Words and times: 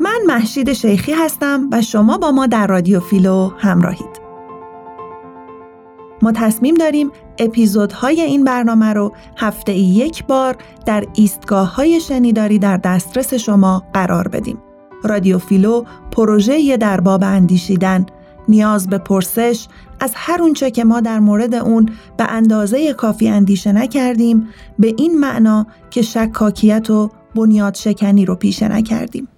من 0.00 0.18
محشید 0.26 0.72
شیخی 0.72 1.12
هستم 1.12 1.68
و 1.72 1.82
شما 1.82 2.18
با 2.18 2.30
ما 2.30 2.46
در 2.46 2.66
رادیو 2.66 3.00
فیلو 3.00 3.50
همراهید. 3.58 4.28
ما 6.22 6.32
تصمیم 6.32 6.74
داریم 6.74 7.10
اپیزودهای 7.38 8.20
این 8.20 8.44
برنامه 8.44 8.92
رو 8.92 9.12
هفته 9.36 9.72
ای 9.72 9.80
یک 9.80 10.26
بار 10.26 10.56
در 10.86 11.04
ایستگاه 11.14 11.74
های 11.74 12.00
شنیداری 12.00 12.58
در 12.58 12.76
دسترس 12.76 13.34
شما 13.34 13.82
قرار 13.92 14.28
بدیم. 14.28 14.58
رادیو 15.04 15.38
فیلو 15.38 15.84
پروژه 16.10 16.76
در 16.76 17.00
باب 17.00 17.24
اندیشیدن 17.24 18.06
نیاز 18.48 18.86
به 18.86 18.98
پرسش 18.98 19.68
از 20.00 20.12
هر 20.14 20.42
اونچه 20.42 20.70
که 20.70 20.84
ما 20.84 21.00
در 21.00 21.18
مورد 21.18 21.54
اون 21.54 21.88
به 22.16 22.24
اندازه 22.24 22.92
کافی 22.92 23.28
اندیشه 23.28 23.72
نکردیم 23.72 24.48
به 24.78 24.94
این 24.96 25.20
معنا 25.20 25.66
که 25.90 26.02
شکاکیت 26.02 26.90
و 26.90 27.10
بنیاد 27.34 27.74
شکنی 27.74 28.24
رو 28.24 28.34
پیشه 28.34 28.68
نکردیم. 28.68 29.28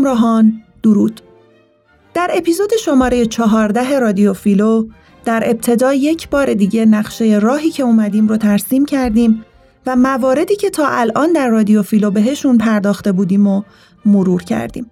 همراهان 0.00 0.62
درود 0.82 1.20
در 2.14 2.30
اپیزود 2.34 2.70
شماره 2.84 3.26
چهارده 3.26 3.98
رادیو 3.98 4.32
فیلو 4.32 4.86
در 5.24 5.42
ابتدا 5.46 5.94
یک 5.94 6.28
بار 6.28 6.54
دیگه 6.54 6.84
نقشه 6.84 7.38
راهی 7.38 7.70
که 7.70 7.82
اومدیم 7.82 8.28
رو 8.28 8.36
ترسیم 8.36 8.84
کردیم 8.84 9.44
و 9.86 9.96
مواردی 9.96 10.56
که 10.56 10.70
تا 10.70 10.88
الان 10.88 11.32
در 11.32 11.48
رادیو 11.48 11.82
فیلو 11.82 12.10
بهشون 12.10 12.58
پرداخته 12.58 13.12
بودیم 13.12 13.46
و 13.46 13.62
مرور 14.04 14.42
کردیم. 14.42 14.90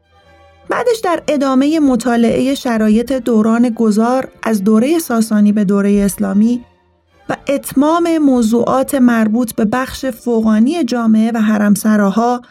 بعدش 0.68 1.00
در 1.04 1.22
ادامه 1.28 1.80
مطالعه 1.80 2.54
شرایط 2.54 3.12
دوران 3.12 3.68
گذار 3.68 4.28
از 4.42 4.64
دوره 4.64 4.98
ساسانی 4.98 5.52
به 5.52 5.64
دوره 5.64 6.02
اسلامی 6.04 6.64
و 7.28 7.36
اتمام 7.48 8.18
موضوعات 8.18 8.94
مربوط 8.94 9.54
به 9.54 9.64
بخش 9.64 10.06
فوقانی 10.06 10.84
جامعه 10.84 11.32
و 11.34 11.38
حرمسراها 11.38 12.42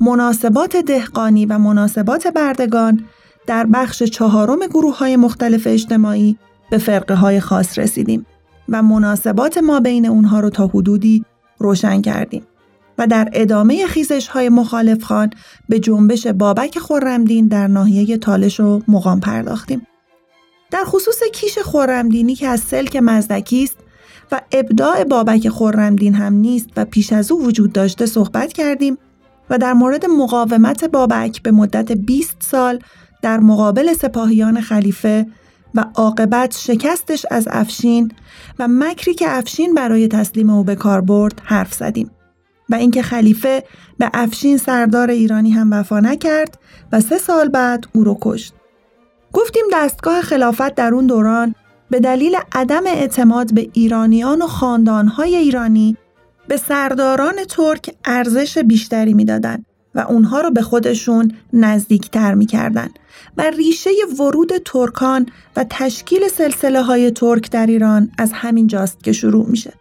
مناسبات 0.00 0.76
دهقانی 0.76 1.46
و 1.46 1.58
مناسبات 1.58 2.26
بردگان 2.26 3.04
در 3.46 3.66
بخش 3.66 4.02
چهارم 4.02 4.66
گروه 4.66 4.98
های 4.98 5.16
مختلف 5.16 5.66
اجتماعی 5.66 6.36
به 6.70 6.78
فرقه 6.78 7.14
های 7.14 7.40
خاص 7.40 7.78
رسیدیم 7.78 8.26
و 8.68 8.82
مناسبات 8.82 9.58
ما 9.58 9.80
بین 9.80 10.06
اونها 10.06 10.40
رو 10.40 10.50
تا 10.50 10.66
حدودی 10.66 11.24
روشن 11.58 12.00
کردیم 12.00 12.46
و 12.98 13.06
در 13.06 13.28
ادامه 13.32 13.86
خیزش 13.86 14.28
های 14.28 14.48
مخالف 14.48 15.02
خان 15.02 15.30
به 15.68 15.78
جنبش 15.78 16.26
بابک 16.26 16.78
خورمدین 16.78 17.48
در 17.48 17.66
ناحیه 17.66 18.18
تالش 18.18 18.60
و 18.60 18.80
مقام 18.88 19.20
پرداختیم. 19.20 19.86
در 20.70 20.84
خصوص 20.84 21.22
کیش 21.32 21.58
خورمدینی 21.58 22.34
که 22.34 22.48
از 22.48 22.60
سلک 22.60 22.96
مزدکی 22.96 23.62
است 23.62 23.76
و 24.32 24.40
ابداع 24.52 25.04
بابک 25.04 25.48
خورمدین 25.48 26.14
هم 26.14 26.34
نیست 26.34 26.68
و 26.76 26.84
پیش 26.84 27.12
از 27.12 27.32
او 27.32 27.46
وجود 27.46 27.72
داشته 27.72 28.06
صحبت 28.06 28.52
کردیم 28.52 28.98
و 29.50 29.58
در 29.58 29.72
مورد 29.72 30.06
مقاومت 30.06 30.84
بابک 30.84 31.42
به 31.42 31.50
مدت 31.50 31.92
20 31.92 32.36
سال 32.40 32.78
در 33.22 33.40
مقابل 33.40 33.92
سپاهیان 33.92 34.60
خلیفه 34.60 35.26
و 35.74 35.84
عاقبت 35.94 36.56
شکستش 36.58 37.26
از 37.30 37.48
افشین 37.50 38.12
و 38.58 38.68
مکری 38.68 39.14
که 39.14 39.26
افشین 39.28 39.74
برای 39.74 40.08
تسلیم 40.08 40.50
او 40.50 40.64
به 40.64 40.74
کار 40.74 41.00
برد 41.00 41.40
حرف 41.44 41.74
زدیم 41.74 42.10
و 42.68 42.74
اینکه 42.74 43.02
خلیفه 43.02 43.64
به 43.98 44.10
افشین 44.14 44.56
سردار 44.56 45.10
ایرانی 45.10 45.50
هم 45.50 45.72
وفا 45.72 46.00
نکرد 46.00 46.58
و 46.92 47.00
سه 47.00 47.18
سال 47.18 47.48
بعد 47.48 47.86
او 47.92 48.04
رو 48.04 48.18
کشت. 48.20 48.54
گفتیم 49.32 49.64
دستگاه 49.72 50.20
خلافت 50.20 50.74
در 50.74 50.94
اون 50.94 51.06
دوران 51.06 51.54
به 51.90 52.00
دلیل 52.00 52.36
عدم 52.52 52.86
اعتماد 52.86 53.54
به 53.54 53.68
ایرانیان 53.72 54.42
و 54.42 54.46
خاندانهای 54.46 55.36
ایرانی 55.36 55.96
به 56.50 56.56
سرداران 56.56 57.44
ترک 57.48 57.94
ارزش 58.04 58.58
بیشتری 58.58 59.14
می‌دادند 59.14 59.66
و 59.94 60.00
اونها 60.00 60.40
رو 60.40 60.50
به 60.50 60.62
خودشون 60.62 61.32
نزدیکتر 61.52 62.34
می‌کردن 62.34 62.88
و 63.36 63.50
ریشه 63.50 63.90
ورود 64.18 64.50
ترکان 64.64 65.26
و 65.56 65.64
تشکیل 65.70 66.28
سلسله 66.28 66.82
های 66.82 67.10
ترک 67.10 67.50
در 67.50 67.66
ایران 67.66 68.10
از 68.18 68.32
همین 68.32 68.66
جاست 68.66 69.04
که 69.04 69.12
شروع 69.12 69.46
میشه. 69.46 69.72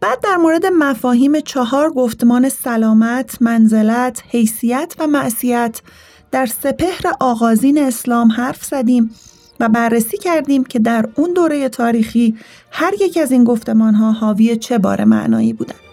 بعد 0.00 0.20
در 0.20 0.36
مورد 0.36 0.66
مفاهیم 0.66 1.40
چهار 1.40 1.90
گفتمان 1.90 2.48
سلامت، 2.48 3.42
منزلت، 3.42 4.22
حیثیت 4.28 4.94
و 4.98 5.06
معصیت 5.06 5.80
در 6.30 6.46
سپهر 6.46 7.12
آغازین 7.20 7.78
اسلام 7.78 8.32
حرف 8.32 8.64
زدیم 8.64 9.10
و 9.60 9.68
بررسی 9.68 10.18
کردیم 10.18 10.64
که 10.64 10.78
در 10.78 11.08
اون 11.14 11.32
دوره 11.32 11.68
تاریخی 11.68 12.36
هر 12.70 12.94
یک 13.00 13.18
از 13.22 13.32
این 13.32 13.44
گفتمان 13.44 13.94
ها 13.94 14.12
حاوی 14.12 14.56
چه 14.56 14.78
بار 14.78 15.04
معنایی 15.04 15.52
بودند. 15.52 15.87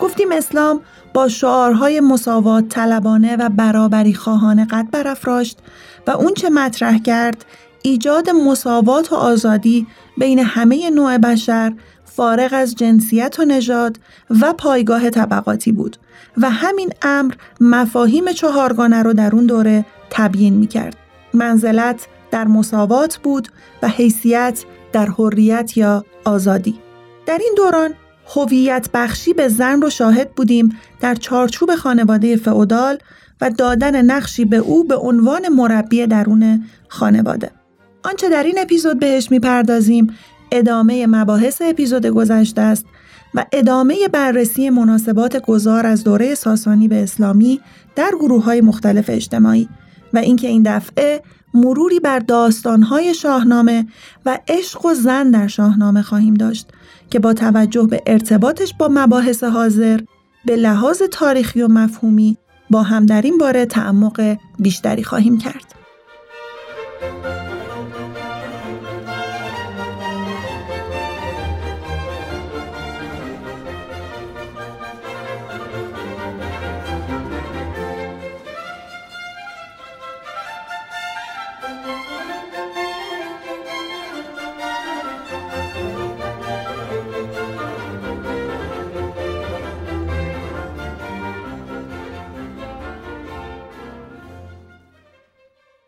گفتیم 0.00 0.32
اسلام 0.32 0.80
با 1.14 1.28
شعارهای 1.28 2.00
مساوات 2.00 2.68
طلبانه 2.68 3.36
و 3.36 3.48
برابری 3.48 4.14
خواهانه 4.14 4.64
قد 4.64 4.86
برافراشت 4.92 5.58
و 6.06 6.10
اون 6.10 6.34
چه 6.34 6.50
مطرح 6.50 6.98
کرد 6.98 7.44
ایجاد 7.82 8.30
مساوات 8.30 9.12
و 9.12 9.16
آزادی 9.16 9.86
بین 10.18 10.38
همه 10.38 10.90
نوع 10.90 11.18
بشر 11.18 11.72
فارغ 12.04 12.50
از 12.52 12.74
جنسیت 12.74 13.36
و 13.40 13.44
نژاد 13.44 13.98
و 14.40 14.52
پایگاه 14.52 15.10
طبقاتی 15.10 15.72
بود 15.72 15.96
و 16.36 16.50
همین 16.50 16.92
امر 17.02 17.34
مفاهیم 17.60 18.32
چهارگانه 18.32 19.02
رو 19.02 19.12
در 19.12 19.34
اون 19.34 19.46
دوره 19.46 19.84
تبیین 20.10 20.54
می 20.54 20.66
کرد. 20.66 20.96
منزلت 21.34 22.06
در 22.30 22.44
مساوات 22.44 23.16
بود 23.16 23.48
و 23.82 23.88
حیثیت 23.88 24.64
در 24.92 25.06
حریت 25.06 25.76
یا 25.76 26.04
آزادی. 26.24 26.78
در 27.26 27.38
این 27.38 27.54
دوران 27.56 27.94
هویت 28.34 28.88
بخشی 28.94 29.32
به 29.32 29.48
زن 29.48 29.82
رو 29.82 29.90
شاهد 29.90 30.30
بودیم 30.30 30.76
در 31.00 31.14
چارچوب 31.14 31.74
خانواده 31.74 32.36
فئودال 32.36 32.98
و 33.40 33.50
دادن 33.50 34.02
نقشی 34.02 34.44
به 34.44 34.56
او 34.56 34.84
به 34.84 34.96
عنوان 34.96 35.48
مربی 35.48 36.06
درون 36.06 36.64
خانواده. 36.88 37.50
آنچه 38.02 38.28
در 38.28 38.42
این 38.42 38.58
اپیزود 38.58 38.98
بهش 38.98 39.30
می‌پردازیم 39.30 40.14
ادامه 40.52 41.06
مباحث 41.06 41.62
اپیزود 41.64 42.06
گذشته 42.06 42.60
است 42.60 42.84
و 43.34 43.44
ادامه 43.52 44.08
بررسی 44.08 44.70
مناسبات 44.70 45.36
گذار 45.36 45.86
از 45.86 46.04
دوره 46.04 46.34
ساسانی 46.34 46.88
به 46.88 47.02
اسلامی 47.02 47.60
در 47.96 48.10
گروه 48.20 48.44
های 48.44 48.60
مختلف 48.60 49.04
اجتماعی 49.08 49.68
و 50.12 50.18
اینکه 50.18 50.48
این 50.48 50.62
دفعه 50.62 51.22
مروری 51.54 52.00
بر 52.00 52.18
داستانهای 52.18 53.14
شاهنامه 53.14 53.86
و 54.26 54.38
عشق 54.48 54.86
و 54.86 54.94
زن 54.94 55.30
در 55.30 55.46
شاهنامه 55.46 56.02
خواهیم 56.02 56.34
داشت 56.34 56.68
که 57.10 57.18
با 57.18 57.34
توجه 57.34 57.86
به 57.86 58.02
ارتباطش 58.06 58.74
با 58.78 58.88
مباحث 58.90 59.44
حاضر 59.44 60.00
به 60.44 60.56
لحاظ 60.56 61.02
تاریخی 61.02 61.62
و 61.62 61.68
مفهومی 61.68 62.36
با 62.70 62.82
هم 62.82 63.06
در 63.06 63.22
این 63.22 63.38
باره 63.38 63.66
تعمق 63.66 64.36
بیشتری 64.58 65.04
خواهیم 65.04 65.38
کرد. 65.38 65.74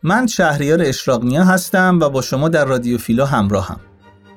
من 0.05 0.27
شهریار 0.27 0.81
اشراقنیا 0.81 1.43
هستم 1.43 1.99
و 2.01 2.09
با 2.09 2.21
شما 2.21 2.49
در 2.49 2.65
رادیو 2.65 2.97
فیلو 2.97 3.25
همراهم. 3.25 3.79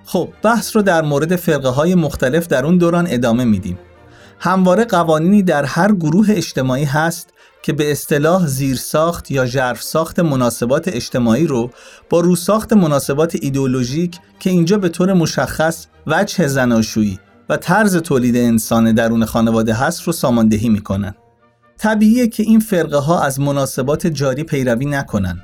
خب 0.05 0.29
بحث 0.43 0.77
رو 0.77 0.83
در 0.83 1.03
مورد 1.03 1.37
فرقه 1.37 1.69
های 1.69 1.95
مختلف 1.95 2.47
در 2.47 2.65
اون 2.65 2.79
دوران 2.79 3.07
ادامه 3.11 3.45
میدیم 3.45 3.79
همواره 4.41 4.85
قوانینی 4.85 5.43
در 5.43 5.65
هر 5.65 5.93
گروه 5.93 6.27
اجتماعی 6.31 6.85
هست 6.85 7.31
که 7.63 7.73
به 7.73 7.93
اصطلاح 7.93 8.47
زیرساخت 8.47 9.31
یا 9.31 9.47
ژرفساخت 9.47 10.21
مناسبات 10.21 10.89
اجتماعی 10.89 11.47
رو 11.47 11.71
با 12.11 12.21
روساخت 12.21 12.73
مناسبات 12.73 13.37
ایدئولوژیک 13.41 14.19
که 14.41 14.51
اینجا 14.51 14.79
به 14.79 14.89
طور 14.89 15.13
مشخص 15.13 15.87
وجه 16.07 16.47
زناشویی 16.47 17.19
و 17.49 17.57
طرز 17.57 17.97
تولید 17.97 18.37
انسان 18.37 18.93
درون 18.93 19.25
خانواده 19.25 19.75
هست 19.75 20.03
رو 20.03 20.13
ساماندهی 20.13 20.69
می‌کنن. 20.69 21.15
طبیعیه 21.79 22.29
که 22.29 22.43
این 22.43 22.61
فرقه 22.61 22.99
ها 22.99 23.23
از 23.23 23.41
مناسبات 23.41 24.07
جاری 24.07 24.45
پیروی 24.45 24.87
نکنن 24.87 25.41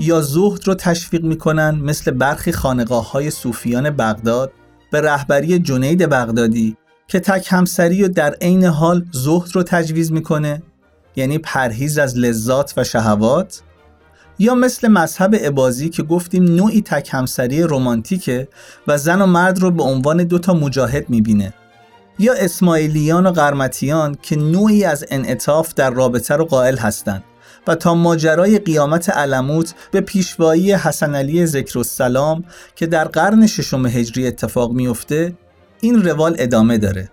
یا 0.00 0.20
زهد 0.20 0.68
رو 0.68 0.74
تشویق 0.74 1.24
می‌کنن 1.24 1.70
مثل 1.70 2.10
برخی 2.10 2.52
خانقاه 2.52 3.10
های 3.10 3.30
صوفیان 3.30 3.90
بغداد 3.90 4.52
به 4.90 5.00
رهبری 5.00 5.58
جنید 5.58 6.08
بغدادی 6.08 6.76
که 7.08 7.20
تک 7.20 7.46
همسری 7.50 8.04
و 8.04 8.08
در 8.08 8.34
عین 8.40 8.64
حال 8.64 9.04
زهد 9.12 9.48
رو 9.52 9.62
تجویز 9.62 10.12
می‌کنه 10.12 10.62
یعنی 11.16 11.38
پرهیز 11.38 11.98
از 11.98 12.18
لذات 12.18 12.74
و 12.76 12.84
شهوات؟ 12.84 13.62
یا 14.38 14.54
مثل 14.54 14.88
مذهب 14.88 15.34
عبازی 15.34 15.88
که 15.88 16.02
گفتیم 16.02 16.44
نوعی 16.44 16.82
تک 16.82 17.08
همسری 17.12 17.62
رمانتیکه 17.62 18.48
و 18.86 18.98
زن 18.98 19.22
و 19.22 19.26
مرد 19.26 19.58
رو 19.58 19.70
به 19.70 19.82
عنوان 19.82 20.24
دوتا 20.24 20.54
مجاهد 20.54 21.10
می‌بینه؟ 21.10 21.54
یا 22.18 22.34
اسماعیلیان 22.34 23.26
و 23.26 23.30
قرمتیان 23.30 24.16
که 24.22 24.36
نوعی 24.36 24.84
از 24.84 25.04
انعطاف 25.10 25.74
در 25.74 25.90
رابطه 25.90 26.36
رو 26.36 26.44
قائل 26.44 26.76
هستند 26.76 27.24
و 27.66 27.74
تا 27.74 27.94
ماجرای 27.94 28.58
قیامت 28.58 29.10
علموت 29.10 29.74
به 29.90 30.00
پیشوایی 30.00 30.72
حسن 30.72 31.14
علی 31.14 31.46
ذکر 31.46 31.78
السلام 31.78 32.44
که 32.76 32.86
در 32.86 33.04
قرن 33.04 33.46
ششم 33.46 33.86
هجری 33.86 34.26
اتفاق 34.26 34.72
میفته 34.72 35.34
این 35.80 36.02
روال 36.02 36.36
ادامه 36.38 36.78
داره. 36.78 37.10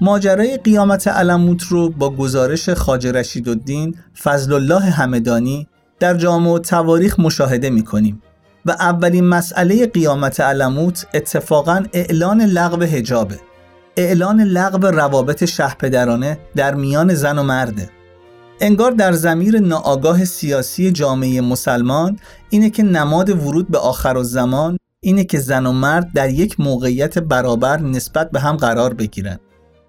ماجرای 0.00 0.56
قیامت 0.56 1.08
علموت 1.08 1.62
رو 1.62 1.90
با 1.90 2.10
گزارش 2.10 2.70
خاج 2.70 3.06
رشید 3.06 3.48
الدین 3.48 3.94
فضل 4.22 4.52
الله 4.52 4.80
همدانی 4.80 5.68
در 5.98 6.14
جامع 6.14 6.58
تواریخ 6.58 7.20
مشاهده 7.20 7.70
می 7.70 7.84
کنیم 7.84 8.22
و 8.66 8.70
اولین 8.70 9.24
مسئله 9.24 9.86
قیامت 9.86 10.40
علموت 10.40 11.06
اتفاقا 11.14 11.84
اعلان 11.92 12.42
لغو 12.42 12.82
هجابه 12.82 13.38
اعلان 13.96 14.40
لغو 14.40 14.86
روابط 14.86 15.44
شهپدرانه 15.44 16.38
در 16.56 16.74
میان 16.74 17.14
زن 17.14 17.38
و 17.38 17.42
مرده. 17.42 17.99
انگار 18.62 18.90
در 18.90 19.12
زمیر 19.12 19.58
ناآگاه 19.58 20.24
سیاسی 20.24 20.90
جامعه 20.90 21.40
مسلمان 21.40 22.18
اینه 22.50 22.70
که 22.70 22.82
نماد 22.82 23.30
ورود 23.30 23.70
به 23.70 23.78
آخر 23.78 24.16
و 24.16 24.22
زمان 24.22 24.78
اینه 25.00 25.24
که 25.24 25.38
زن 25.38 25.66
و 25.66 25.72
مرد 25.72 26.12
در 26.14 26.30
یک 26.30 26.60
موقعیت 26.60 27.18
برابر 27.18 27.80
نسبت 27.80 28.30
به 28.30 28.40
هم 28.40 28.56
قرار 28.56 28.94
بگیرن 28.94 29.38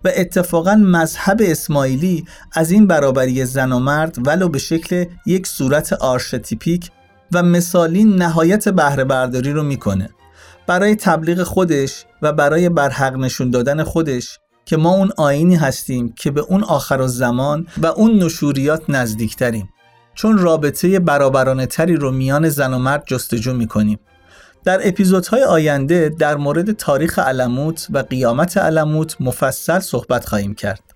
و 0.04 0.12
اتفاقا 0.16 0.76
مذهب 0.76 1.38
اسماعیلی 1.42 2.26
از 2.54 2.72
این 2.72 2.88
برابری 2.88 3.46
زن 3.46 3.72
و 3.72 3.80
مرد 3.80 4.28
ولو 4.28 4.50
به 4.50 4.60
شکل 4.60 5.06
یک 5.26 5.48
صورت 5.48 5.94
آرشتیپیک 5.94 6.90
و 7.32 7.44
مثالی 7.44 8.04
نهایت 8.04 8.70
بهره 8.70 9.04
برداری 9.04 9.52
رو 9.52 9.64
می‌کنه. 9.64 10.10
برای 10.68 10.96
تبلیغ 10.96 11.44
خودش 11.44 12.06
و 12.22 12.34
برای 12.34 12.70
برحق 12.70 13.16
نشون 13.16 13.50
دادن 13.50 13.84
خودش 13.84 14.40
که 14.72 14.78
ما 14.78 14.90
اون 14.90 15.12
آینی 15.18 15.56
هستیم 15.56 16.14
که 16.14 16.32
به 16.32 16.42
اون 16.42 16.64
آخر 16.64 17.08
زمان 17.08 17.68
و 17.78 17.86
اون 17.86 18.24
نشوریات 18.24 18.84
نزدیکتریم 18.90 19.70
چون 20.16 20.38
رابطه 20.38 21.00
برابرانه 21.00 21.66
تری 21.66 21.96
رو 21.96 22.12
میان 22.12 22.50
زن 22.50 22.74
و 22.74 22.80
مرد 22.80 23.04
جستجو 23.08 23.54
می‌کنیم 23.54 24.00
در 24.64 24.88
اپیزودهای 24.88 25.44
آینده 25.44 26.10
در 26.10 26.36
مورد 26.36 26.72
تاریخ 26.72 27.20
علموت 27.20 27.88
و 27.90 27.98
قیامت 27.98 28.58
علموت 28.58 29.16
مفصل 29.20 29.80
صحبت 29.80 30.26
خواهیم 30.26 30.54
کرد. 30.54 30.91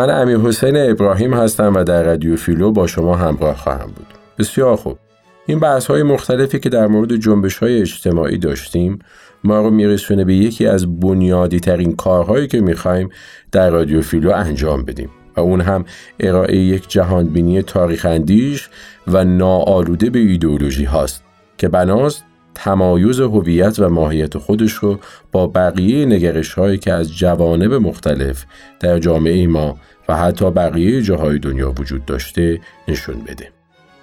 من 0.00 0.10
امیر 0.10 0.38
حسین 0.38 0.90
ابراهیم 0.90 1.34
هستم 1.34 1.74
و 1.74 1.84
در 1.84 2.02
رادیو 2.02 2.36
فیلو 2.36 2.72
با 2.72 2.86
شما 2.86 3.16
همراه 3.16 3.56
خواهم 3.56 3.86
بود. 3.86 4.06
بسیار 4.38 4.76
خوب. 4.76 4.98
این 5.46 5.60
بحث 5.60 5.86
های 5.86 6.02
مختلفی 6.02 6.58
که 6.58 6.68
در 6.68 6.86
مورد 6.86 7.16
جنبش 7.16 7.58
های 7.58 7.80
اجتماعی 7.80 8.38
داشتیم 8.38 8.98
ما 9.44 9.60
رو 9.60 9.70
میرسونه 9.70 10.24
به 10.24 10.34
یکی 10.34 10.66
از 10.66 11.00
بنیادی 11.00 11.60
ترین 11.60 11.96
کارهایی 11.96 12.48
که 12.48 12.60
می‌خوایم 12.60 13.08
در 13.52 13.70
رادیو 13.70 14.02
فیلو 14.02 14.30
انجام 14.30 14.84
بدیم 14.84 15.10
و 15.36 15.40
اون 15.40 15.60
هم 15.60 15.84
ارائه 16.20 16.56
یک 16.56 16.88
جهانبینی 16.88 17.62
تاریخ 17.62 18.06
اندیش 18.06 18.68
و 19.06 19.24
ناآلوده 19.24 20.10
به 20.10 20.18
ایدئولوژی 20.18 20.84
هاست 20.84 21.22
که 21.58 21.68
بناست 21.68 22.24
تمایز 22.54 23.20
هویت 23.20 23.78
و 23.78 23.88
ماهیت 23.88 24.38
خودش 24.38 24.72
رو 24.72 24.98
با 25.32 25.46
بقیه 25.46 26.06
نگرش 26.06 26.52
هایی 26.54 26.78
که 26.78 26.92
از 26.92 27.16
جوانب 27.16 27.74
مختلف 27.74 28.44
در 28.80 28.98
جامعه 28.98 29.46
ما 29.46 29.76
و 30.08 30.16
حتی 30.16 30.50
بقیه 30.50 31.02
جاهای 31.02 31.38
دنیا 31.38 31.70
وجود 31.70 32.04
داشته 32.04 32.60
نشون 32.88 33.20
بده. 33.20 33.48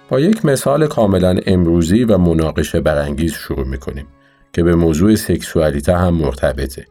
با 0.08 0.20
یک 0.20 0.44
مثال 0.44 0.86
کاملا 0.86 1.36
امروزی 1.46 2.04
و 2.04 2.18
مناقشه 2.18 2.80
برانگیز 2.80 3.32
شروع 3.32 3.66
می‌کنیم 3.66 4.06
که 4.52 4.62
به 4.62 4.74
موضوع 4.74 5.14
سکسوالیته 5.14 5.96
هم 5.96 6.14
مرتبطه 6.14 6.86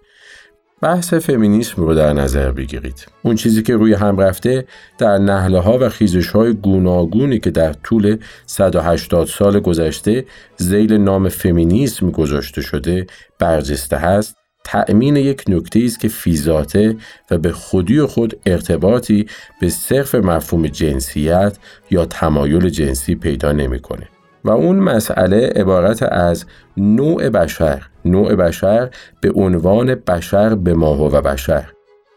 بحث 0.82 1.14
فمینیسم 1.14 1.82
رو 1.82 1.96
در 1.96 2.14
نظر 2.14 2.52
بگیرید. 2.52 3.06
اون 3.24 3.36
چیزی 3.36 3.64
که 3.64 3.76
روی 3.76 3.94
هم 3.94 4.18
رفته 4.18 4.66
در 4.98 5.18
نهله 5.18 5.60
ها 5.60 5.78
و 5.82 5.90
خیزش 5.90 6.30
های 6.30 6.54
گوناگونی 6.54 7.40
که 7.40 7.52
در 7.52 7.74
طول 7.74 8.18
180 8.46 9.28
سال 9.28 9.60
گذشته 9.60 10.26
زیل 10.58 10.94
نام 10.94 11.30
فمینیسم 11.30 12.12
گذاشته 12.12 12.62
شده 12.62 13.08
برجسته 13.40 13.98
هست 13.98 14.36
تأمین 14.68 15.16
یک 15.16 15.44
نکته 15.48 15.80
است 15.86 16.00
که 16.00 16.08
فیزاته 16.08 16.96
و 17.32 17.38
به 17.38 17.52
خودی 17.52 18.02
خود 18.02 18.40
ارتباطی 18.46 19.26
به 19.62 19.70
صرف 19.70 20.16
مفهوم 20.16 20.68
جنسیت 20.68 21.58
یا 21.92 22.06
تمایل 22.06 22.70
جنسی 22.70 23.16
پیدا 23.16 23.52
نمی‌کنه. 23.52 24.08
و 24.44 24.50
اون 24.50 24.76
مسئله 24.76 25.48
عبارت 25.56 26.04
از 26.04 26.46
نوع 26.78 27.30
بشر. 27.30 27.84
نوع 28.06 28.36
بشر 28.36 28.90
به 29.22 29.32
عنوان 29.32 29.96
بشر 29.96 30.56
به 30.56 30.74
ماه 30.74 31.02
و 31.02 31.22
بشر. 31.22 31.66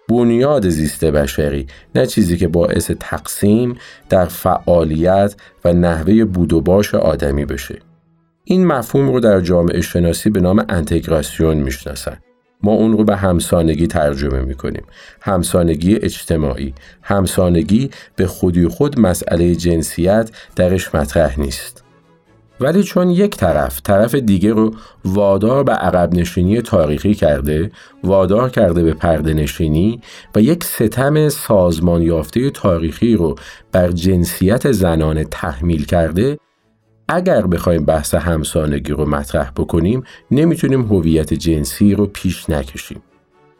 بنیاد 0.08 0.68
زیست 0.68 1.04
بشری 1.04 1.66
نه 1.94 2.06
چیزی 2.06 2.36
که 2.36 2.48
باعث 2.48 2.90
تقسیم 3.00 3.76
در 4.08 4.24
فعالیت 4.24 5.34
و 5.64 5.72
نحوه 5.72 6.24
بود 6.24 6.52
و 6.52 6.60
باش 6.60 6.94
آدمی 6.94 7.44
بشه. 7.44 7.78
این 8.44 8.66
مفهوم 8.66 9.12
رو 9.12 9.20
در 9.20 9.40
جامعه 9.40 9.80
شناسی 9.80 10.30
به 10.30 10.40
نام 10.40 10.64
انتگراسیون 10.68 11.56
می‌شناسن. 11.56 12.18
ما 12.62 12.72
اون 12.72 12.92
رو 12.92 13.04
به 13.04 13.16
همسانگی 13.16 13.86
ترجمه 13.86 14.40
می‌کنیم. 14.40 14.82
همسانگی 15.20 15.96
اجتماعی. 15.96 16.74
همسانگی 17.02 17.90
به 18.16 18.26
خودی 18.26 18.68
خود 18.68 19.00
مسئله 19.00 19.54
جنسیت 19.54 20.30
درش 20.56 20.94
مطرح 20.94 21.40
نیست. 21.40 21.84
ولی 22.60 22.82
چون 22.82 23.10
یک 23.10 23.36
طرف 23.36 23.80
طرف 23.84 24.14
دیگه 24.14 24.52
رو 24.52 24.74
وادار 25.04 25.64
به 25.64 25.72
عقب 25.72 26.14
نشینی 26.14 26.62
تاریخی 26.62 27.14
کرده 27.14 27.70
وادار 28.04 28.50
کرده 28.50 28.82
به 28.82 28.94
پرده 28.94 29.34
نشینی 29.34 30.00
و 30.34 30.40
یک 30.40 30.64
ستم 30.64 31.28
سازمان 31.28 32.02
یافته 32.02 32.50
تاریخی 32.50 33.14
رو 33.16 33.34
بر 33.72 33.92
جنسیت 33.92 34.72
زنانه 34.72 35.24
تحمیل 35.24 35.84
کرده 35.84 36.38
اگر 37.12 37.46
بخوایم 37.46 37.84
بحث 37.84 38.14
همسانگی 38.14 38.92
رو 38.92 39.08
مطرح 39.08 39.50
بکنیم 39.50 40.04
نمی‌تونیم 40.30 40.82
هویت 40.82 41.34
جنسی 41.34 41.94
رو 41.94 42.06
پیش 42.06 42.50
نکشیم. 42.50 43.02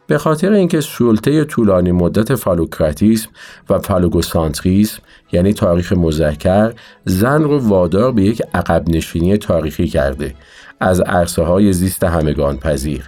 به 0.07 0.17
خاطر 0.17 0.51
اینکه 0.51 0.81
سلطه 0.81 1.43
طولانی 1.43 1.91
مدت 1.91 2.35
فالوکراتیسم 2.35 3.29
و 3.69 3.79
فالوگوسانتریسم 3.79 5.01
یعنی 5.31 5.53
تاریخ 5.53 5.93
مذکر 5.93 6.73
زن 7.05 7.43
رو 7.43 7.59
وادار 7.59 8.11
به 8.11 8.23
یک 8.23 8.41
عقب 8.53 8.89
نشینی 8.89 9.37
تاریخی 9.37 9.87
کرده 9.87 10.35
از 10.79 11.01
عرصه 11.01 11.43
های 11.43 11.73
زیست 11.73 12.03
همگان 12.03 12.57
پذیر 12.57 13.07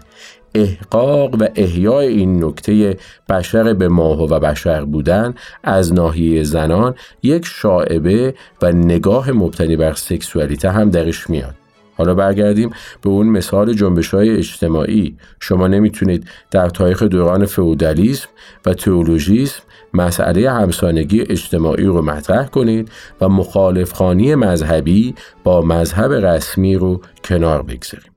احقاق 0.55 1.35
و 1.41 1.47
احیای 1.55 2.07
این 2.07 2.43
نکته 2.43 2.97
بشر 3.29 3.73
به 3.73 3.87
ماه 3.87 4.23
و 4.23 4.39
بشر 4.39 4.85
بودن 4.85 5.33
از 5.63 5.93
ناحیه 5.93 6.43
زنان 6.43 6.95
یک 7.23 7.45
شاعبه 7.45 8.35
و 8.61 8.71
نگاه 8.71 9.31
مبتنی 9.31 9.75
بر 9.75 9.93
سکسوالیته 9.93 10.71
هم 10.71 10.89
درش 10.89 11.29
میاد 11.29 11.55
حالا 11.97 12.15
برگردیم 12.15 12.69
به 13.01 13.09
اون 13.09 13.27
مثال 13.27 13.73
جنبش 13.73 14.13
های 14.13 14.37
اجتماعی 14.37 15.17
شما 15.39 15.67
نمی‌تونید 15.67 16.27
در 16.51 16.69
تاریخ 16.69 17.03
دوران 17.03 17.45
فئودالیسم 17.45 18.29
و 18.65 18.73
تئولوژیسم 18.73 19.63
مسئله 19.93 20.51
همسانگی 20.51 21.21
اجتماعی 21.21 21.85
رو 21.85 22.01
مطرح 22.01 22.47
کنید 22.47 22.91
و 23.21 23.29
مخالفخانی 23.29 24.35
مذهبی 24.35 25.15
با 25.43 25.61
مذهب 25.61 26.11
رسمی 26.11 26.75
رو 26.75 27.01
کنار 27.23 27.63
بگذاریم. 27.63 28.12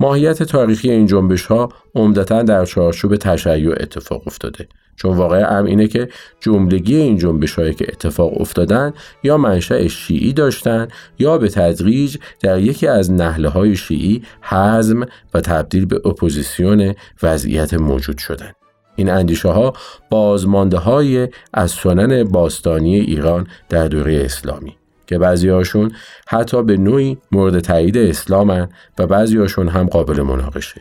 ماهیت 0.00 0.42
تاریخی 0.42 0.90
این 0.90 1.06
جنبش 1.06 1.46
ها 1.46 1.68
عمدتا 1.94 2.42
در 2.42 2.64
چارچوب 2.64 3.16
تشیع 3.16 3.70
اتفاق 3.70 4.22
افتاده. 4.26 4.68
چون 4.98 5.16
واقع 5.16 5.58
امر 5.58 5.64
اینه 5.64 5.88
که 5.88 6.08
جملگی 6.40 6.96
این 6.96 7.18
جنبش 7.18 7.54
هایی 7.54 7.74
که 7.74 7.86
اتفاق 7.88 8.40
افتادن 8.40 8.92
یا 9.22 9.36
منشأ 9.36 9.88
شیعی 9.88 10.32
داشتن 10.32 10.88
یا 11.18 11.38
به 11.38 11.48
تدریج 11.48 12.16
در 12.40 12.58
یکی 12.58 12.86
از 12.86 13.12
نحله 13.12 13.48
های 13.48 13.76
شیعی 13.76 14.22
هضم 14.42 15.06
و 15.34 15.40
تبدیل 15.40 15.86
به 15.86 16.00
اپوزیسیون 16.04 16.94
وضعیت 17.22 17.74
موجود 17.74 18.18
شدن. 18.18 18.52
این 18.96 19.10
اندیشه 19.10 19.48
ها 19.48 19.72
بازمانده‌ای 20.10 21.28
از 21.54 21.70
سنن 21.70 22.24
باستانی 22.24 23.00
ایران 23.00 23.46
در 23.68 23.88
دوره 23.88 24.22
اسلامی. 24.24 24.77
که 25.08 25.18
بعضی 25.18 25.48
هاشون 25.48 25.92
حتی 26.28 26.62
به 26.62 26.76
نوعی 26.76 27.18
مورد 27.32 27.58
تایید 27.58 27.98
اسلامن 27.98 28.68
و 28.98 29.06
بعضی 29.06 29.38
هاشون 29.38 29.68
هم 29.68 29.86
قابل 29.86 30.22
مناقشه. 30.22 30.80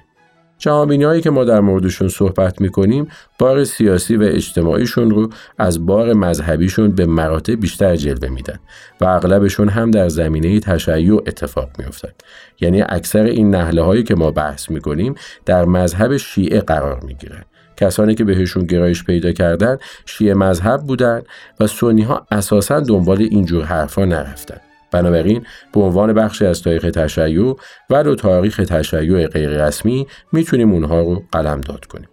جهانبینی 0.58 1.04
هایی 1.04 1.22
که 1.22 1.30
ما 1.30 1.44
در 1.44 1.60
موردشون 1.60 2.08
صحبت 2.08 2.62
می‌کنیم 2.62 3.08
بار 3.40 3.64
سیاسی 3.64 4.16
و 4.16 4.24
اجتماعیشون 4.24 5.10
رو 5.10 5.30
از 5.58 5.86
بار 5.86 6.14
مذهبیشون 6.14 6.92
به 6.92 7.06
مراتب 7.06 7.60
بیشتر 7.60 7.96
جلوه 7.96 8.30
میدن 8.30 8.60
و 9.02 9.06
اغلبشون 9.06 9.70
هم 9.70 9.92
در 9.92 10.10
زمینه 10.10 10.60
تشیع 10.60 11.16
اتفاق 11.16 11.70
میافتد 11.80 12.16
یعنی 12.62 12.82
اکثر 12.82 13.24
این 13.24 13.56
نهله 13.56 13.82
هایی 13.82 14.04
که 14.04 14.16
ما 14.16 14.32
بحث 14.32 14.70
می‌کنیم 14.70 15.16
در 15.46 15.66
مذهب 15.66 16.18
شیعه 16.18 16.62
قرار 16.62 17.00
می‌گیرن 17.04 17.44
کسانی 17.78 18.16
که 18.16 18.24
بهشون 18.24 18.66
گرایش 18.66 19.04
پیدا 19.04 19.32
کردن 19.32 19.78
شیعه 20.06 20.34
مذهب 20.34 20.82
بودن 20.82 21.22
و 21.60 21.68
سنی 21.68 22.02
ها 22.02 22.28
اساسا 22.32 22.80
دنبال 22.80 23.22
اینجور 23.22 23.64
حرفا 23.64 24.06
نرفتن. 24.06 24.58
بنابراین 24.92 25.46
به 25.74 25.80
عنوان 25.80 26.14
بخشی 26.14 26.46
از 26.46 26.62
تاریخ 26.62 26.92
تشیع 26.92 27.56
و 27.90 28.16
تاریخ 28.16 28.58
تشیع 28.58 29.28
غیررسمی 29.28 30.08
می‌تونیم 30.32 30.72
اونها 30.72 31.02
رو 31.02 31.24
قلم 31.32 31.62
داد 31.62 31.86
کنیم. 31.86 32.08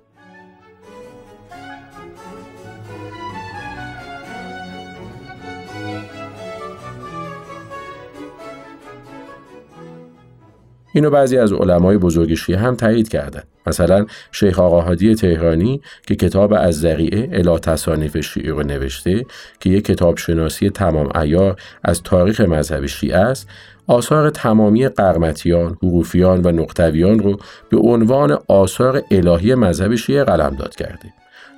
اینو 10.95 11.11
بعضی 11.11 11.39
از 11.39 11.53
علمای 11.53 11.99
بزرگ 11.99 12.35
شیعه 12.35 12.59
هم 12.59 12.75
تایید 12.75 13.09
کردند. 13.09 13.47
مثلا 13.67 14.07
شیخ 14.33 14.59
آقا 14.59 14.81
هادی 14.81 15.15
تهرانی 15.15 15.81
که 16.07 16.17
کتاب 16.17 16.53
از 16.53 16.81
ذریعه 16.81 17.39
الا 17.39 17.59
تصانیف 17.59 18.21
شیعه 18.21 18.51
رو 18.51 18.63
نوشته 18.63 19.27
که 19.61 19.71
یک 19.71 19.85
کتاب 19.85 20.17
شناسی 20.17 20.71
تمام 20.71 21.09
ایار 21.17 21.57
از 21.85 22.03
تاریخ 22.03 22.41
مذهب 22.41 22.87
شیعه 22.87 23.19
است 23.19 23.49
آثار 23.87 24.31
تمامی 24.31 24.89
قرمتیان، 24.89 25.77
حروفیان 25.83 26.41
و 26.45 26.53
نقطویان 26.53 27.19
رو 27.19 27.37
به 27.69 27.79
عنوان 27.79 28.39
آثار 28.49 29.03
الهی 29.11 29.55
مذهب 29.55 29.95
شیعه 29.95 30.25
قلمداد 30.25 30.75
کرده. 30.75 31.13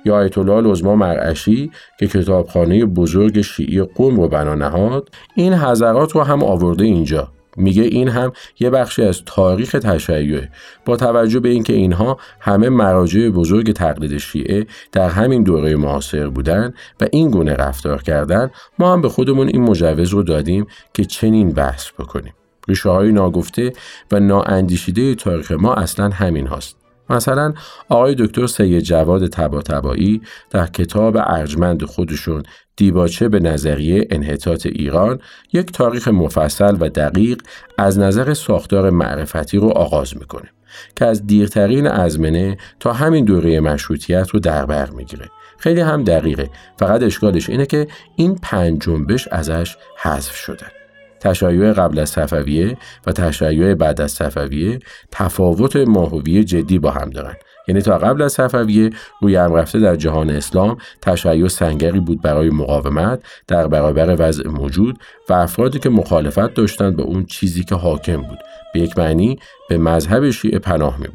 یا 0.05 0.15
آیت 0.15 0.37
الله 0.37 0.71
لزما 0.71 0.95
مرعشی 0.95 1.71
که 1.99 2.07
کتابخانه 2.07 2.85
بزرگ 2.85 3.41
شیعی 3.41 3.81
قوم 3.81 4.19
رو 4.19 4.27
بنا 4.27 4.55
نهاد 4.55 5.09
این 5.35 5.53
حضرات 5.53 6.11
رو 6.11 6.21
هم 6.21 6.43
آورده 6.43 6.85
اینجا 6.85 7.31
میگه 7.57 7.83
این 7.83 8.07
هم 8.07 8.31
یه 8.59 8.69
بخشی 8.69 9.03
از 9.03 9.21
تاریخ 9.25 9.71
تشیعه 9.71 10.49
با 10.85 10.97
توجه 10.97 11.39
به 11.39 11.49
اینکه 11.49 11.73
اینها 11.73 12.17
همه 12.39 12.69
مراجع 12.69 13.29
بزرگ 13.29 13.71
تقلید 13.71 14.17
شیعه 14.17 14.67
در 14.91 15.09
همین 15.09 15.43
دوره 15.43 15.75
معاصر 15.75 16.27
بودن 16.27 16.73
و 17.01 17.07
این 17.11 17.29
گونه 17.29 17.53
رفتار 17.53 18.01
کردن 18.03 18.51
ما 18.79 18.93
هم 18.93 19.01
به 19.01 19.09
خودمون 19.09 19.47
این 19.47 19.61
مجوز 19.61 20.09
رو 20.09 20.23
دادیم 20.23 20.67
که 20.93 21.05
چنین 21.05 21.49
بحث 21.49 21.91
بکنیم. 21.91 22.33
ریشه 22.67 22.89
های 22.89 23.11
ناگفته 23.11 23.73
و 24.11 24.19
نااندیشیده 24.19 25.15
تاریخ 25.15 25.51
ما 25.51 25.73
اصلا 25.73 26.09
همین 26.09 26.47
هاست. 26.47 26.86
مثلا 27.09 27.53
آقای 27.89 28.15
دکتر 28.15 28.47
سید 28.47 28.79
جواد 28.79 29.27
تبا 29.27 29.61
تبایی 29.61 30.21
در 30.49 30.67
کتاب 30.67 31.17
ارجمند 31.17 31.83
خودشون 31.83 32.43
دیباچه 32.75 33.29
به 33.29 33.39
نظریه 33.39 34.07
انحطاط 34.09 34.65
ایران 34.65 35.19
یک 35.53 35.71
تاریخ 35.71 36.07
مفصل 36.07 36.77
و 36.79 36.89
دقیق 36.89 37.41
از 37.77 37.99
نظر 37.99 38.33
ساختار 38.33 38.89
معرفتی 38.89 39.57
رو 39.57 39.67
آغاز 39.67 40.17
می‌کنه 40.17 40.49
که 40.95 41.05
از 41.05 41.27
دیرترین 41.27 41.87
ازمنه 41.87 42.57
تا 42.79 42.93
همین 42.93 43.25
دوره 43.25 43.59
مشروطیت 43.59 44.29
رو 44.29 44.39
در 44.39 44.65
بر 44.65 44.89
می‌گیره. 44.89 45.29
خیلی 45.57 45.81
هم 45.81 46.03
دقیقه. 46.03 46.49
فقط 46.79 47.03
اشکالش 47.03 47.49
اینه 47.49 47.65
که 47.65 47.87
این 48.15 48.35
پنج 48.35 48.81
جنبش 48.81 49.27
ازش 49.27 49.77
حذف 50.01 50.35
شدن. 50.35 50.76
تشیع 51.19 51.73
قبل 51.73 51.99
از 51.99 52.09
صفویه 52.09 52.77
و 53.07 53.11
تشیع 53.11 53.73
بعد 53.73 54.01
از 54.01 54.11
صفویه 54.11 54.79
تفاوت 55.11 55.75
ماهوی 55.75 56.43
جدی 56.43 56.79
با 56.79 56.91
هم 56.91 57.09
دارن 57.09 57.35
یعنی 57.67 57.81
تا 57.81 57.97
قبل 57.97 58.21
از 58.21 58.33
صفویه 58.33 58.89
روی 59.21 59.35
هم 59.35 59.53
رفته 59.53 59.79
در 59.79 59.95
جهان 59.95 60.29
اسلام 60.29 60.77
تشیع 61.01 61.47
سنگری 61.47 61.99
بود 61.99 62.21
برای 62.21 62.49
مقاومت 62.49 63.23
در 63.47 63.67
برابر 63.67 64.15
وضع 64.19 64.49
موجود 64.49 64.99
و 65.29 65.33
افرادی 65.33 65.79
که 65.79 65.89
مخالفت 65.89 66.53
داشتند 66.53 66.95
به 66.95 67.03
اون 67.03 67.25
چیزی 67.25 67.63
که 67.63 67.75
حاکم 67.75 68.21
بود 68.21 68.39
به 68.73 68.79
یک 68.79 68.97
معنی 68.97 69.39
به 69.69 69.77
مذهب 69.77 70.29
شیعه 70.29 70.59
پناه 70.59 70.99
می. 70.99 71.07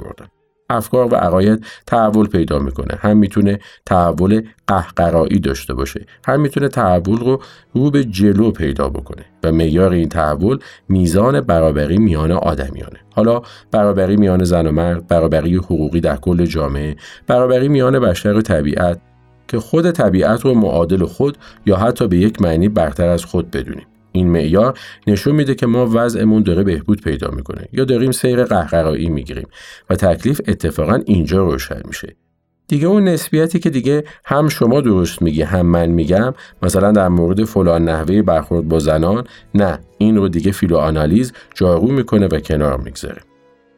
افکار 0.73 1.15
و 1.15 1.17
عقاید 1.17 1.65
تحول 1.87 2.27
پیدا 2.27 2.59
می‌کنه. 2.59 2.99
هم 3.01 3.17
می‌تونه 3.17 3.59
تحول 3.87 4.43
قهقرایی 4.67 5.39
داشته 5.39 5.75
باشه 5.75 6.07
هم 6.27 6.41
می‌تونه 6.41 6.69
تحول 6.69 7.19
رو 7.19 7.41
رو 7.75 7.91
به 7.91 8.05
جلو 8.05 8.51
پیدا 8.51 8.89
بکنه 8.89 9.25
و 9.43 9.53
معیار 9.53 9.93
این 9.93 10.09
تحول 10.09 10.59
میزان 10.89 11.41
برابری 11.41 11.99
میان 11.99 12.33
آدمیانه. 12.33 12.99
حالا 13.15 13.43
برابری 13.71 14.17
میان 14.17 14.45
زن 14.45 14.67
و 14.67 14.71
مرد 14.71 15.07
برابری 15.07 15.57
حقوقی 15.57 16.01
در 16.01 16.17
کل 16.17 16.47
جامعه 16.47 16.97
برابری 17.27 17.69
میان 17.69 17.99
بشر 17.99 18.33
و 18.33 18.43
طبیعت 18.43 19.01
که 19.49 19.61
خود 19.61 19.91
طبیعت 19.91 20.41
رو 20.41 20.55
معادل 20.55 21.05
خود 21.05 21.39
یا 21.67 21.77
حتی 21.77 22.09
به 22.09 22.17
یک 22.17 22.43
معنی 22.43 22.69
برتر 22.69 23.09
از 23.09 23.25
خود 23.25 23.51
بدونیم. 23.51 23.87
این 24.13 24.29
معیار 24.29 24.79
نشون 25.07 25.35
میده 25.35 25.55
که 25.55 25.67
ما 25.67 25.91
وضعمون 25.93 26.43
داره 26.43 26.63
بهبود 26.63 27.01
پیدا 27.01 27.31
می‌کنه. 27.31 27.69
یا 27.73 27.85
داریم 27.85 28.13
سیر 28.13 28.45
قهقرایی 28.45 29.09
می‌گیریم 29.09 29.49
و 29.91 29.97
تکلیف 29.97 30.41
اتفاقا 30.49 30.99
اینجا 31.07 31.43
روشن 31.45 31.81
میشه. 31.85 32.17
دیگه 32.69 32.87
اون 32.87 33.05
نسبیتی 33.05 33.59
که 33.59 33.71
دیگه 33.71 34.05
هم 34.25 34.49
شما 34.49 34.81
درست 34.81 35.23
میگی 35.23 35.43
هم 35.43 35.67
من 35.67 35.87
میگم 35.87 36.35
مثلا 36.63 36.93
در 36.93 37.09
مورد 37.09 37.45
فلان 37.45 37.85
نحوه 37.85 38.23
برخورد 38.23 38.69
با 38.69 38.79
زنان 38.79 39.25
نه 39.55 39.79
این 39.99 40.17
رو 40.17 40.29
دیگه 40.29 40.53
فیلو 40.53 40.77
آنالیز 40.77 41.33
جارو 41.55 41.87
می‌کنه 41.87 42.27
و 42.27 42.41
کنار 42.41 42.81
می‌گذاره. 42.81 43.21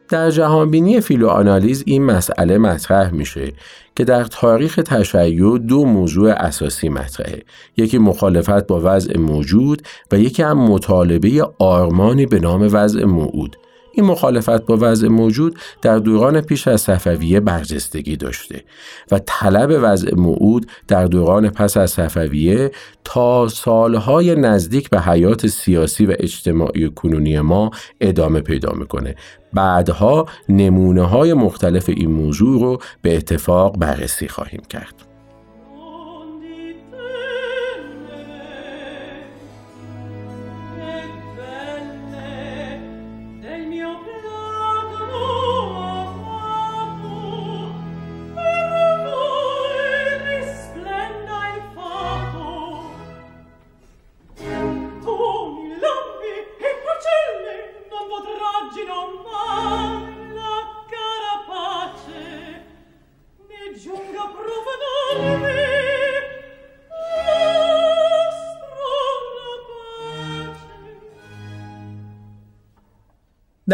در 0.09 0.31
جهانبینی 0.31 1.01
فیلوآنالیز 1.01 1.83
این 1.85 2.03
مسئله 2.03 2.57
مطرح 2.57 3.11
میشه 3.11 3.53
که 3.95 4.03
در 4.03 4.23
تاریخ 4.23 4.79
تشیع 4.85 5.57
دو 5.57 5.85
موضوع 5.85 6.31
اساسی 6.31 6.89
مطرحه. 6.89 7.43
یکی 7.77 7.97
مخالفت 7.97 8.67
با 8.67 8.81
وضع 8.83 9.17
موجود 9.17 9.81
و 10.11 10.19
یکی 10.19 10.43
هم 10.43 10.57
مطالبه 10.57 11.47
آرمانی 11.59 12.25
به 12.25 12.39
نام 12.39 12.69
وضع 12.71 13.05
موعود. 13.05 13.57
این 13.95 14.05
مخالفت 14.05 14.65
با 14.65 14.77
وضع 14.81 15.07
موجود 15.07 15.59
در 15.81 15.99
دوران 15.99 16.41
پیش 16.41 16.67
از 16.67 16.81
صفویه 16.81 17.39
برجستگی 17.39 18.17
داشته 18.17 18.63
و 19.11 19.19
طلب 19.25 19.79
وضع 19.81 20.15
موعود 20.15 20.67
در 20.87 21.05
دوران 21.05 21.49
پس 21.49 21.77
از 21.77 21.91
صفویه 21.91 22.71
تا 23.03 23.47
سالهای 23.47 24.35
نزدیک 24.35 24.89
به 24.89 25.01
حیات 25.01 25.47
سیاسی 25.47 26.05
و 26.05 26.15
اجتماعی 26.19 26.89
کنونی 26.89 27.39
ما 27.39 27.71
ادامه 28.01 28.41
پیدا 28.41 28.71
می‌کنه. 28.71 29.15
بعدها 29.55 30.25
نمونه 30.49 31.03
های 31.03 31.33
مختلف 31.33 31.89
این 31.89 32.11
موضوع 32.11 32.61
رو 32.61 32.79
به 33.01 33.17
اتفاق 33.17 33.77
بررسی 33.77 34.27
خواهیم 34.27 34.61
کرد. 34.69 35.14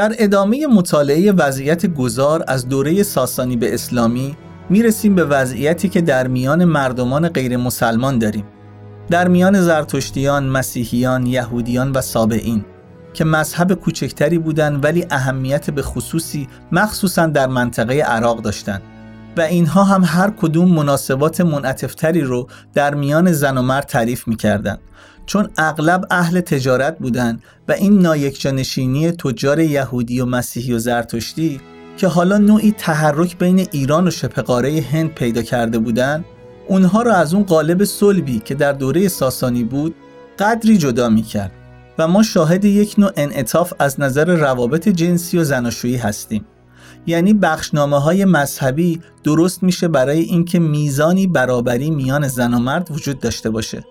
در 0.02 0.16
ادامه 0.20 0.68
مطالعه 0.68 1.32
وضعیت 1.32 1.86
گذار 1.86 2.44
از 2.48 2.70
دوره 2.70 3.04
ساسانی 3.04 3.58
به 3.58 3.74
اسلامی 3.74 4.38
می‌رسیم 4.70 5.16
به 5.16 5.26
وضعیتی 5.26 5.90
که 5.90 6.02
در 6.02 6.28
میان 6.28 6.66
مردمان 6.66 7.30
غیر 7.30 7.58
مسلمان 7.58 8.20
داریم. 8.20 8.46
در 9.10 9.28
میان 9.28 9.62
زرتشتیان، 9.62 10.46
مسیحیان، 10.46 11.26
یهودیان 11.26 11.92
و 11.92 12.02
سابعین 12.02 12.66
که 13.14 13.26
مذهب 13.26 13.74
کوچکتری 13.74 14.38
بودند 14.38 14.84
ولی 14.84 15.06
اهمیت 15.10 15.70
به 15.70 15.82
خصوصی 15.82 16.48
مخصوصا 16.72 17.28
در 17.28 17.48
منطقه 17.48 17.94
عراق 17.94 18.42
داشتند 18.42 18.82
و 19.38 19.42
اینها 19.42 19.84
هم 19.84 20.04
هر 20.06 20.30
کدوم 20.30 20.72
مناسبات 20.72 21.42
منعتفتری 21.42 22.22
رو 22.22 22.48
در 22.74 22.94
میان 22.94 23.32
زن 23.32 23.58
و 23.58 23.62
مرد 23.62 23.86
تعریف 23.86 24.28
می‌کردند. 24.28 24.80
چون 25.26 25.50
اغلب 25.58 26.06
اهل 26.12 26.42
تجارت 26.42 26.98
بودند 27.00 27.44
و 27.68 27.72
این 27.72 28.00
نایکجانشینی 28.00 29.12
تجار 29.12 29.60
یهودی 29.60 30.20
و 30.20 30.26
مسیحی 30.26 30.74
و 30.74 30.80
زرتشتی 30.80 31.62
که 31.98 32.08
حالا 32.08 32.38
نوعی 32.38 32.72
تحرک 32.78 33.38
بین 33.38 33.68
ایران 33.72 34.08
و 34.08 34.12
شبه 34.12 34.84
هند 34.92 35.10
پیدا 35.10 35.42
کرده 35.42 35.80
بودند 35.80 36.26
اونها 36.68 37.02
را 37.02 37.14
از 37.14 37.34
اون 37.34 37.44
قالب 37.44 37.84
صلبی 37.84 38.40
که 38.40 38.56
در 38.56 38.74
دوره 38.74 39.08
ساسانی 39.08 39.64
بود 39.64 39.96
قدری 40.40 40.78
جدا 40.78 41.10
می‌کرد 41.10 41.52
و 41.98 42.08
ما 42.08 42.24
شاهد 42.24 42.66
یک 42.66 42.96
نوع 42.98 43.12
انعطاف 43.16 43.74
از 43.80 44.00
نظر 44.00 44.36
روابط 44.36 44.90
جنسی 44.90 45.38
و 45.38 45.44
زناشویی 45.44 45.98
هستیم. 45.98 46.46
یعنی 47.08 47.34
بخشنامه 47.34 48.00
های 48.00 48.26
مذهبی 48.26 49.02
درست 49.24 49.64
میشه 49.64 49.88
برای 49.88 50.20
اینکه 50.20 50.60
میزانی 50.60 51.28
برابری 51.28 51.92
میان 51.92 52.28
زن 52.28 52.54
و 52.54 52.60
مرد 52.60 52.92
وجود 52.92 53.20
داشته 53.20 53.50
باشه. 53.50 53.84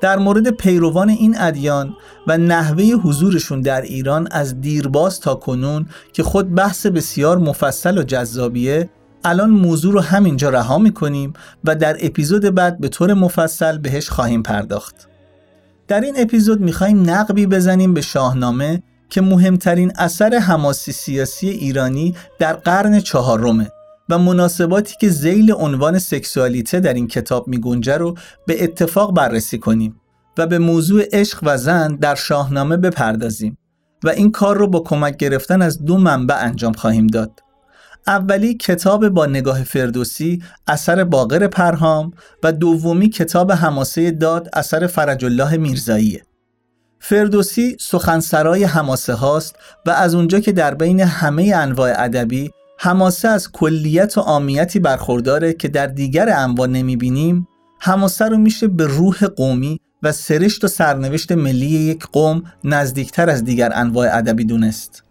در 0.00 0.18
مورد 0.18 0.50
پیروان 0.50 1.08
این 1.08 1.40
ادیان 1.40 1.94
و 2.26 2.38
نحوه 2.38 2.84
حضورشون 2.84 3.60
در 3.60 3.80
ایران 3.80 4.28
از 4.30 4.60
دیرباز 4.60 5.20
تا 5.20 5.34
کنون 5.34 5.86
که 6.12 6.22
خود 6.22 6.54
بحث 6.54 6.86
بسیار 6.86 7.38
مفصل 7.38 7.98
و 7.98 8.02
جذابیه 8.02 8.90
الان 9.24 9.50
موضوع 9.50 9.92
رو 9.92 10.00
همینجا 10.00 10.50
رها 10.50 10.78
می‌کنیم 10.78 11.32
و 11.64 11.74
در 11.74 11.96
اپیزود 12.00 12.54
بعد 12.54 12.80
به 12.80 12.88
طور 12.88 13.14
مفصل 13.14 13.78
بهش 13.78 14.08
خواهیم 14.08 14.42
پرداخت. 14.42 15.08
در 15.88 16.00
این 16.00 16.14
اپیزود 16.18 16.60
می‌خواهیم 16.60 17.10
نقبی 17.10 17.46
بزنیم 17.46 17.94
به 17.94 18.00
شاهنامه 18.00 18.82
که 19.10 19.20
مهمترین 19.20 19.92
اثر 19.96 20.34
حماسی 20.34 20.92
سیاسی 20.92 21.48
ایرانی 21.48 22.14
در 22.38 22.52
قرن 22.52 23.00
چهارمه 23.00 23.70
و 24.08 24.18
مناسباتی 24.18 24.94
که 25.00 25.08
زیل 25.08 25.52
عنوان 25.52 25.98
سکسوالیته 25.98 26.80
در 26.80 26.94
این 26.94 27.06
کتاب 27.06 27.48
میگنجه 27.48 27.96
رو 27.96 28.14
به 28.46 28.64
اتفاق 28.64 29.14
بررسی 29.14 29.58
کنیم 29.58 30.00
و 30.38 30.46
به 30.46 30.58
موضوع 30.58 31.04
عشق 31.12 31.38
و 31.42 31.56
زن 31.56 31.96
در 31.96 32.14
شاهنامه 32.14 32.76
بپردازیم 32.76 33.58
و 34.04 34.08
این 34.08 34.32
کار 34.32 34.56
رو 34.56 34.66
با 34.66 34.80
کمک 34.80 35.16
گرفتن 35.16 35.62
از 35.62 35.84
دو 35.84 35.98
منبع 35.98 36.44
انجام 36.44 36.72
خواهیم 36.72 37.06
داد. 37.06 37.42
اولی 38.06 38.54
کتاب 38.54 39.08
با 39.08 39.26
نگاه 39.26 39.64
فردوسی 39.64 40.42
اثر 40.66 41.04
باقر 41.04 41.46
پرهام 41.46 42.12
و 42.42 42.52
دومی 42.52 43.08
کتاب 43.08 43.52
حماسه 43.52 44.10
داد 44.10 44.48
اثر 44.52 44.86
فرج 44.86 45.24
الله 45.24 45.56
میرزاییه. 45.56 46.22
فردوسی 47.00 47.76
سخنسرای 47.80 48.64
حماسه 48.64 49.14
هاست 49.14 49.56
و 49.86 49.90
از 49.90 50.14
اونجا 50.14 50.40
که 50.40 50.52
در 50.52 50.74
بین 50.74 51.00
همه 51.00 51.52
انواع 51.54 51.92
ادبی 51.96 52.50
حماسه 52.80 53.28
از 53.28 53.52
کلیت 53.52 54.18
و 54.18 54.20
عامیتی 54.20 54.78
برخورداره 54.78 55.52
که 55.52 55.68
در 55.68 55.86
دیگر 55.86 56.28
انواع 56.36 56.68
نمی‌بینیم. 56.68 57.48
حماسه 57.80 58.24
رو 58.24 58.38
میشه 58.38 58.68
به 58.68 58.86
روح 58.86 59.26
قومی 59.26 59.80
و 60.02 60.12
سرشت 60.12 60.64
و 60.64 60.68
سرنوشت 60.68 61.32
ملی 61.32 61.66
یک 61.66 62.06
قوم 62.12 62.42
نزدیکتر 62.64 63.30
از 63.30 63.44
دیگر 63.44 63.70
انواع 63.74 64.16
ادبی 64.16 64.44
دونست. 64.44 65.04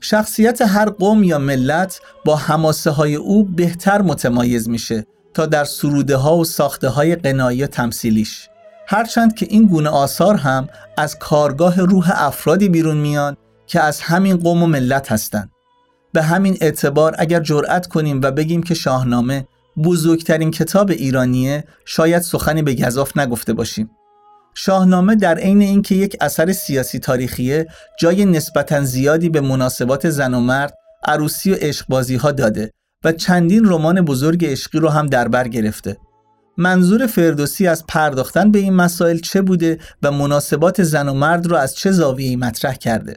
شخصیت 0.00 0.62
هر 0.62 0.90
قوم 0.90 1.22
یا 1.22 1.38
ملت 1.38 2.00
با 2.24 2.36
حماسه 2.36 2.90
های 2.90 3.14
او 3.14 3.44
بهتر 3.44 4.02
متمایز 4.02 4.68
میشه 4.68 5.06
تا 5.34 5.46
در 5.46 5.64
سروده 5.64 6.16
ها 6.16 6.36
و 6.36 6.44
ساخته 6.44 6.88
های 6.88 7.16
قنایی 7.16 7.62
و 7.62 7.66
تمثیلیش. 7.66 8.48
هرچند 8.86 9.34
که 9.34 9.46
این 9.50 9.66
گونه 9.66 9.88
آثار 9.88 10.36
هم 10.36 10.68
از 10.96 11.18
کارگاه 11.18 11.80
روح 11.80 12.10
افرادی 12.14 12.68
بیرون 12.68 12.96
میان 12.96 13.36
که 13.66 13.80
از 13.80 14.00
همین 14.00 14.36
قوم 14.36 14.62
و 14.62 14.66
ملت 14.66 15.12
هستند. 15.12 15.50
به 16.12 16.22
همین 16.22 16.58
اعتبار 16.60 17.14
اگر 17.18 17.40
جرأت 17.40 17.86
کنیم 17.86 18.20
و 18.22 18.30
بگیم 18.30 18.62
که 18.62 18.74
شاهنامه 18.74 19.46
بزرگترین 19.84 20.50
کتاب 20.50 20.90
ایرانیه 20.90 21.64
شاید 21.84 22.22
سخنی 22.22 22.62
به 22.62 22.74
گذاف 22.74 23.16
نگفته 23.16 23.52
باشیم. 23.52 23.90
شاهنامه 24.54 25.14
در 25.14 25.38
عین 25.38 25.62
اینکه 25.62 25.94
یک 25.94 26.16
اثر 26.20 26.52
سیاسی 26.52 26.98
تاریخیه 26.98 27.66
جای 28.00 28.24
نسبتا 28.24 28.82
زیادی 28.84 29.28
به 29.28 29.40
مناسبات 29.40 30.10
زن 30.10 30.34
و 30.34 30.40
مرد، 30.40 30.74
عروسی 31.04 31.52
و 31.52 31.54
عشقبازی 31.54 32.16
ها 32.16 32.32
داده 32.32 32.70
و 33.04 33.12
چندین 33.12 33.64
رمان 33.64 34.00
بزرگ 34.00 34.46
عشقی 34.46 34.78
رو 34.78 34.88
هم 34.88 35.06
در 35.06 35.28
بر 35.28 35.48
گرفته. 35.48 35.96
منظور 36.56 37.06
فردوسی 37.06 37.66
از 37.66 37.86
پرداختن 37.86 38.50
به 38.50 38.58
این 38.58 38.74
مسائل 38.74 39.18
چه 39.18 39.42
بوده 39.42 39.78
و 40.02 40.12
مناسبات 40.12 40.82
زن 40.82 41.08
و 41.08 41.14
مرد 41.14 41.46
را 41.46 41.58
از 41.58 41.74
چه 41.74 41.90
زاویه‌ای 41.90 42.36
مطرح 42.36 42.74
کرده؟ 42.74 43.16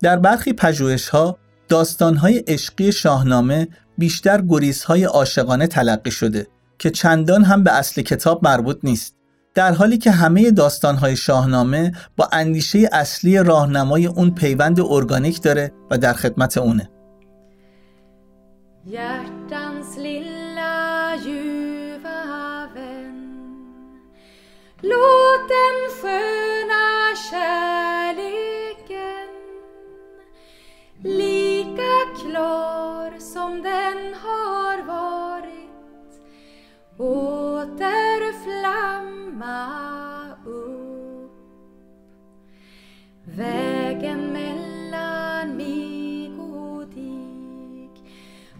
در 0.00 0.16
برخی 0.16 0.52
پژوهش‌ها 0.52 1.38
داستان‌های 1.68 2.38
عشقی 2.38 2.92
شاهنامه 2.92 3.68
بیشتر 3.98 4.42
گریزهای 4.48 5.04
عاشقانه 5.04 5.66
تلقی 5.66 6.10
شده 6.10 6.46
که 6.78 6.90
چندان 6.90 7.44
هم 7.44 7.64
به 7.64 7.72
اصل 7.72 8.02
کتاب 8.02 8.44
مربوط 8.44 8.78
نیست. 8.82 9.14
در 9.54 9.72
حالی 9.72 9.98
که 9.98 10.10
همه 10.10 10.50
داستانهای 10.50 11.16
شاهنامه 11.16 11.92
با 12.16 12.28
اندیشه 12.32 12.88
اصلی 12.92 13.38
راهنمای 13.38 14.06
اون 14.06 14.30
پیوند 14.30 14.80
ارگانیک 14.80 15.42
داره 15.42 15.72
و 15.90 15.98
در 15.98 16.12
خدمت 16.12 16.58
اونه. 16.58 16.90
Låt 24.80 25.48
den 25.48 25.90
sköna 26.00 27.16
kärleken 27.30 28.58
lika 31.02 31.92
klar 32.20 33.18
som 33.18 33.62
den 33.62 34.14
har 34.14 34.82
varit 34.82 36.20
återflamma 36.98 37.86
upp. 40.46 41.32
Vägen 43.24 44.32
mellan 44.32 45.56
mig 45.56 46.32
och 46.38 46.88
dig 46.88 47.90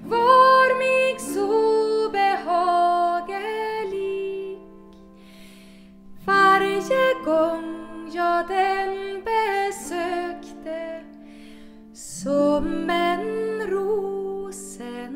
var 0.04 0.78
mig 0.78 1.18
så 1.18 2.11
behaglig 2.12 3.08
varje 6.28 7.06
gång 7.24 7.66
jag 8.12 8.48
den 8.48 8.92
besökte. 9.28 10.80
Som 11.92 12.90
en 12.90 13.24
rosenstig 13.70 15.08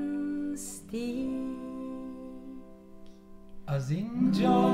از 3.66 3.90
اینجا 3.90 4.70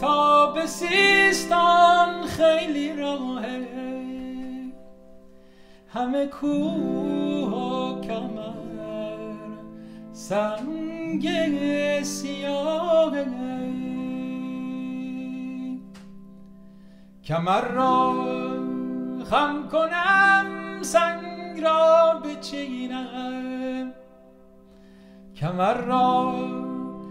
تا 0.00 0.52
به 0.52 0.66
سیستان 0.66 2.26
خیلی 2.26 2.96
راهه 2.96 3.66
همه 5.88 6.26
کوه 6.26 7.52
و 7.52 8.00
کمر 8.00 8.56
سنگ 10.12 11.28
سیاه 12.02 13.24
کمر 17.26 17.60
را 17.60 18.12
خم 19.24 19.68
کنم 19.72 20.46
سنگ 20.82 21.60
را 21.60 22.20
بچینم. 22.24 23.92
کمر 25.36 25.74
را 25.74 26.34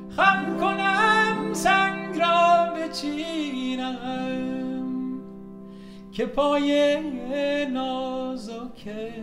خم 0.09 0.57
کنم 0.59 1.53
سنگ 1.53 2.19
را 2.19 2.67
بچینم. 2.75 3.95
که 6.11 6.25
پای 6.25 6.97
نازکه 7.71 9.13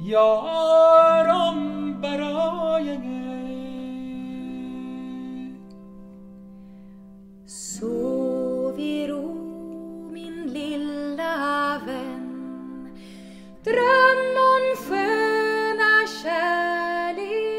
یارم 0.00 1.56
برای 2.00 2.98
سوی 7.46 9.06
رو 9.06 9.39
Dröm 13.64 14.36
om 14.50 14.76
sköna 14.76 16.06
kärleken. 16.22 17.50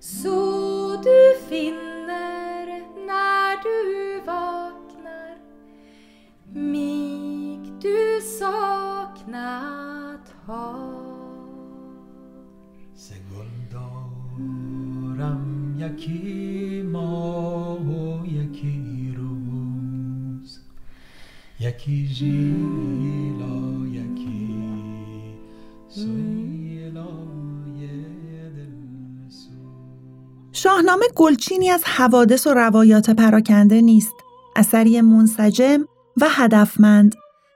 Så 0.00 0.96
du 1.02 1.38
finner 1.48 2.66
när 3.06 3.62
du 3.62 4.20
vaknar. 4.26 5.36
Mig 6.52 7.60
du 7.80 8.20
saknat 8.38 10.34
har. 10.46 11.04
Segunda 12.94 13.84
شاهنامه 30.52 31.04
گلچینی 31.16 31.70
از 31.70 31.84
حوادث 31.84 32.46
و 32.46 32.50
روایات 32.54 33.10
پراکنده 33.10 33.80
نیست. 33.80 34.12
اثری 34.56 35.00
منسجم 35.00 35.84
و 36.20 36.26
هدفمند 36.28 37.14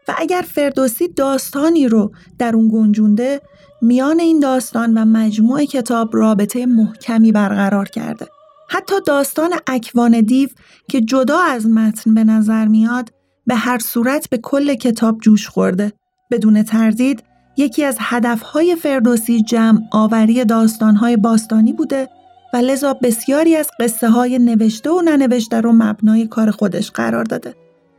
و 0.09 0.15
اگر 0.19 0.43
فردوسی 0.43 1.09
داستانی 1.09 1.89
رو 1.89 2.13
در 2.39 2.57
اون 2.57 2.69
گنجونده 2.73 3.41
میان 3.83 4.21
این 4.21 4.41
داستان 4.41 4.99
و 4.99 5.05
مجموع 5.05 5.65
کتاب 5.65 6.17
رابطه 6.17 6.67
محکمی 6.67 7.33
برقرار 7.33 7.89
کرده. 7.89 8.27
حتی 8.69 8.95
داستان 9.07 9.51
اکوان 9.67 10.21
دیو 10.21 10.49
که 10.89 11.01
جدا 11.01 11.39
از 11.41 11.67
متن 11.67 12.15
به 12.15 12.25
نظر 12.25 12.69
میاد 12.69 13.18
به 13.49 13.55
هر 13.55 13.79
صورت 13.79 14.29
به 14.31 14.39
کل 14.39 14.75
کتاب 14.75 15.19
جوش 15.21 15.49
خورده. 15.49 15.93
بدون 16.31 16.63
تردید 16.63 17.23
یکی 17.57 17.85
از 17.85 17.97
هدفهای 18.01 18.77
فردوسی 18.77 19.43
جمع 19.43 19.81
آوری 19.93 20.45
داستانهای 20.45 21.17
باستانی 21.17 21.73
بوده 21.73 22.09
و 22.55 22.57
لذا 22.57 22.95
بسیاری 22.95 23.57
از 23.57 23.71
قصه 23.81 24.11
های 24.11 24.39
نوشته 24.39 24.91
و 24.91 25.01
ننوشته 25.01 25.61
رو 25.61 25.73
مبنای 25.73 26.27
کار 26.27 26.51
خودش 26.51 26.91
قرار 26.91 27.25
داده. 27.25 27.55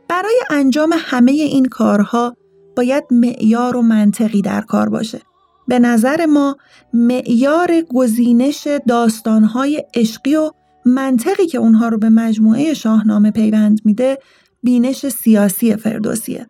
برای 0.08 0.40
انجام 0.50 0.94
همه 0.96 1.32
این 1.32 1.64
کارها 1.64 2.36
باید 2.76 3.04
معیار 3.10 3.76
و 3.76 3.82
منطقی 3.82 4.42
در 4.42 4.60
کار 4.60 4.88
باشه. 4.88 5.20
به 5.68 5.78
نظر 5.78 6.26
ما 6.26 6.56
معیار 6.94 7.80
گزینش 7.94 8.68
داستانهای 8.88 9.84
عشقی 9.94 10.36
و 10.36 10.50
منطقی 10.86 11.46
که 11.46 11.58
اونها 11.58 11.88
رو 11.88 11.98
به 11.98 12.08
مجموعه 12.08 12.74
شاهنامه 12.74 13.30
پیوند 13.30 13.80
میده 13.84 14.18
بینش 14.62 15.08
سیاسی 15.08 15.76
فردوسیه. 15.76 16.46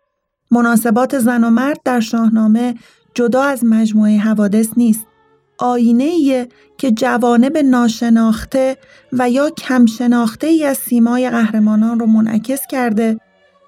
مناسبات 0.51 1.19
زن 1.19 1.43
و 1.43 1.49
مرد 1.49 1.79
در 1.85 1.99
شاهنامه 1.99 2.75
جدا 3.13 3.43
از 3.43 3.65
مجموعه 3.65 4.17
حوادث 4.17 4.67
نیست. 4.77 5.05
آینه 5.57 6.47
که 6.77 6.91
جوانب 6.91 7.57
ناشناخته 7.57 8.77
و 9.13 9.29
یا 9.29 9.49
کم 9.49 9.85
شناخته 9.85 10.47
ای 10.47 10.65
از 10.65 10.77
سیمای 10.77 11.29
قهرمانان 11.29 11.99
رو 11.99 12.05
منعکس 12.05 12.67
کرده 12.69 13.17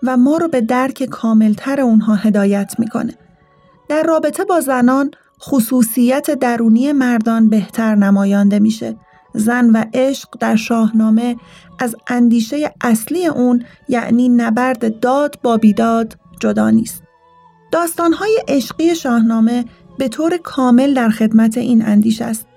و 0.03 0.17
ما 0.17 0.37
رو 0.37 0.47
به 0.47 0.61
درک 0.61 1.03
کاملتر 1.03 1.81
اونها 1.81 2.15
هدایت 2.15 2.73
می‌کنه. 2.79 3.13
در 3.89 4.03
رابطه 4.03 4.45
با 4.45 4.59
زنان 4.59 5.11
خصوصیت 5.41 6.31
درونی 6.31 6.91
مردان 6.91 7.49
بهتر 7.49 7.95
نمایانده 7.95 8.59
میشه. 8.59 8.95
زن 9.33 9.69
و 9.69 9.83
عشق 9.93 10.29
در 10.39 10.55
شاهنامه 10.55 11.35
از 11.83 11.95
اندیشه 12.07 12.73
اصلی 12.81 13.27
اون 13.27 13.65
یعنی 13.89 14.29
نبرد 14.29 14.99
داد 14.99 15.39
با 15.43 15.57
بیداد 15.57 16.17
جدا 16.39 16.69
نیست. 16.69 17.03
داستانهای 17.71 18.43
عشقی 18.47 18.95
شاهنامه 18.95 19.65
به 19.97 20.07
طور 20.07 20.37
کامل 20.37 20.93
در 20.93 21.09
خدمت 21.09 21.57
این 21.57 21.85
اندیش 21.85 22.21
است. 22.21 22.47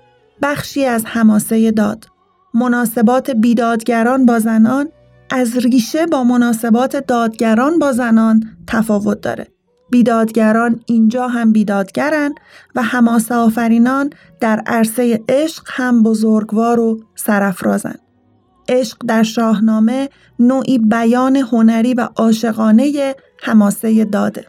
بخشی 0.41 0.85
از 0.85 1.05
حماسه 1.05 1.71
داد. 1.71 2.05
مناسبات 2.53 3.31
بیدادگران 3.31 4.25
با 4.25 4.39
زنان 4.39 4.89
از 5.29 5.57
ریشه 5.57 6.05
با 6.05 6.23
مناسبات 6.23 6.95
دادگران 6.95 7.79
با 7.79 7.91
زنان 7.91 8.43
تفاوت 8.67 9.21
داره. 9.21 9.47
بیدادگران 9.89 10.79
اینجا 10.85 11.27
هم 11.27 11.51
بیدادگرن 11.51 12.35
و 12.75 12.81
حماسه 12.81 13.35
آفرینان 13.35 14.09
در 14.39 14.59
عرصه 14.65 15.23
عشق 15.29 15.63
هم 15.67 16.03
بزرگوار 16.03 16.79
و 16.79 16.99
سرفرازن. 17.15 17.95
عشق 18.69 18.97
در 19.07 19.23
شاهنامه 19.23 20.09
نوعی 20.39 20.77
بیان 20.77 21.35
هنری 21.35 21.93
و 21.93 22.09
عاشقانه 22.15 23.15
حماسه 23.43 24.05
داده. 24.05 24.45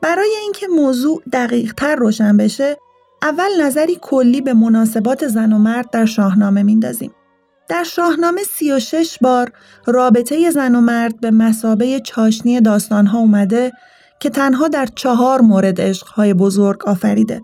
برای 0.00 0.30
اینکه 0.42 0.66
موضوع 0.76 1.22
دقیق 1.32 1.74
تر 1.74 1.96
روشن 1.96 2.36
بشه، 2.36 2.76
اول 3.22 3.48
نظری 3.62 3.98
کلی 4.02 4.40
به 4.40 4.54
مناسبات 4.54 5.28
زن 5.28 5.52
و 5.52 5.58
مرد 5.58 5.90
در 5.90 6.06
شاهنامه 6.06 6.62
میندازیم. 6.62 7.12
در 7.68 7.84
شاهنامه 7.84 8.42
36 8.42 9.18
بار 9.20 9.52
رابطه 9.86 10.50
زن 10.50 10.74
و 10.74 10.80
مرد 10.80 11.20
به 11.20 11.30
مسابه 11.30 12.00
چاشنی 12.00 12.60
داستانها 12.60 13.18
اومده 13.18 13.72
که 14.20 14.30
تنها 14.30 14.68
در 14.68 14.86
چهار 14.86 15.40
مورد 15.40 15.80
عشقهای 15.80 16.34
بزرگ 16.34 16.84
آفریده. 16.84 17.42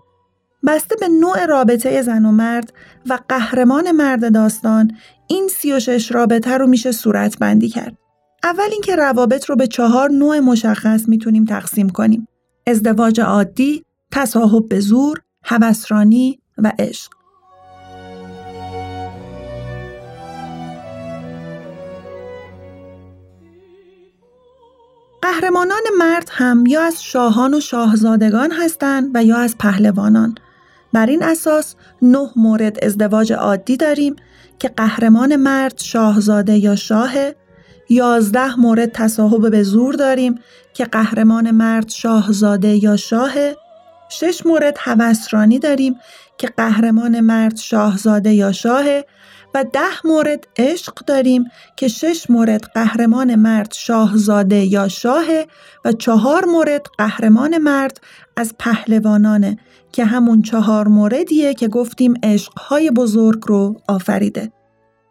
بسته 0.67 0.95
به 0.99 1.07
نوع 1.07 1.45
رابطه 1.45 2.01
زن 2.01 2.25
و 2.25 2.31
مرد 2.31 2.73
و 3.09 3.19
قهرمان 3.29 3.91
مرد 3.91 4.33
داستان 4.33 4.91
این 5.27 5.47
36 5.47 6.11
رابطه 6.11 6.57
رو 6.57 6.67
میشه 6.67 6.91
صورت 6.91 7.39
بندی 7.39 7.69
کرد. 7.69 7.97
اول 8.43 8.69
اینکه 8.71 8.95
روابط 8.95 9.45
رو 9.45 9.55
به 9.55 9.67
چهار 9.67 10.11
نوع 10.11 10.39
مشخص 10.39 11.07
می‌تونیم 11.07 11.45
تقسیم 11.45 11.89
کنیم. 11.89 12.27
ازدواج 12.67 13.21
عادی، 13.21 13.83
تصاحب 14.11 14.69
به 14.69 14.79
زور، 14.79 15.21
هوسرانی 15.43 16.39
و 16.57 16.71
عشق. 16.79 17.11
قهرمانان 25.21 25.81
مرد 25.97 26.29
هم 26.31 26.63
یا 26.67 26.81
از 26.81 27.03
شاهان 27.03 27.53
و 27.53 27.59
شاهزادگان 27.59 28.51
هستند 28.51 29.11
و 29.13 29.23
یا 29.23 29.37
از 29.37 29.57
پهلوانان. 29.57 30.35
بر 30.93 31.05
این 31.05 31.23
اساس 31.23 31.75
نه 32.01 32.29
مورد 32.35 32.85
ازدواج 32.85 33.33
عادی 33.33 33.77
داریم 33.77 34.15
که 34.59 34.67
قهرمان 34.67 35.35
مرد 35.35 35.79
شاهزاده 35.79 36.57
یا 36.57 36.75
شاه 36.75 37.13
یازده 37.89 38.59
مورد 38.59 38.91
تصاحب 38.91 39.51
به 39.51 39.63
زور 39.63 39.93
داریم 39.93 40.39
که 40.73 40.85
قهرمان 40.85 41.51
مرد 41.51 41.89
شاهزاده 41.89 42.83
یا 42.83 42.95
شاه. 42.95 43.33
شش 44.09 44.45
مورد 44.45 44.77
هوسرانی 44.79 45.59
داریم 45.59 45.95
که 46.37 46.47
قهرمان 46.47 47.19
مرد 47.19 47.57
شاهزاده 47.57 48.33
یا 48.33 48.51
شاه. 48.51 48.85
و 49.53 49.63
ده 49.63 50.07
مورد 50.07 50.47
عشق 50.57 50.93
داریم 50.93 51.43
که 51.75 51.87
شش 51.87 52.29
مورد 52.29 52.63
قهرمان 52.63 53.35
مرد 53.35 53.73
شاهزاده 53.73 54.65
یا 54.65 54.87
شاه 54.87 55.25
و 55.85 55.91
چهار 55.91 56.45
مورد 56.45 56.87
قهرمان 56.97 57.57
مرد 57.57 58.01
از 58.37 58.53
پهلوانانه 58.59 59.57
که 59.91 60.05
همون 60.05 60.41
چهار 60.41 60.87
موردیه 60.87 61.53
که 61.53 61.67
گفتیم 61.67 62.13
عشقهای 62.23 62.91
بزرگ 62.91 63.43
رو 63.47 63.81
آفریده. 63.87 64.51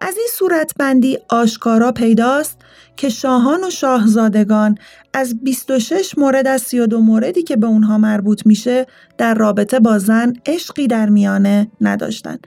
از 0.01 0.16
این 0.16 0.29
صورت 0.33 0.72
بندی 0.79 1.18
آشکارا 1.29 1.92
پیداست 1.92 2.59
که 2.96 3.09
شاهان 3.09 3.64
و 3.64 3.70
شاهزادگان 3.70 4.79
از 5.14 5.44
26 5.44 6.18
مورد 6.18 6.46
از 6.46 6.62
32 6.62 7.01
موردی 7.01 7.42
که 7.42 7.57
به 7.57 7.66
اونها 7.66 7.99
مربوط 7.99 8.46
میشه 8.46 8.87
در 9.18 9.35
رابطه 9.35 9.81
با 9.81 9.99
زن 9.99 10.33
عشقی 10.46 10.87
در 10.87 11.09
میانه 11.09 11.70
نداشتن. 11.81 12.38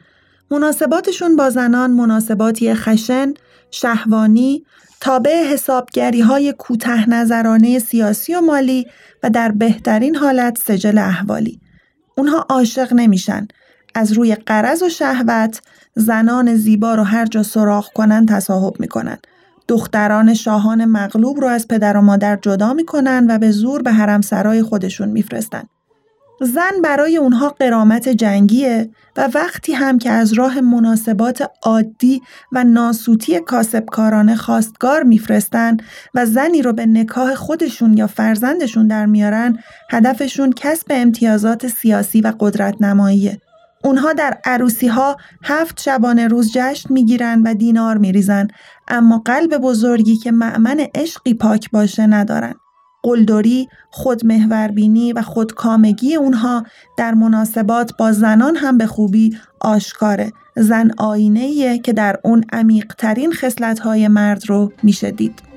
مناسباتشون 0.51 1.35
با 1.35 1.49
زنان 1.49 1.91
مناسباتی 1.91 2.73
خشن، 2.73 3.33
شهوانی، 3.71 4.65
تابع 5.01 5.43
حسابگری 5.43 6.21
های 6.21 6.53
کوته 6.53 7.09
نظرانه 7.09 7.79
سیاسی 7.79 8.35
و 8.35 8.41
مالی 8.41 8.87
و 9.23 9.29
در 9.29 9.51
بهترین 9.51 10.15
حالت 10.15 10.57
سجل 10.57 10.97
احوالی. 10.97 11.59
اونها 12.17 12.45
عاشق 12.49 12.93
نمیشن. 12.93 13.47
از 13.95 14.11
روی 14.11 14.35
قرض 14.35 14.83
و 14.83 14.89
شهوت 14.89 15.61
زنان 15.95 16.55
زیبا 16.55 16.95
رو 16.95 17.03
هر 17.03 17.25
جا 17.25 17.43
سراغ 17.43 17.93
کنن 17.93 18.25
تصاحب 18.25 18.79
می‌کنن. 18.79 19.17
دختران 19.67 20.33
شاهان 20.33 20.85
مغلوب 20.85 21.39
رو 21.39 21.47
از 21.47 21.67
پدر 21.67 21.97
و 21.97 22.01
مادر 22.01 22.35
جدا 22.41 22.73
می‌کنن 22.73 23.25
و 23.29 23.37
به 23.37 23.51
زور 23.51 23.81
به 23.81 23.91
حرم 23.91 24.21
سرای 24.21 24.63
خودشون 24.63 25.09
میفرستن. 25.09 25.63
زن 26.41 26.81
برای 26.83 27.17
اونها 27.17 27.49
قرامت 27.49 28.09
جنگیه 28.09 28.89
و 29.17 29.29
وقتی 29.33 29.73
هم 29.73 29.97
که 29.97 30.09
از 30.09 30.33
راه 30.33 30.61
مناسبات 30.61 31.51
عادی 31.63 32.21
و 32.51 32.63
ناسوتی 32.63 33.39
کاسبکارانه 33.39 34.35
خواستگار 34.35 35.03
میفرستن 35.03 35.77
و 36.15 36.25
زنی 36.25 36.61
رو 36.61 36.73
به 36.73 36.85
نکاه 36.85 37.35
خودشون 37.35 37.97
یا 37.97 38.07
فرزندشون 38.07 38.87
در 38.87 39.05
میارن 39.05 39.57
هدفشون 39.89 40.53
کسب 40.55 40.87
امتیازات 40.89 41.67
سیاسی 41.67 42.21
و 42.21 42.33
قدرت 42.39 42.81
نماییه. 42.81 43.41
اونها 43.83 44.13
در 44.13 44.37
عروسی 44.45 44.87
ها 44.87 45.17
هفت 45.43 45.81
شبانه 45.81 46.27
روز 46.27 46.51
جشن 46.53 46.93
می‌گیرن 46.93 47.41
و 47.45 47.53
دینار 47.53 47.97
میریزن 47.97 48.47
اما 48.87 49.21
قلب 49.25 49.57
بزرگی 49.57 50.15
که 50.15 50.31
معمن 50.31 50.87
عشقی 50.95 51.33
پاک 51.33 51.71
باشه 51.71 52.07
ندارن. 52.07 52.55
قلدری، 53.03 53.67
خودمهوربینی 53.91 55.13
و 55.13 55.21
خودکامگی 55.21 56.15
اونها 56.15 56.63
در 56.97 57.13
مناسبات 57.13 57.97
با 57.97 58.11
زنان 58.11 58.55
هم 58.55 58.77
به 58.77 58.85
خوبی 58.85 59.37
آشکاره. 59.59 60.31
زن 60.55 60.91
آینه 60.97 61.79
که 61.79 61.93
در 61.93 62.19
اون 62.23 62.43
عمیقترین 62.51 63.33
خصلت‌های 63.33 64.07
مرد 64.07 64.49
رو 64.49 64.71
میشه 64.83 65.11
دید. 65.11 65.48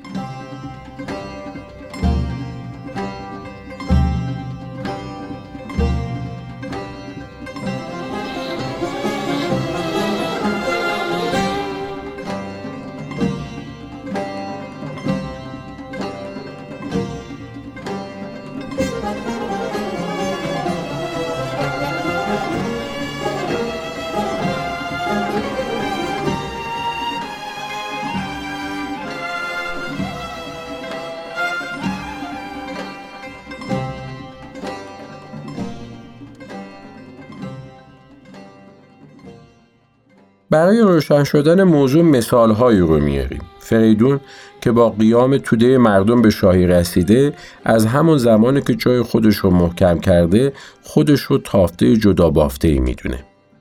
برای 40.53 40.81
روشن 40.81 41.25
شدن 41.25 41.62
موضوع 41.62 42.03
مثالهایی 42.03 42.79
رو 42.79 43.01
میاریم. 43.01 43.41
فریدون 43.59 44.21
که 44.61 44.73
با 44.73 44.91
قیام 44.91 45.38
توده 45.38 45.79
مردم 45.79 46.23
به 46.23 46.31
شاهی 46.31 46.67
رسیده 46.67 47.33
از 47.65 47.87
همون 47.87 48.19
زمانی 48.19 48.61
که 48.61 48.75
جای 48.75 49.03
خودش 49.03 49.37
رو 49.37 49.51
محکم 49.51 49.99
کرده 49.99 50.53
خودش 50.83 51.21
رو 51.21 51.38
تافته 51.38 51.97
جدا 51.97 52.31
بافته 52.31 52.69
ای 52.69 52.79
می‌دونه. 52.79 53.19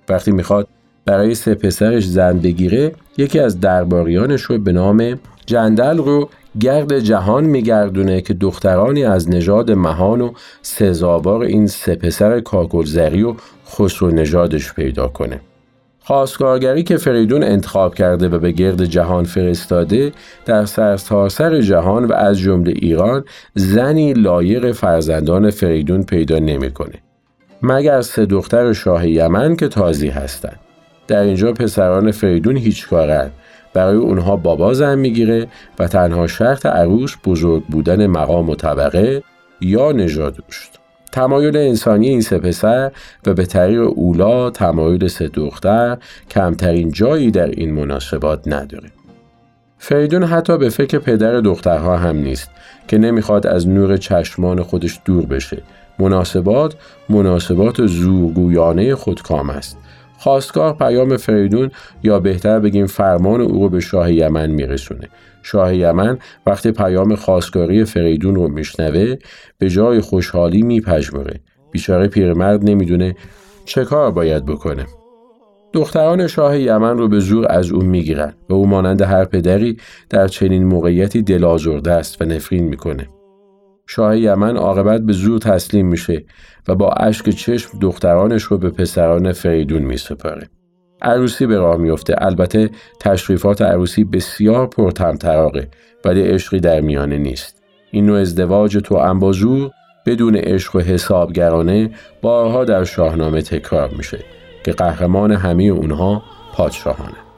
وقتی 0.10 0.32
می‌خواد 0.32 0.68
برای 1.06 1.36
سه 1.36 1.56
پسرش 1.56 2.06
زن 2.06 2.40
بگیره 2.40 2.92
یکی 3.18 3.40
از 3.40 3.60
درباریانش 3.60 4.42
رو 4.42 4.58
به 4.58 4.72
نام 4.72 5.20
جندل 5.46 5.98
رو 5.98 6.30
گرد 6.60 7.00
جهان 7.00 7.44
میگردونه 7.44 8.22
که 8.22 8.34
دخترانی 8.34 9.04
از 9.06 9.30
نژاد 9.30 9.72
مهان 9.72 10.22
و 10.22 10.32
سزاوار 10.62 11.42
این 11.42 11.68
سه 11.68 11.96
پسر 11.96 12.40
کاکلزری 12.40 13.24
و 13.24 13.36
خسرو 13.70 14.12
نژادش 14.12 14.74
پیدا 14.74 15.08
کنه. 15.08 15.40
خواستگارگری 16.12 16.84
که 16.84 16.98
فریدون 16.98 17.44
انتخاب 17.44 17.96
کرده 17.96 18.30
و 18.30 18.40
به 18.40 18.52
گرد 18.52 18.86
جهان 18.86 19.24
فرستاده 19.24 20.12
در 20.46 20.66
سرتاسر 20.66 21.62
جهان 21.62 22.06
و 22.06 22.14
از 22.14 22.40
جمله 22.40 22.74
ایران 22.76 23.24
زنی 23.56 24.14
لایق 24.14 24.72
فرزندان 24.72 25.50
فریدون 25.50 26.04
پیدا 26.04 26.40
نمی‌کنه. 26.40 26.94
مگر 27.62 28.02
سه 28.02 28.26
دختر 28.26 28.74
شاه 28.74 29.08
یمن 29.08 29.56
که 29.56 29.68
تازی 29.68 30.08
هستند. 30.08 30.60
در 31.08 31.22
اینجا 31.22 31.54
پسران 31.54 32.12
فریدون 32.12 32.58
هیچ 32.58 32.88
کارن 32.88 33.32
برای 33.74 33.98
اونها 33.98 34.36
بابا 34.36 34.74
زن 34.74 35.00
می‌گیره 35.00 35.48
و 35.80 35.88
تنها 35.88 36.28
شرط 36.28 36.66
عروس 36.66 37.16
بزرگ 37.26 37.64
بودن 37.64 38.08
مقام 38.08 38.50
و 38.50 38.56
طبقه 38.56 39.24
یا 39.62 39.92
نژاد 39.92 40.38
اوست. 40.48 40.81
تمایل 41.12 41.58
انسانی 41.58 42.10
این 42.10 42.22
سه 42.22 42.38
پسر 42.38 42.92
و 43.26 43.34
به 43.34 43.46
طریق 43.46 43.82
اولا 43.82 44.50
تمایل 44.50 45.08
سه 45.08 45.28
دختر 45.28 45.98
کمترین 46.30 46.92
جایی 46.92 47.32
در 47.32 47.48
این 47.48 47.74
مناسبات 47.74 48.48
نداره. 48.48 48.90
فریدون 49.78 50.24
حتی 50.24 50.58
به 50.58 50.70
فکر 50.70 50.98
پدر 50.98 51.40
دخترها 51.42 51.98
هم 51.98 52.16
نیست 52.16 52.50
که 52.88 52.98
نمی‌خواد 52.98 53.48
از 53.48 53.68
نور 53.68 53.98
چشمان 53.98 54.64
خودش 54.64 55.00
دور 55.06 55.26
بشه. 55.26 55.62
مناسبات 56.00 56.76
مناسبات 57.10 57.86
زورگویانه 57.86 58.96
خودکام 58.96 59.50
است. 59.50 59.78
خواستگار 60.22 60.74
پیام 60.74 61.18
فریدون 61.18 61.72
یا 62.04 62.20
بهتر 62.20 62.60
بگیم 62.60 62.86
فرمان 62.86 63.42
او 63.42 63.64
رو 63.64 63.70
به 63.70 63.80
شاه 63.80 64.14
یمن 64.14 64.50
میرسونه. 64.50 65.08
شاه 65.44 65.76
یمن 65.76 66.18
وقتی 66.46 66.72
پیام 66.72 67.16
خواستگاری 67.16 67.86
فریدون 67.86 68.36
رو 68.36 68.48
میشنوه 68.48 69.16
به 69.58 69.70
جای 69.70 70.02
خوشحالی 70.02 70.62
میپژمره. 70.62 71.40
بیچاره 71.72 72.08
پیرمرد 72.08 72.70
نمی‌دونه 72.70 73.16
چه 73.66 73.86
کار 73.86 74.12
باید 74.12 74.46
بکنه. 74.46 74.86
دختران 75.74 76.28
شاه 76.28 76.60
یمن 76.60 76.98
رو 76.98 77.08
به 77.08 77.20
زور 77.20 77.46
از 77.50 77.72
او 77.72 77.82
می‌گیرن 77.82 78.34
و 78.50 78.54
او 78.54 78.68
مانند 78.68 79.02
هر 79.02 79.26
پدری 79.26 79.78
در 80.10 80.28
چنین 80.28 80.66
موقعیتی 80.66 81.22
دلازرده 81.22 81.92
است 81.92 82.22
و 82.22 82.26
نفرین 82.26 82.64
می‌کنه. 82.64 83.08
شاه 83.94 84.18
یمن 84.18 84.58
عاقبت 84.58 85.02
به 85.02 85.14
زور 85.14 85.40
تسلیم 85.40 85.88
میشه 85.88 86.24
و 86.68 86.76
با 86.76 86.90
اشک 86.90 87.30
چشم 87.30 87.80
دخترانش 87.80 88.44
رو 88.44 88.58
به 88.58 88.70
پسران 88.70 89.32
فریدون 89.32 89.82
میسپاره. 89.82 90.50
عروسی 91.02 91.46
به 91.46 91.58
راه 91.58 91.78
میفته 91.78 92.16
البته 92.18 92.70
تشریفات 93.00 93.62
عروسی 93.62 94.04
بسیار 94.04 94.68
پرتمطراقه 94.68 95.68
ولی 96.06 96.22
عشقی 96.22 96.60
در 96.60 96.82
میانه 96.82 97.18
نیست. 97.18 97.64
این 97.92 98.06
نوع 98.06 98.20
ازدواج 98.20 98.78
تو 98.78 98.96
انبازور 98.96 99.72
بدون 100.06 100.36
عشق 100.36 100.76
و 100.76 100.80
حسابگرانه 100.80 101.92
بارها 102.22 102.66
در 102.66 102.84
شاهنامه 102.84 103.42
تکرار 103.42 103.90
میشه 103.98 104.20
که 104.64 104.72
قهرمان 104.72 105.32
همه 105.32 105.64
اونها 105.64 106.24
پادشاهانه. 106.54 107.31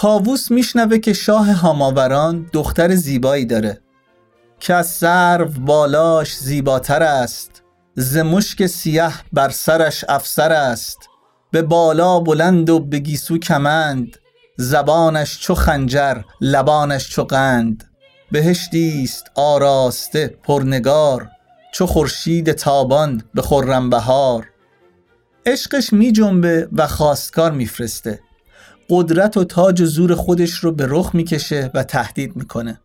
کاووس 0.00 0.50
میشنوه 0.50 0.98
که 0.98 1.12
شاه 1.12 1.52
هاماوران 1.52 2.50
دختر 2.52 2.94
زیبایی 2.94 3.44
داره. 3.44 3.80
که 4.60 4.74
از 4.74 4.86
سرو 4.90 5.46
بالاش 5.46 6.36
زیباتر 6.36 7.02
است 7.02 7.62
ز 7.94 8.16
مشک 8.16 8.66
سیه 8.66 9.12
بر 9.32 9.48
سرش 9.48 10.04
افسر 10.08 10.52
است. 10.52 10.98
به 11.50 11.62
بالا 11.62 12.20
بلند 12.20 12.70
و 12.70 12.80
به 12.80 12.98
گیسو 12.98 13.38
کمند 13.38 14.16
زبانش 14.56 15.38
چو 15.40 15.54
خنجر 15.54 16.22
لبانش 16.40 17.08
چو 17.08 17.24
قند. 17.24 17.84
بهشتی 18.32 19.02
است 19.04 19.30
آراسته 19.34 20.36
پرنگار 20.42 21.30
چو 21.74 21.86
خورشید 21.86 22.52
تابان 22.52 23.22
به 23.34 23.42
خرم 23.42 23.90
بهار. 23.90 24.46
عشقش 25.46 25.92
می 25.92 26.12
جنبه 26.12 26.68
و 26.72 26.86
خواستگار 26.86 27.52
میفرسته. 27.52 28.27
قدرت 28.90 29.36
و 29.36 29.44
تاج 29.44 29.80
و 29.80 29.86
زور 29.86 30.14
خودش 30.14 30.50
رو 30.50 30.72
به 30.72 30.86
رخ 30.88 31.10
می‌کشه 31.14 31.70
و 31.74 31.84
تهدید 31.84 32.36
می‌کنه. 32.36 32.80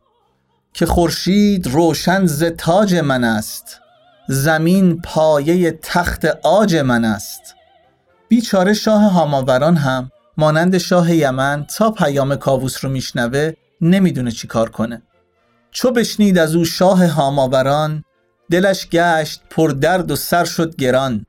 که 0.73 0.85
خورشید 0.85 1.67
روشن 1.67 2.25
ز 2.25 2.43
تاج 2.43 2.95
من 2.95 3.23
است. 3.23 3.79
زمین 4.27 5.01
پایه 5.01 5.71
تخت 5.71 6.25
آج 6.43 6.75
من 6.75 7.05
است. 7.05 7.55
بیچاره 8.27 8.73
شاه 8.73 9.01
هاماوران 9.01 9.75
هم 9.75 10.11
مانند 10.37 10.77
شاه 10.77 11.15
یمن 11.15 11.65
تا 11.77 11.91
پیام 11.91 12.35
کاووس 12.35 12.85
رو 12.85 12.91
میشنوه 12.91 13.53
نمی‌دونه 13.81 14.31
چی 14.31 14.47
کار 14.47 14.69
کنه. 14.69 15.01
چو 15.71 15.91
بشنید 15.91 16.37
از 16.37 16.55
او 16.55 16.65
شاه 16.65 17.07
هاماوران 17.07 18.03
دلش 18.51 18.87
گشت 18.89 19.41
پر 19.49 19.69
درد 19.69 20.11
و 20.11 20.15
سر 20.15 20.45
شد 20.45 20.75
گران. 20.75 21.25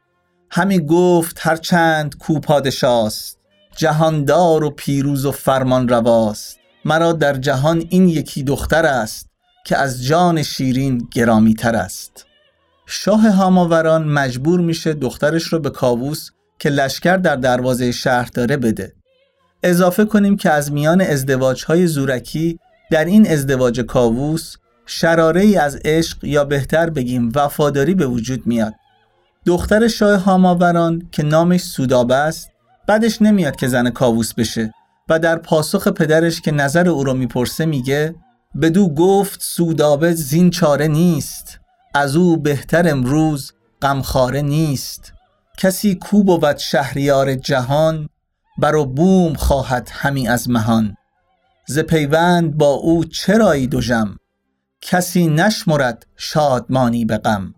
همی 0.51 0.87
گفت 0.87 1.39
هرچند 1.41 2.19
کو 2.19 2.41
پادشاست. 2.41 3.39
جهاندار 3.77 4.65
و 4.65 4.71
پیروز 4.71 5.27
و 5.27 5.33
فرمان 5.33 5.89
رواست. 5.89 6.59
مرا 6.85 7.13
در 7.13 7.37
جهان 7.37 7.85
این 7.91 8.09
یکی 8.09 8.43
دختر 8.43 8.87
است 8.87 9.29
که 9.65 9.77
از 9.77 10.05
جان 10.05 10.43
شیرین 10.43 11.09
گرامی 11.13 11.55
تر 11.55 11.77
است. 11.77 12.27
شاه 12.87 13.31
هاماوران 13.31 14.05
مجبور 14.05 14.61
میشه 14.61 14.95
دخترش 14.95 15.45
رو 15.45 15.59
به 15.59 15.71
کاووس 15.71 16.31
که 16.59 16.71
لشکر 16.71 17.17
در 17.17 17.37
دروازه 17.37 17.93
شهر 17.93 18.29
داره 18.35 18.57
بده. 18.57 18.93
اضافه 19.63 20.05
کنیم 20.05 20.37
که 20.37 20.51
از 20.51 20.73
میان 20.73 21.01
ازدواج 21.01 21.65
های 21.65 21.87
زورکی 21.87 22.59
در 22.91 23.05
این 23.05 23.31
ازدواج 23.31 23.81
کاووس 23.81 24.57
شراره 24.87 25.41
ای 25.41 25.57
از 25.57 25.79
عشق 25.85 26.25
یا 26.25 26.45
بهتر 26.45 26.91
بگیم 26.91 27.33
وفاداری 27.35 27.95
به 27.95 28.07
وجود 28.07 28.47
میاد. 28.47 28.75
دختر 29.47 29.89
شاه 29.89 30.21
هاماوران 30.21 31.09
که 31.13 31.23
نامش 31.23 31.61
سودابه 31.61 32.15
است 32.15 32.51
بعدش 32.87 33.23
نمیاد 33.23 33.57
که 33.57 33.69
زن 33.69 33.91
کاووس 33.91 34.35
بشه 34.35 34.73
و 35.09 35.19
در 35.19 35.37
پاسخ 35.37 35.89
پدرش 35.89 36.41
که 36.41 36.53
نظر 36.53 36.89
او 36.89 37.05
رو 37.05 37.15
می‌پرسه 37.15 37.67
میگه 37.67 38.15
بدو 38.63 38.89
گفت 38.89 39.43
سودابه 39.43 40.13
زین 40.13 40.51
چاره 40.51 40.89
نیست 40.89 41.61
از 41.95 42.17
او 42.17 42.37
بهتر 42.37 42.89
امروز 42.89 43.53
غمخواره 43.83 44.43
نیست. 44.43 45.13
کسی 45.59 45.95
کو 45.95 46.23
بود 46.23 46.57
شهریار 46.57 47.35
جهان 47.35 48.09
بر 48.59 48.85
بوم 48.85 49.35
خواهد 49.35 49.89
همی 49.93 50.29
از 50.29 50.51
مهان. 50.51 50.97
ز 51.67 51.79
پیوند 51.79 52.57
با 52.57 52.71
او 52.71 53.05
چرایی 53.05 53.67
دوژم 53.67 54.17
کسی 54.81 55.27
نشمرد 55.27 56.07
شادمانی 56.17 57.05
به 57.05 57.19
غم. 57.19 57.55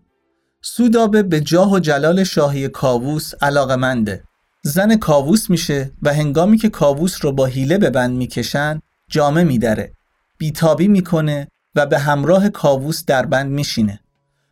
سودابه 0.63 1.23
به 1.23 1.41
جاه 1.41 1.73
و 1.73 1.79
جلال 1.79 2.25
شاهی 2.25 2.69
کاووس 2.69 3.33
علاقمنده. 3.43 4.25
زن 4.67 4.97
کاووس 4.97 5.51
میشه 5.51 5.93
و 6.03 6.15
هنگامی 6.15 6.57
که 6.57 6.69
کاووس 6.69 7.25
رو 7.25 7.33
با 7.33 7.47
حیله 7.47 7.79
به 7.79 7.91
بند 7.91 8.17
می‌کشن 8.17 8.81
جامه 9.11 9.45
میدره 9.45 9.93
بیتابی 10.39 10.89
می‌کنه 10.89 11.49
و 11.75 11.87
به 11.87 11.99
همراه 11.99 12.49
کاووس 12.49 13.05
در 13.05 13.27
بند 13.27 13.51
میشینه. 13.51 14.01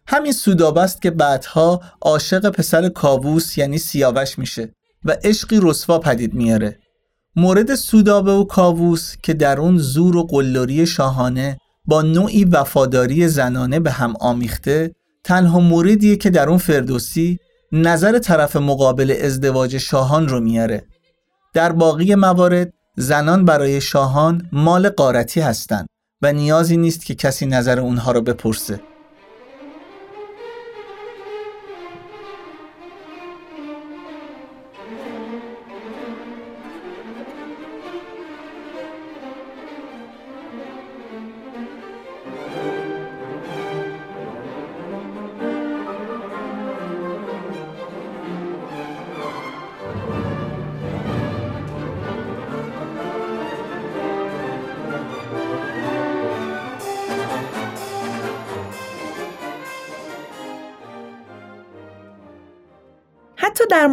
همین 0.06 0.32
سودابه 0.32 0.88
که 1.02 1.10
بعدها 1.10 1.80
عاشق 2.02 2.50
پسر 2.50 2.88
کاووس 2.88 3.58
یعنی 3.58 3.78
سیاوش 3.78 4.38
میشه 4.38 4.74
و 5.04 5.16
عشقی 5.24 5.58
رسوا 5.62 5.98
پدید 5.98 6.34
میاره. 6.34 6.78
مورد 7.36 7.74
سودابه 7.74 8.32
و 8.32 8.44
کاووس 8.44 9.14
که 9.22 9.34
در 9.34 9.60
اون 9.60 9.78
زور 9.78 10.16
و 10.16 10.22
قلدری 10.22 10.86
شاهانه 10.86 11.58
با 11.84 12.02
نوعی 12.02 12.44
وفاداری 12.44 13.28
زنانه 13.28 13.80
به 13.80 13.90
هم 13.90 14.14
آمیخته 14.20 14.94
تنها 15.24 15.60
موردیه 15.60 16.16
که 16.16 16.30
در 16.30 16.48
اون 16.48 16.58
فردوسی 16.58 17.38
نظر 17.76 18.18
طرف 18.18 18.56
مقابل 18.56 19.16
ازدواج 19.22 19.76
شاهان 19.76 20.28
رو 20.28 20.40
میاره. 20.40 20.84
در 21.52 21.72
باقی 21.72 22.14
موارد 22.14 22.72
زنان 22.96 23.44
برای 23.44 23.80
شاهان 23.80 24.48
مال 24.52 24.88
قارتی 24.88 25.40
هستند 25.40 25.88
و 26.22 26.32
نیازی 26.32 26.76
نیست 26.76 27.06
که 27.06 27.14
کسی 27.14 27.46
نظر 27.46 27.80
اونها 27.80 28.12
رو 28.12 28.20
بپرسه. 28.20 28.80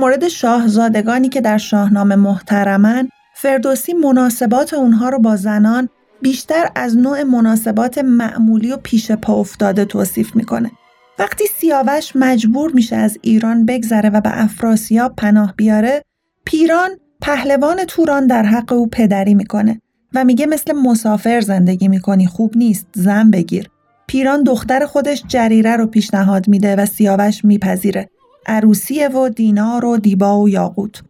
مورد 0.01 0.27
شاهزادگانی 0.27 1.29
که 1.29 1.41
در 1.41 1.57
شاهنامه 1.57 2.15
محترمن 2.15 3.09
فردوسی 3.35 3.93
مناسبات 3.93 4.73
اونها 4.73 5.09
رو 5.09 5.19
با 5.19 5.35
زنان 5.35 5.89
بیشتر 6.21 6.69
از 6.75 6.97
نوع 6.97 7.23
مناسبات 7.23 7.97
معمولی 7.97 8.71
و 8.71 8.77
پیش 8.77 9.11
پا 9.11 9.33
افتاده 9.33 9.85
توصیف 9.85 10.35
می‌کنه. 10.35 10.71
وقتی 11.19 11.43
سیاوش 11.59 12.15
مجبور 12.15 12.71
میشه 12.71 12.95
از 12.95 13.17
ایران 13.21 13.65
بگذره 13.65 14.09
و 14.09 14.21
به 14.21 14.43
افراسیاب 14.43 15.15
پناه 15.15 15.53
بیاره، 15.57 16.01
پیران 16.45 16.89
پهلوان 17.21 17.85
توران 17.85 18.27
در 18.27 18.43
حق 18.43 18.73
او 18.73 18.87
پدری 18.87 19.33
می‌کنه 19.33 19.81
و 20.13 20.23
میگه 20.23 20.45
مثل 20.45 20.73
مسافر 20.73 21.41
زندگی 21.41 21.87
می‌کنی 21.87 22.27
خوب 22.27 22.57
نیست 22.57 22.87
زن 22.93 23.31
بگیر. 23.31 23.69
پیران 24.07 24.43
دختر 24.43 24.85
خودش 24.85 25.23
جریره 25.27 25.75
رو 25.75 25.87
پیشنهاد 25.87 26.47
میده 26.47 26.75
و 26.75 26.85
سیاوش 26.85 27.45
میپذیره. 27.45 28.09
عروسیه 28.45 29.09
و 29.09 29.29
دینار 29.29 29.85
و 29.85 29.97
دیبا 29.97 30.39
و 30.39 30.49
یاقوت. 30.49 31.01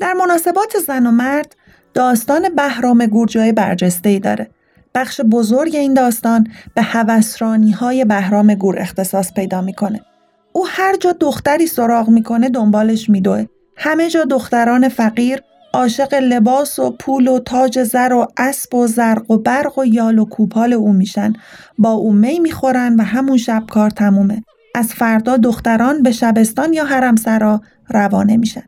در 0.00 0.12
مناسبات 0.12 0.78
زن 0.86 1.06
و 1.06 1.10
مرد 1.10 1.56
داستان 1.94 2.54
بهرام 2.56 3.06
گور 3.06 3.28
جای 3.28 3.52
برجسته 3.52 4.08
ای 4.08 4.20
داره. 4.20 4.50
بخش 4.94 5.20
بزرگ 5.20 5.76
این 5.76 5.94
داستان 5.94 6.46
به 6.74 6.82
هوسرانی 6.82 7.70
های 7.70 8.04
بهرام 8.04 8.54
گور 8.54 8.78
اختصاص 8.78 9.32
پیدا 9.32 9.60
می‌کنه. 9.60 10.00
او 10.52 10.66
هر 10.66 10.96
جا 10.96 11.12
دختری 11.12 11.66
سراغ 11.66 12.08
می‌کنه 12.08 12.48
دنبالش 12.48 13.10
میدوه. 13.10 13.44
همه 13.76 14.10
جا 14.10 14.24
دختران 14.24 14.88
فقیر 14.88 15.42
عاشق 15.74 16.14
لباس 16.14 16.78
و 16.78 16.90
پول 16.90 17.28
و 17.28 17.38
تاج 17.38 17.82
زر 17.82 18.12
و 18.12 18.26
اسب 18.36 18.74
و 18.74 18.86
زرق 18.86 19.30
و 19.30 19.38
برق 19.38 19.78
و 19.78 19.84
یال 19.84 20.18
و 20.18 20.24
کوپال 20.24 20.72
او 20.72 20.92
میشن 20.92 21.32
با 21.78 21.90
او 21.90 22.12
می 22.12 22.38
می‌خورن 22.38 22.96
و 22.96 23.02
همون 23.02 23.36
شب 23.36 23.62
کار 23.70 23.90
تمومه 23.90 24.42
از 24.74 24.94
فردا 24.94 25.36
دختران 25.36 26.02
به 26.02 26.12
شبستان 26.12 26.72
یا 26.72 26.84
حرمسرا 26.84 27.60
روانه 27.88 28.36
میشن. 28.36 28.62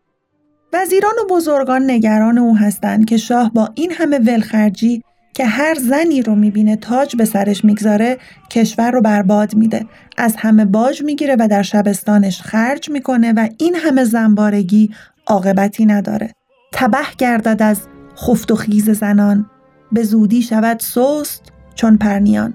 وزیران 0.73 1.13
و 1.25 1.35
بزرگان 1.35 1.91
نگران 1.91 2.39
او 2.39 2.57
هستند 2.57 3.05
که 3.05 3.17
شاه 3.17 3.53
با 3.55 3.71
این 3.75 3.93
همه 3.93 4.19
ولخرجی 4.19 5.03
که 5.35 5.47
هر 5.47 5.75
زنی 5.75 6.23
رو 6.23 6.35
می‌بینه 6.35 6.77
تاج 6.77 7.17
به 7.17 7.25
سرش 7.25 7.65
می‌گذاره 7.65 8.19
کشور 8.51 8.91
رو 8.91 9.01
برباد 9.01 9.55
میده. 9.55 9.87
از 10.19 10.35
همه 10.39 10.65
باج 10.65 11.03
می‌گیره 11.03 11.37
و 11.39 11.49
در 11.49 11.63
شبستانش 11.63 12.43
خرج 12.43 12.91
می‌کنه 12.91 13.33
و 13.33 13.49
این 13.59 13.75
همه 13.75 14.05
زنبارگی 14.05 14.91
عاقبتی 15.27 15.87
نداره. 15.87 16.31
تبه 16.73 17.07
گردد 17.19 17.63
از 17.63 17.81
خفت 18.17 18.51
و 18.51 18.55
خیز 18.55 18.91
زنان. 18.91 19.51
به 19.93 20.03
زودی 20.03 20.43
شود 20.43 20.81
سست 20.81 21.43
چون 21.75 21.97
پرنیان. 21.97 22.55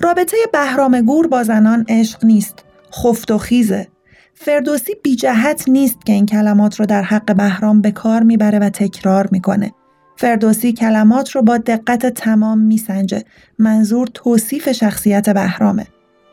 رابطه 0.00 0.36
بهرام 0.52 1.00
گور 1.00 1.26
با 1.26 1.42
زنان 1.42 1.84
عشق 1.88 2.24
نیست 2.24 2.64
خفت 2.92 3.30
و 3.30 3.38
خیزه. 3.38 3.88
فردوسی 4.34 4.92
بی 5.02 5.16
جهت 5.16 5.68
نیست 5.68 6.06
که 6.06 6.12
این 6.12 6.26
کلمات 6.26 6.80
رو 6.80 6.86
در 6.86 7.02
حق 7.02 7.36
بهرام 7.36 7.80
به 7.80 7.90
کار 7.90 8.22
می‌بره 8.22 8.58
و 8.58 8.68
تکرار 8.68 9.28
می‌کنه. 9.32 9.72
فردوسی 10.16 10.72
کلمات 10.72 11.30
رو 11.30 11.42
با 11.42 11.58
دقت 11.58 12.06
تمام 12.06 12.58
میسنجه. 12.58 13.24
منظور 13.58 14.08
توصیف 14.14 14.72
شخصیت 14.72 15.30
بهرامه. 15.30 15.86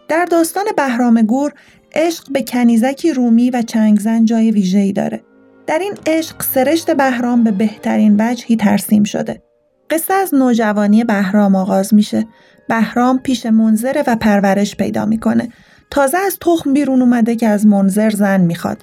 در 0.08 0.26
داستان 0.26 0.66
بهرام 0.78 1.22
گور 1.22 1.54
عشق 1.96 2.32
به 2.32 2.44
کنیزکی 2.44 3.14
رومی 3.14 3.50
و 3.50 3.62
چنگزن 3.62 4.26
جای 4.26 4.52
ویژه‌ای 4.52 4.94
داره. 4.94 5.22
در 5.68 5.80
این 5.80 5.94
عشق 6.06 6.42
سرشت 6.42 6.92
بهرام 6.92 7.44
به 7.44 7.52
بهترین 7.52 8.16
وجهی 8.20 8.56
ترسیم 8.56 9.04
شده. 9.04 9.44
قصه 9.90 10.14
از 10.14 10.34
نوجوانی 10.34 11.04
بهرام 11.04 11.56
آغاز 11.56 11.94
میشه. 11.94 12.28
بهرام 12.68 13.20
پیش 13.20 13.46
منظره 13.46 14.04
و 14.08 14.16
پرورش 14.16 14.76
پیدا 14.76 15.06
می‌کنه. 15.06 15.50
تازه 15.90 16.18
از 16.18 16.38
تخم 16.42 16.74
بیرون 16.74 17.02
اومده 17.02 17.36
که 17.36 17.48
از 17.48 17.66
منظر 17.66 18.10
زن 18.10 18.42
می‌خواد. 18.42 18.78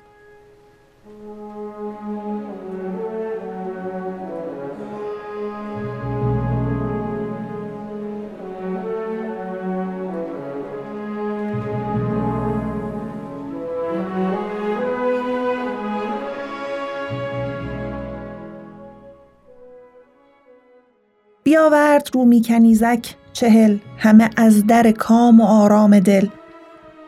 بیاورد 21.43 22.09
رومی 22.13 22.43
کنیزک 22.43 23.15
چهل 23.33 23.79
همه 23.99 24.31
از 24.37 24.67
در 24.67 24.91
کام 24.91 25.41
و 25.41 25.45
آرام 25.45 26.01
دل. 26.01 26.27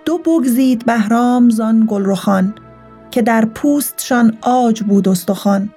دو 0.05 0.19
بگزید 0.19 0.85
بهرام 0.85 1.51
زان 1.51 1.87
گلرخان 1.89 2.55
که 3.11 3.23
در 3.23 3.45
پوستشان 3.45 4.39
آج 4.41 4.83
بود 4.83 5.09
استخوان. 5.09 5.71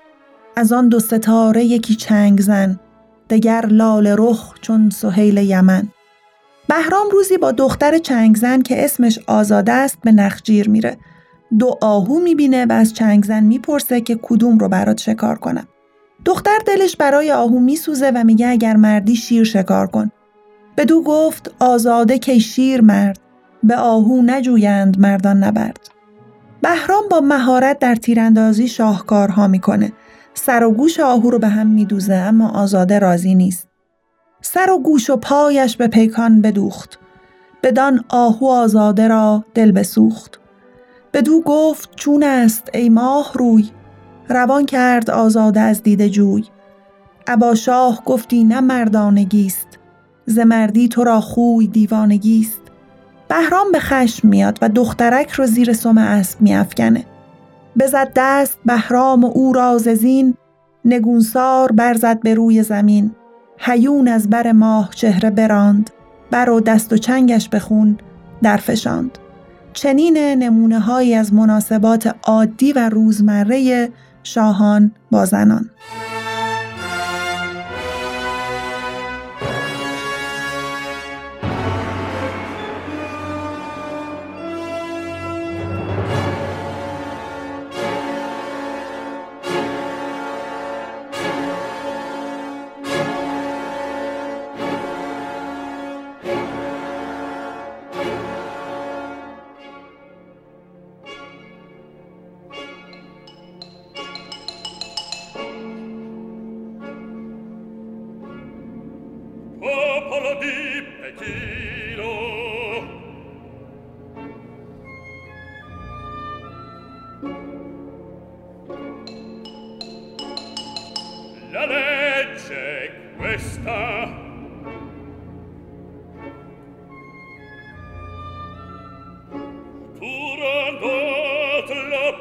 از 0.56 0.74
آن 0.74 0.90
دو 0.90 1.00
ستاره 1.00 1.64
یکی 1.64 1.96
چنگ 1.96 2.42
زن 2.42 2.80
دگر 3.30 3.66
لال 3.66 4.08
رخ 4.08 4.54
چون 4.62 4.90
سهیل 4.90 5.38
یمن. 5.38 5.88
بهرام 6.68 7.10
روزی 7.12 7.38
با 7.38 7.52
دختر 7.52 7.98
چنگزن 7.98 8.62
که 8.62 8.86
اسمش 8.86 9.20
آزاده 9.28 9.72
است 9.72 9.98
به 10.04 10.12
نخجیر 10.12 10.70
میره. 10.70 10.98
دو 11.60 11.78
آهو 11.82 12.20
می‌بینه 12.20 12.66
و 12.66 12.72
از 12.72 12.94
چنگزن 12.94 13.44
می‌پرسه 13.44 14.02
که 14.02 14.20
کدوم 14.22 14.58
رو 14.58 14.70
برات 14.70 15.02
شکار 15.02 15.38
کنم. 15.38 15.68
دختر 16.26 16.58
دلش 16.68 16.96
برای 16.96 17.32
آهو 17.32 17.60
میسوزه 17.60 18.12
و 18.16 18.24
میگه 18.24 18.48
اگر 18.48 18.76
مردی 18.76 19.16
شیر 19.16 19.44
شکار 19.44 19.88
کن. 19.88 20.12
بدو 20.78 21.02
گفت 21.02 21.52
آزاده 21.60 22.20
که 22.20 22.40
شیر 22.40 22.82
مرد. 22.82 23.20
به 23.64 23.76
آهو 23.76 24.22
نجویند 24.26 25.00
مردان 25.00 25.44
نبرد. 25.44 25.80
بهرام 26.62 27.04
با 27.12 27.20
مهارت 27.20 27.80
در 27.80 27.96
تیراندازی 27.96 28.68
شاهکارها 28.68 29.48
می‌کنه. 29.48 29.92
سر 30.34 30.64
و 30.64 30.72
گوش 30.72 31.00
آهو 31.00 31.30
رو 31.30 31.40
به 31.40 31.48
هم 31.48 31.68
میدوزه 31.68 32.14
اما 32.14 32.50
آزاده 32.50 33.00
راضی 33.00 33.36
نیست. 33.36 33.68
سر 34.42 34.72
و 34.72 34.78
گوش 34.78 35.10
و 35.10 35.18
پایش 35.18 35.78
به 35.78 35.88
پیکان 35.88 36.42
بدوخت. 36.42 37.00
بدان 37.64 38.04
آهو 38.10 38.46
آزاده 38.46 39.08
را 39.08 39.46
دل 39.54 39.72
بسوخت. 39.72 40.40
بدو 41.14 41.42
گفت 41.42 41.96
چون 41.96 42.24
است 42.24 42.70
ای 42.74 42.90
ماه 42.90 43.32
روی. 43.34 43.70
روان 44.30 44.66
کرد 44.66 45.10
آزاده 45.10 45.60
از 45.60 45.84
دید 45.84 46.08
جوی. 46.08 46.44
ابا 47.28 47.56
شاه 47.56 48.02
گفتی 48.06 48.44
نه 48.44 48.62
مردانگیست 48.62 49.68
ز 50.26 50.40
مردی 50.40 50.88
تو 50.88 51.04
را 51.04 51.22
خوی 51.22 51.68
دیوانگیست. 51.68 52.62
بهرام 53.28 53.72
به 53.72 53.80
خشم 53.80 54.28
میاد 54.28 54.60
و 54.62 54.70
دخترک 54.70 55.32
رو 55.32 55.46
زیر 55.46 55.74
سم 55.74 55.98
اسب 55.98 56.42
میافکنه. 56.42 57.06
بزد 57.80 58.12
دست 58.16 58.58
بهرام 58.66 59.24
و 59.24 59.32
او 59.34 59.54
را 59.54 59.78
زین 59.78 60.34
نگونسار 60.86 61.72
برزد 61.72 62.20
به 62.20 62.34
روی 62.34 62.64
زمین. 62.64 63.12
هیون 63.58 64.08
از 64.08 64.30
بر 64.30 64.52
ماه 64.52 64.90
چهره 64.96 65.30
براند 65.30 65.90
بر 66.32 66.50
و 66.50 66.60
دست 66.60 66.94
و 66.94 66.98
چنگش 66.98 67.50
به 67.50 67.60
خون 67.60 67.98
درفشاند 68.42 69.18
چنین 69.74 70.18
نمونه 70.18 70.80
هایی 70.80 71.14
از 71.14 71.34
مناسبات 71.34 72.16
عادی 72.24 72.74
و 72.74 72.90
روزمره 72.90 73.90
شاهان 74.24 74.92
با 75.12 75.26
زنان. 75.26 75.70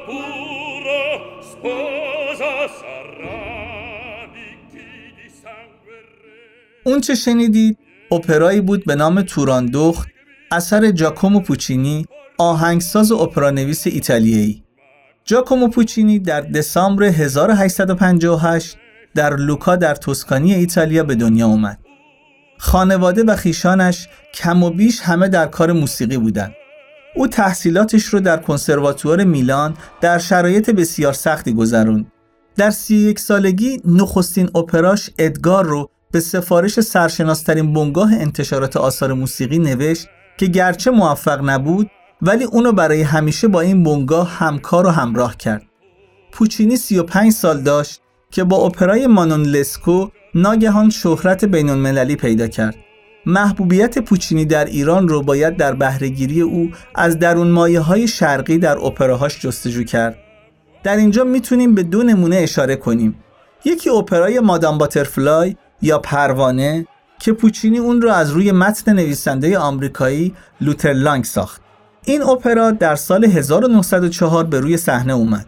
La 0.03 0.09
pura 0.09 1.03
sposa 1.51 2.67
sarà. 2.79 3.63
اون 6.85 7.01
چه 7.01 7.15
شنیدید 7.15 7.77
اپرایی 8.11 8.61
بود 8.61 8.85
به 8.85 8.95
نام 8.95 9.21
توراندخت 9.21 10.07
اثر 10.51 10.91
جاکومو 10.91 11.39
پوچینی 11.39 12.05
آهنگساز 12.37 13.11
و 13.11 13.15
اپرانویس 13.15 13.87
ایتالیایی. 13.87 14.63
جاکومو 15.25 15.67
پوچینی 15.67 16.19
در 16.19 16.41
دسامبر 16.41 17.03
1858 17.03 18.77
در 19.15 19.35
لوکا 19.35 19.75
در 19.75 19.95
توسکانی 19.95 20.53
ایتالیا 20.53 21.03
به 21.03 21.15
دنیا 21.15 21.47
اومد. 21.47 21.79
خانواده 22.57 23.23
و 23.23 23.35
خیشانش 23.35 24.07
کم 24.33 24.63
و 24.63 24.69
بیش 24.69 24.99
همه 25.01 25.27
در 25.27 25.45
کار 25.45 25.71
موسیقی 25.71 26.17
بودند. 26.17 26.53
او 27.15 27.27
تحصیلاتش 27.27 28.05
رو 28.05 28.19
در 28.19 28.37
کنسرواتوار 28.37 29.23
میلان 29.23 29.73
در 30.01 30.17
شرایط 30.17 30.69
بسیار 30.69 31.13
سختی 31.13 31.53
گذروند. 31.53 32.11
در 32.55 32.71
سی 32.71 32.95
یک 32.95 33.19
سالگی 33.19 33.81
نخستین 33.85 34.49
اپراش 34.55 35.09
ادگار 35.19 35.65
رو 35.65 35.89
به 36.11 36.19
سفارش 36.19 36.79
سرشناسترین 36.79 37.73
بنگاه 37.73 38.13
انتشارات 38.13 38.77
آثار 38.77 39.13
موسیقی 39.13 39.59
نوشت 39.59 40.07
که 40.37 40.45
گرچه 40.45 40.91
موفق 40.91 41.49
نبود 41.49 41.89
ولی 42.21 42.43
اونو 42.43 42.71
برای 42.71 43.01
همیشه 43.01 43.47
با 43.47 43.61
این 43.61 43.83
بنگاه 43.83 44.29
همکار 44.29 44.87
و 44.87 44.89
همراه 44.89 45.37
کرد. 45.37 45.63
پوچینی 46.31 46.77
35 46.77 47.31
سال 47.31 47.61
داشت 47.61 48.01
که 48.31 48.43
با 48.43 48.57
اپرای 48.57 49.07
مانون 49.07 49.43
لسکو 49.43 50.07
ناگهان 50.35 50.89
شهرت 50.89 51.45
بین 51.45 51.69
المللی 51.69 52.15
پیدا 52.15 52.47
کرد. 52.47 52.75
محبوبیت 53.25 53.99
پوچینی 53.99 54.45
در 54.45 54.65
ایران 54.65 55.07
رو 55.07 55.21
باید 55.21 55.57
در 55.57 55.73
بهرهگیری 55.73 56.41
او 56.41 56.71
از 56.95 57.19
درون 57.19 57.47
مایه 57.47 57.79
های 57.79 58.07
شرقی 58.07 58.57
در 58.57 58.77
اپراهاش 58.77 59.39
جستجو 59.41 59.83
کرد. 59.83 60.17
در 60.83 60.97
اینجا 60.97 61.23
می‌تونیم 61.23 61.75
به 61.75 61.83
دو 61.83 62.03
نمونه 62.03 62.35
اشاره 62.35 62.75
کنیم. 62.75 63.23
یکی 63.65 63.89
اپرای 63.89 64.39
مادام 64.39 64.77
باترفلای 64.77 65.55
یا 65.81 65.99
پروانه 65.99 66.87
که 67.19 67.33
پوچینی 67.33 67.77
اون 67.77 68.01
رو 68.01 68.09
از 68.09 68.31
روی 68.31 68.51
متن 68.51 68.93
نویسنده 68.93 69.57
آمریکایی 69.57 70.33
لوتر 70.61 70.93
لانگ 70.93 71.23
ساخت. 71.23 71.61
این 72.05 72.23
اپرا 72.23 72.71
در 72.71 72.95
سال 72.95 73.25
1904 73.25 74.43
به 74.43 74.59
روی 74.59 74.77
صحنه 74.77 75.13
اومد. 75.13 75.45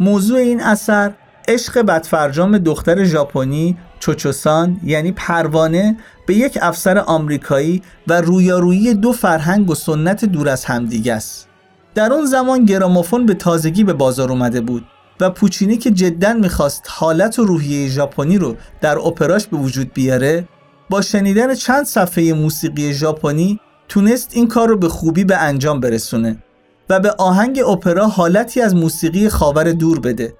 موضوع 0.00 0.38
این 0.38 0.60
اثر 0.60 1.12
عشق 1.48 1.82
بدفرجام 1.82 2.58
دختر 2.58 3.04
ژاپنی 3.04 3.76
چوچوسان 4.02 4.80
یعنی 4.84 5.12
پروانه 5.12 5.96
به 6.26 6.34
یک 6.34 6.58
افسر 6.62 6.98
آمریکایی 6.98 7.82
و 8.06 8.20
رویارویی 8.20 8.94
دو 8.94 9.12
فرهنگ 9.12 9.70
و 9.70 9.74
سنت 9.74 10.24
دور 10.24 10.48
از 10.48 10.64
همدیگه 10.64 11.14
است. 11.14 11.48
در 11.94 12.12
اون 12.12 12.26
زمان 12.26 12.64
گراموفون 12.64 13.26
به 13.26 13.34
تازگی 13.34 13.84
به 13.84 13.92
بازار 13.92 14.30
اومده 14.30 14.60
بود 14.60 14.84
و 15.20 15.30
پوچینی 15.30 15.76
که 15.76 15.90
جدا 15.90 16.32
می‌خواست 16.32 16.86
حالت 16.88 17.38
و 17.38 17.44
روحیه 17.44 17.88
ژاپنی 17.88 18.38
رو 18.38 18.56
در 18.80 18.98
اپراش 18.98 19.46
به 19.46 19.56
وجود 19.56 19.92
بیاره 19.92 20.48
با 20.90 21.00
شنیدن 21.00 21.54
چند 21.54 21.84
صفحه 21.84 22.32
موسیقی 22.32 22.92
ژاپنی 22.92 23.60
تونست 23.88 24.30
این 24.32 24.48
کار 24.48 24.68
رو 24.68 24.76
به 24.76 24.88
خوبی 24.88 25.24
به 25.24 25.36
انجام 25.36 25.80
برسونه 25.80 26.36
و 26.90 27.00
به 27.00 27.10
آهنگ 27.10 27.60
اپرا 27.60 28.06
حالتی 28.08 28.60
از 28.60 28.74
موسیقی 28.74 29.28
خاور 29.28 29.72
دور 29.72 30.00
بده 30.00 30.34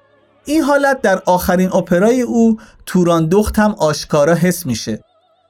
این 0.45 0.61
حالت 0.61 1.01
در 1.01 1.21
آخرین 1.25 1.73
اپرای 1.73 2.21
او 2.21 2.57
توران 2.85 3.29
دخت 3.29 3.59
هم 3.59 3.71
آشکارا 3.71 4.33
حس 4.33 4.65
میشه 4.65 4.99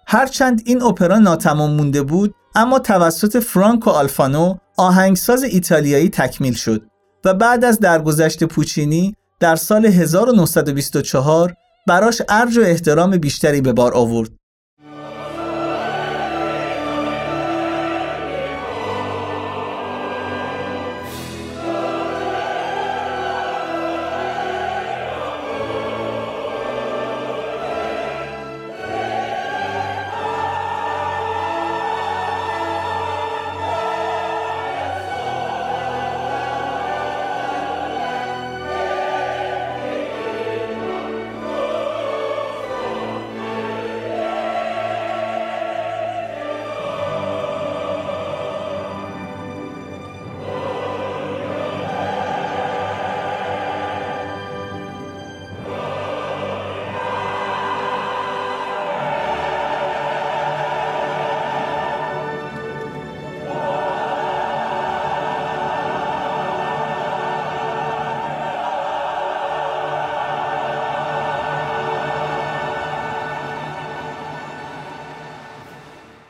هرچند 0.07 0.61
این 0.65 0.83
اپرا 0.83 1.19
ناتمام 1.19 1.71
مونده 1.71 2.01
بود 2.01 2.35
اما 2.55 2.79
توسط 2.79 3.39
فرانکو 3.39 3.89
آلفانو 3.89 4.55
آهنگساز 4.77 5.43
ایتالیایی 5.43 6.09
تکمیل 6.09 6.53
شد 6.53 6.81
و 7.25 7.33
بعد 7.33 7.65
از 7.65 7.79
درگذشت 7.79 8.43
پوچینی 8.43 9.15
در 9.39 9.55
سال 9.55 9.85
1924 9.85 11.53
براش 11.87 12.21
ارج 12.29 12.57
و 12.57 12.61
احترام 12.61 13.17
بیشتری 13.17 13.61
به 13.61 13.73
بار 13.73 13.93
آورد. 13.93 14.29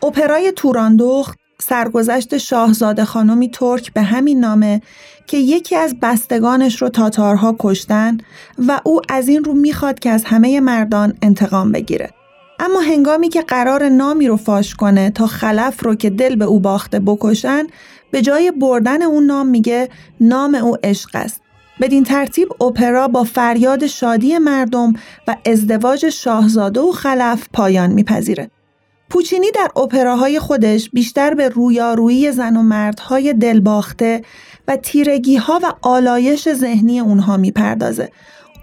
اپرای 0.04 0.54
توراندخت 0.56 1.40
سرگذشت 1.60 2.38
شاهزاده 2.38 3.06
خانمی 3.06 3.50
ترک 3.50 3.94
به 3.94 4.02
همین 4.02 4.40
نامه 4.40 4.82
که 5.28 5.38
یکی 5.38 5.76
از 5.76 5.96
بستگانش 6.02 6.82
رو 6.82 6.90
تاتارها 6.90 7.56
کشتن 7.60 8.18
و 8.68 8.80
او 8.84 9.02
از 9.10 9.28
این 9.28 9.44
رو 9.44 9.54
می‌خواد 9.54 10.00
که 10.00 10.10
از 10.10 10.24
همه 10.24 10.60
مردان 10.60 11.14
انتقام 11.22 11.72
بگیره. 11.72 12.10
اما 12.60 12.80
هنگامی 12.80 13.30
که 13.30 13.42
قرار 13.42 13.90
نامی 13.90 14.28
رو 14.28 14.38
فاش 14.38 14.76
کنه 14.76 15.10
تا 15.10 15.28
خلف 15.28 15.84
رو 15.84 15.96
که 15.96 16.10
دل 16.10 16.36
به 16.36 16.46
او 16.46 16.60
باخته 16.60 17.00
بکشن 17.00 17.68
به 18.12 18.22
جای 18.22 18.52
بردن 18.52 19.02
اون 19.02 19.26
نام 19.26 19.48
میگه 19.48 19.90
نام 20.22 20.56
او 20.56 20.78
عشق 20.84 21.10
است. 21.14 21.42
بدین 21.82 22.04
ترتیب 22.04 22.64
اپرا 22.64 23.08
با 23.08 23.24
فریاد 23.24 23.88
شادی 23.88 24.38
مردم 24.38 24.94
و 25.28 25.36
ازدواج 25.46 26.10
شاهزاده 26.10 26.80
و 26.80 26.92
خلف 26.92 27.48
پایان 27.54 27.94
میپذیره. 27.94 28.50
پوچینی 29.14 29.52
در 29.52 29.68
اپراهای 29.76 30.40
خودش 30.40 30.90
بیشتر 30.90 31.34
به 31.34 31.50
رویارویی 31.50 32.32
زن 32.32 32.58
و 32.58 32.62
مردهای 32.62 33.34
دلباخته 33.34 34.22
و 34.68 34.76
تیرگی 34.76 35.36
ها 35.36 35.60
و 35.64 35.74
آلایش 35.82 36.54
ذهنی 36.54 37.00
اونها 37.00 37.38
می‌پردازه. 37.38 38.10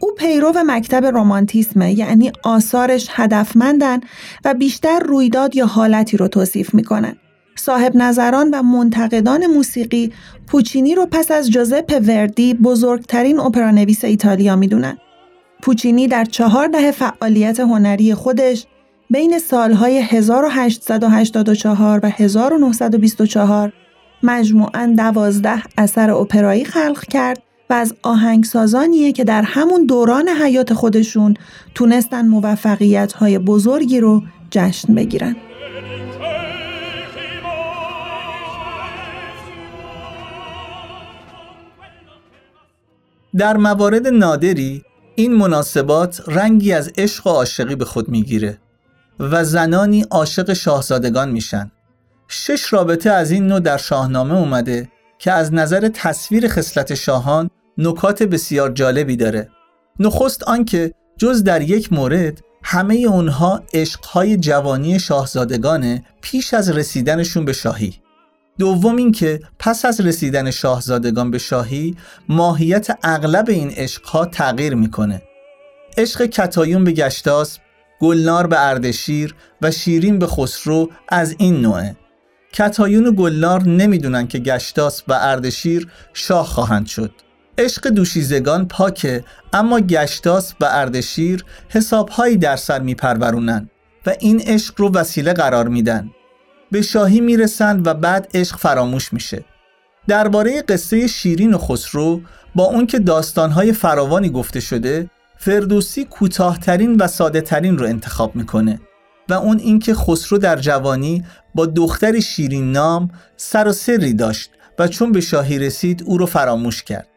او 0.01 0.11
پیرو 0.19 0.53
مکتب 0.67 1.05
رومانتیسمه 1.05 1.93
یعنی 1.99 2.33
آثارش 2.45 3.09
هدفمندن 3.11 4.01
و 4.45 4.55
بیشتر 4.55 4.99
رویداد 4.99 5.57
یا 5.57 5.67
حالتی 5.67 6.17
رو 6.17 6.29
توصیف 6.29 6.75
می‌کنن. 6.75 7.17
صاحب 7.57 7.97
نظران 7.97 8.51
و 8.51 8.63
منتقدان 8.63 9.47
موسیقی 9.47 10.13
پوچینی 10.47 10.95
رو 10.95 11.07
پس 11.07 11.31
از 11.31 11.51
جوزپ 11.51 12.01
وردی 12.07 12.55
بزرگترین 12.55 13.41
اپرانویس 13.41 14.05
ایتالیا 14.05 14.57
می‌دونن. 14.57 14.99
پوچینی 15.63 16.09
در 16.09 16.25
چهار 16.25 16.67
دهه 16.67 16.91
فعالیت 16.91 17.61
هنری 17.61 18.15
خودش 18.15 18.67
بین 19.11 19.39
سالهای 19.39 19.99
1884 19.99 22.01
و 22.03 22.09
1924 22.09 23.73
مجموعاً 24.23 24.95
دوازده 24.97 25.63
اثر 25.79 26.11
اپرایی 26.11 26.65
خلق 26.65 27.05
کرد 27.05 27.43
و 27.71 27.73
از 27.73 27.95
آهنگسازانیه 28.03 29.13
که 29.13 29.25
در 29.25 29.43
همون 29.43 29.87
دوران 29.87 30.29
حیات 30.29 30.75
خودشون 30.75 31.35
تونستن 31.75 32.29
موفقیت 32.29 33.13
های 33.13 33.39
بزرگی 33.39 34.01
رو 34.01 34.23
جشن 34.51 34.95
بگیرن. 34.95 35.37
در 43.37 43.57
موارد 43.57 44.07
نادری 44.07 44.83
این 45.15 45.35
مناسبات 45.35 46.23
رنگی 46.27 46.73
از 46.73 46.93
عشق 46.99 47.27
و 47.27 47.31
عاشقی 47.31 47.75
به 47.75 47.85
خود 47.85 48.09
می‌گیره 48.09 48.59
و 49.21 49.45
زنانی 49.45 50.03
عاشق 50.11 50.53
شاهزادگان 50.53 51.31
میشن. 51.31 51.71
شش 52.29 52.73
رابطه 52.73 53.11
از 53.11 53.31
این 53.31 53.47
نوع 53.47 53.61
در 53.61 53.77
شاهنامه 53.77 54.35
اومده 54.35 54.89
که 55.19 55.33
از 55.33 55.55
نظر 55.55 55.89
تصویر 55.95 56.49
خصلت 56.49 56.95
شاهان 56.95 57.51
نکات 57.79 58.23
بسیار 58.23 58.71
جالبی 58.71 59.17
داره. 59.17 59.49
نخست 59.99 60.43
آنکه 60.43 60.95
جز 61.19 61.45
در 61.45 61.63
یک 61.63 61.93
مورد 61.93 62.41
همه 62.63 62.95
اونها 62.95 63.63
عشقهای 63.75 64.37
جوانی 64.37 64.99
شاهزادگانه 64.99 66.05
پیش 66.21 66.55
از 66.55 66.71
رسیدنشون 66.71 67.45
به 67.45 67.53
شاهی. 67.53 67.95
دوم 68.59 68.97
اینکه 68.97 69.41
پس 69.59 69.85
از 69.85 70.01
رسیدن 70.01 70.51
شاهزادگان 70.51 71.31
به 71.31 71.39
شاهی 71.39 71.97
ماهیت 72.29 72.99
اغلب 73.03 73.49
این 73.49 73.71
عشقها 73.71 74.25
تغییر 74.25 74.75
می‌کنه. 74.75 75.23
عشق 75.99 76.27
کتایون 76.27 76.85
به 76.85 76.93
گشتاسب 76.93 77.61
گلنار 78.01 78.47
به 78.47 78.69
اردشیر 78.69 79.35
و 79.63 79.71
شیرین 79.71 80.19
به 80.19 80.27
خسرو 80.27 80.91
از 81.09 81.35
این 81.39 81.61
نوعه. 81.61 81.97
کتایون 82.53 83.15
گلنار 83.19 83.63
نمی‌دونن 83.63 84.27
که 84.27 84.39
گشتاس 84.39 85.03
و 85.09 85.19
اردشیر 85.21 85.89
شاه 86.13 86.47
خواهند 86.47 86.87
شد. 86.87 87.11
عشق 87.59 87.89
دوشیزگان 87.89 88.69
پاکه 88.69 89.25
اما 89.53 89.81
گشتاس 89.81 90.55
و 90.61 90.69
اردشیر 90.71 91.45
حسابهایی 91.69 92.37
در 92.37 92.57
سر 92.57 92.81
میپرورونن 92.81 93.71
و 94.07 94.15
این 94.21 94.41
عشق 94.41 94.75
رو 94.77 94.93
وسیله 94.93 95.33
قرار 95.33 95.69
میدن. 95.69 96.11
به 96.71 96.83
شاهی 96.83 97.21
می‌رسن 97.21 97.83
و 97.85 97.95
بعد 97.95 98.29
عشق 98.35 98.57
فراموش 98.57 99.13
میشه. 99.13 99.45
درباره 100.09 100.63
قصه 100.63 101.07
شیرین 101.07 101.55
و 101.55 101.59
خسرو 101.59 102.21
با 102.55 102.65
اون 102.65 102.87
که 102.87 102.99
داستانهای 102.99 103.73
فراوانی 103.73 104.31
گفته 104.31 104.61
شده 104.61 105.11
فردوسی 105.43 106.05
کوتاهترین 106.05 106.97
و 106.97 107.07
ساده 107.07 107.41
ترین 107.41 107.79
رو 107.79 107.87
انتخاب 107.87 108.37
می‌کنه 108.37 108.81
و 109.29 109.35
اون 109.35 109.59
اینکه 109.59 109.95
خسرو 109.95 110.39
در 110.39 110.57
جوانی 110.57 111.25
با 111.55 111.67
دختر 111.67 112.21
شیرین 112.21 112.73
نام 112.73 113.11
سر 113.37 113.69
و 113.69 113.73
سری 113.73 114.15
داشت 114.15 114.51
و 114.79 114.89
چون 114.89 115.13
به 115.13 115.21
شاهی 115.21 115.59
رسید 115.59 116.03
او 116.07 116.19
رو 116.19 116.27
فراموش 116.27 116.83
کرد. 116.83 117.09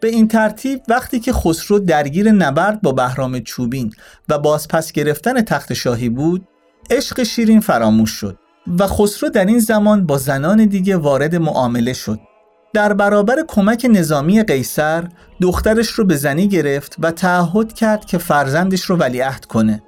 به 0.00 0.08
این 0.08 0.28
ترتیب 0.28 0.80
وقتی 0.88 1.20
که 1.20 1.32
خسرو 1.32 1.78
درگیر 1.78 2.32
نبرد 2.32 2.82
با 2.82 2.92
بهرام 2.92 3.40
چوبین 3.40 3.92
و 4.28 4.38
بازپس 4.38 4.92
گرفتن 4.92 5.40
تخت 5.40 5.72
شاهی 5.72 6.08
بود 6.08 6.48
عشق 6.90 7.22
شیرین 7.22 7.60
فراموش 7.60 8.10
شد 8.10 8.38
و 8.78 8.86
خسرو 8.86 9.28
در 9.28 9.44
این 9.44 9.58
زمان 9.58 10.06
با 10.06 10.18
زنان 10.18 10.64
دیگه 10.64 10.96
وارد 10.96 11.36
معامله 11.36 11.92
شد. 11.92 12.18
در 12.74 12.92
برابر 12.92 13.44
کمک 13.48 13.86
نظامی 13.90 14.42
قیصر 14.42 15.08
دخترش 15.40 15.88
رو 15.88 16.04
به 16.04 16.16
زنی 16.16 16.48
گرفت 16.48 16.96
و 16.98 17.10
تعهد 17.10 17.72
کرد 17.72 18.04
که 18.04 18.18
فرزندش 18.18 18.82
رو 18.82 18.96
ولیعهد 18.96 19.44
کنه. 19.44 19.82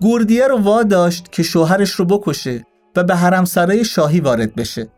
گوردیه 0.00 0.46
رو 0.46 0.58
واداشت 0.58 1.32
که 1.32 1.42
شوهرش 1.42 1.90
رو 1.90 2.04
بکشه 2.04 2.64
و 2.96 3.04
به 3.04 3.16
حرمسرای 3.16 3.84
شاهی 3.84 4.20
وارد 4.20 4.54
بشه. 4.54 4.88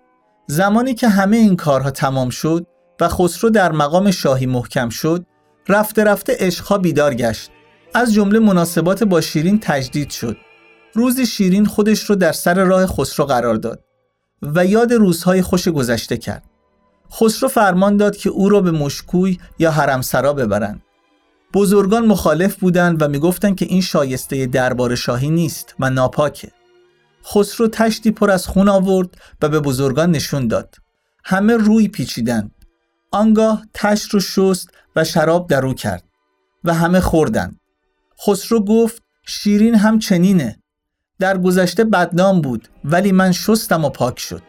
زمانی 0.46 0.94
که 0.94 1.08
همه 1.08 1.36
این 1.36 1.56
کارها 1.56 1.90
تمام 1.90 2.30
شد 2.30 2.66
و 3.00 3.08
خسرو 3.08 3.50
در 3.50 3.72
مقام 3.72 4.10
شاهی 4.10 4.46
محکم 4.46 4.88
شد 4.88 5.26
رفته 5.68 6.04
رفته 6.04 6.36
عشقها 6.38 6.78
بیدار 6.78 7.14
گشت. 7.14 7.50
از 7.94 8.14
جمله 8.14 8.38
مناسبات 8.38 9.04
با 9.04 9.20
شیرین 9.20 9.60
تجدید 9.62 10.10
شد. 10.10 10.36
روزی 10.92 11.26
شیرین 11.26 11.64
خودش 11.66 12.04
رو 12.04 12.16
در 12.16 12.32
سر 12.32 12.64
راه 12.64 12.86
خسرو 12.86 13.26
قرار 13.26 13.54
داد 13.54 13.84
و 14.42 14.66
یاد 14.66 14.92
روزهای 14.92 15.42
خوش 15.42 15.68
گذشته 15.68 16.16
کرد. 16.16 16.53
خسرو 17.12 17.48
فرمان 17.48 17.96
داد 17.96 18.16
که 18.16 18.30
او 18.30 18.48
را 18.48 18.60
به 18.60 18.70
مشکوی 18.70 19.38
یا 19.58 19.70
حرمسرا 19.70 20.32
ببرند. 20.32 20.82
بزرگان 21.54 22.06
مخالف 22.06 22.56
بودند 22.56 23.02
و 23.02 23.08
می‌گفتند 23.08 23.56
که 23.56 23.66
این 23.66 23.80
شایسته 23.80 24.46
دربار 24.46 24.94
شاهی 24.94 25.30
نیست 25.30 25.74
و 25.80 25.90
ناپاکه. 25.90 26.50
خسرو 27.26 27.68
تشتی 27.68 28.10
پر 28.10 28.30
از 28.30 28.46
خون 28.46 28.68
آورد 28.68 29.08
و 29.42 29.48
به 29.48 29.60
بزرگان 29.60 30.10
نشون 30.10 30.48
داد. 30.48 30.74
همه 31.24 31.56
روی 31.56 31.88
پیچیدند. 31.88 32.50
آنگاه 33.10 33.62
تشت 33.74 34.10
رو 34.10 34.20
شست 34.20 34.68
و 34.96 35.04
شراب 35.04 35.48
در 35.48 35.60
رو 35.60 35.74
کرد 35.74 36.04
و 36.64 36.74
همه 36.74 37.00
خوردند. 37.00 37.60
خسرو 38.26 38.64
گفت 38.64 39.02
شیرین 39.26 39.74
هم 39.74 39.98
چنینه. 39.98 40.58
در 41.18 41.38
گذشته 41.38 41.84
بدنام 41.84 42.40
بود 42.40 42.68
ولی 42.84 43.12
من 43.12 43.32
شستم 43.32 43.84
و 43.84 43.90
پاک 43.90 44.18
شد. 44.18 44.42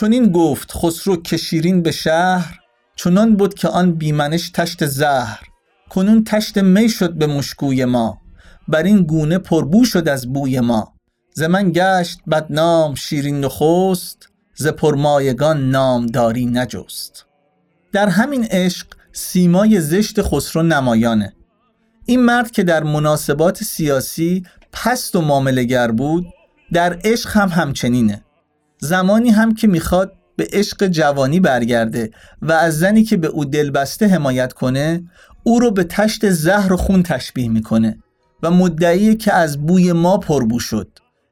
چون 0.00 0.12
این 0.12 0.32
گفت 0.32 0.72
خسرو 0.72 1.22
که 1.22 1.36
شیرین 1.36 1.82
به 1.82 1.90
شهر 1.90 2.60
چنان 2.96 3.36
بود 3.36 3.54
که 3.54 3.68
آن 3.68 3.92
بیمنش 3.92 4.50
تشت 4.50 4.86
زهر. 4.86 5.40
کنون 5.88 6.24
تشت 6.24 6.58
می 6.58 6.88
شد 6.88 7.14
به 7.14 7.26
مشکوی 7.26 7.84
ما 7.84 8.20
بر 8.68 8.82
این 8.82 9.02
گونه 9.02 9.38
پربو 9.38 9.84
شد 9.84 10.08
از 10.08 10.32
بوی 10.32 10.60
ما. 10.60 10.92
ز 11.34 11.42
من 11.42 11.72
گشت 11.74 12.20
بدنام 12.30 12.94
شیرین 12.94 13.40
نخست 13.40 14.28
ز 14.54 14.66
پرمایگان 14.66 15.70
نامداری 15.70 16.46
نجست. 16.46 17.26
در 17.92 18.08
همین 18.08 18.44
عشق 18.44 18.86
سیمای 19.12 19.80
زشت 19.80 20.22
خسرو 20.22 20.62
نمایانه. 20.62 21.32
این 22.06 22.20
مرد 22.20 22.50
که 22.50 22.62
در 22.62 22.82
مناسبات 22.82 23.64
سیاسی 23.64 24.44
پست 24.72 25.16
و 25.16 25.20
معاملهگر 25.20 25.90
بود 25.90 26.26
در 26.72 26.98
عشق 27.04 27.30
هم 27.30 27.48
همچنینه. 27.48 28.24
زمانی 28.80 29.30
هم 29.30 29.54
که 29.54 29.68
می‌خواد 29.68 30.12
به 30.36 30.48
عشق 30.52 30.86
جوانی 30.86 31.40
برگرده 31.40 32.10
و 32.42 32.52
از 32.52 32.78
زنی 32.78 33.04
که 33.04 33.16
به 33.16 33.28
او 33.28 33.44
دلبسته 33.44 34.06
حمایت 34.06 34.52
کنه 34.52 35.04
او 35.42 35.60
رو 35.60 35.70
به 35.70 35.84
تشت 35.84 36.30
زهر 36.30 36.72
و 36.72 36.76
خون 36.76 37.02
تشبیه 37.02 37.48
می‌کنه 37.48 37.98
و 38.42 38.50
مدعی 38.50 39.14
که 39.14 39.32
از 39.32 39.66
بوی 39.66 39.92
ما 39.92 40.18
پربو 40.18 40.60
شد. 40.60 40.88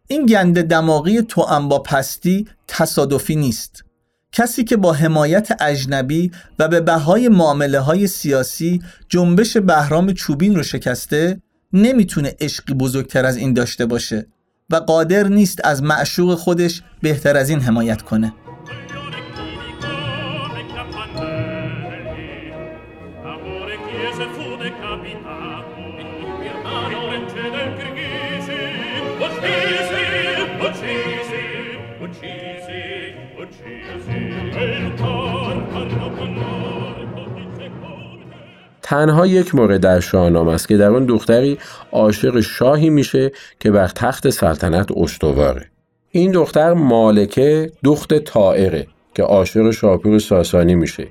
این 0.09 0.27
گنده 0.27 0.63
دماغی 0.63 1.23
تو 1.23 1.69
با 1.69 1.79
پستی 1.79 2.49
تصادفی 2.69 3.37
نیست. 3.37 3.85
کسی 4.33 4.65
که 4.65 4.77
با 4.77 4.93
حمایت 4.93 5.63
اجنبی 5.63 6.31
و 6.59 6.69
به 6.69 6.81
بهای 6.81 7.29
معامله 7.29 7.81
های 7.81 8.07
سیاسی 8.07 8.83
جنبش 9.09 9.57
بهرام 9.57 10.13
چوبین 10.13 10.57
رو 10.57 10.63
شکسته 10.63 11.43
نمی‌تونه 11.73 12.37
عشقی 12.41 12.75
بزرگتر 12.75 13.25
از 13.25 13.37
این 13.37 13.53
داشته 13.53 13.87
باشه. 13.87 14.27
و 14.71 14.77
قادر 14.77 15.29
نیست 15.29 15.61
از 15.65 15.83
معشوق 15.83 16.35
خودش 16.35 16.83
بهتر 17.03 17.37
از 17.37 17.51
این 17.51 17.61
حمایت 17.61 18.03
کنه. 18.03 18.35
تنها 38.89 39.27
یک 39.27 39.55
مورد 39.55 39.81
در 39.81 40.01
شاهنامه 40.01 40.53
است 40.53 40.69
که 40.69 40.77
در 40.77 40.91
اون 40.91 41.07
دختری 41.07 41.59
عاشق 41.93 42.41
شاهی 42.41 42.91
میشه 42.91 43.33
که 43.61 43.71
بر 43.71 43.89
تخت 43.89 44.31
سلطنت 44.31 44.89
استواره. 44.97 45.67
این 46.11 46.33
دختر 46.33 46.73
مالکه 46.73 47.73
دخت 47.85 48.19
طائره 48.19 48.87
که 49.15 49.23
عاشق 49.23 49.71
شاپور 49.71 50.19
ساسانی 50.19 50.75
میشه 50.75 51.09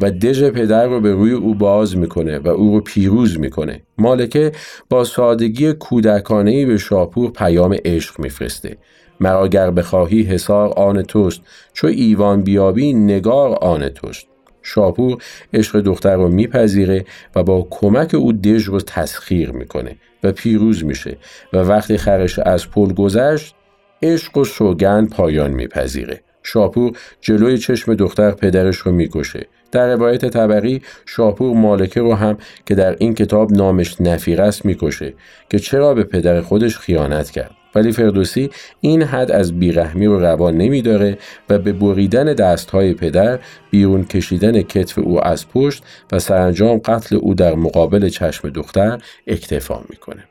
و 0.00 0.10
دژ 0.10 0.44
پدر 0.44 0.86
رو 0.86 1.00
به 1.00 1.12
روی 1.12 1.32
او 1.32 1.54
باز 1.54 1.96
می‌کنه 1.96 2.38
و 2.38 2.48
او 2.48 2.74
رو 2.74 2.80
پیروز 2.80 3.38
می‌کنه. 3.38 3.82
مالکه 3.98 4.52
با 4.88 5.04
سادگی 5.04 5.72
کودکانه 5.72 6.66
به 6.66 6.78
شاپور 6.78 7.30
پیام 7.30 7.76
عشق 7.84 8.20
میفرسته. 8.20 8.76
مرا 9.20 9.48
گر 9.48 9.70
بخواهی 9.70 10.22
حسار 10.22 10.68
آن 10.68 11.02
توست 11.02 11.40
چو 11.72 11.86
ایوان 11.86 12.42
بیابی 12.42 12.92
نگار 12.92 13.58
آن 13.60 13.88
توست. 13.88 14.29
شاپور 14.62 15.22
عشق 15.54 15.80
دختر 15.80 16.16
رو 16.16 16.28
میپذیره 16.28 17.04
و 17.34 17.42
با 17.42 17.66
کمک 17.70 18.14
او 18.14 18.32
دژ 18.32 18.64
رو 18.64 18.80
تسخیر 18.80 19.50
می‌کنه 19.50 19.96
و 20.22 20.32
پیروز 20.32 20.84
میشه 20.84 21.16
و 21.52 21.56
وقتی 21.56 21.96
خرش 21.96 22.38
از 22.38 22.70
پل 22.70 22.92
گذشت 22.92 23.54
عشق 24.02 24.36
و 24.36 24.44
سوگند 24.44 25.10
پایان 25.10 25.50
میپذیره. 25.50 26.20
شاپور 26.42 26.92
جلوی 27.20 27.58
چشم 27.58 27.94
دختر 27.94 28.30
پدرش 28.30 28.76
رو 28.76 28.92
می‌کشه 28.92 29.46
در 29.72 29.94
روایت 29.94 30.24
طبقی 30.30 30.82
شاپور 31.06 31.56
مالکه 31.56 32.00
رو 32.00 32.14
هم 32.14 32.38
که 32.66 32.74
در 32.74 32.96
این 32.98 33.14
کتاب 33.14 33.52
نامش 33.52 34.00
نفیر 34.00 34.42
است 34.42 34.64
می‌کشه 34.64 35.14
که 35.50 35.58
چرا 35.58 35.94
به 35.94 36.04
پدر 36.04 36.40
خودش 36.40 36.78
خیانت 36.78 37.30
کرد. 37.30 37.50
ولی 37.74 37.92
فردوسی 37.92 38.50
این 38.80 39.02
حد 39.02 39.30
از 39.30 39.58
بیرحمی 39.58 40.06
رو 40.06 40.20
روا 40.20 40.50
نمیداره 40.50 41.18
و 41.48 41.58
به 41.58 41.72
بریدن 41.72 42.24
دستهای 42.24 42.94
پدر 42.94 43.38
بیرون 43.70 44.04
کشیدن 44.04 44.62
کتف 44.62 44.98
او 44.98 45.26
از 45.26 45.48
پشت 45.48 45.82
و 46.12 46.18
سرانجام 46.18 46.78
قتل 46.78 47.16
او 47.16 47.34
در 47.34 47.54
مقابل 47.54 48.08
چشم 48.08 48.48
دختر 48.48 48.98
اکتفا 49.26 49.80
می‌کنه. 49.88 50.29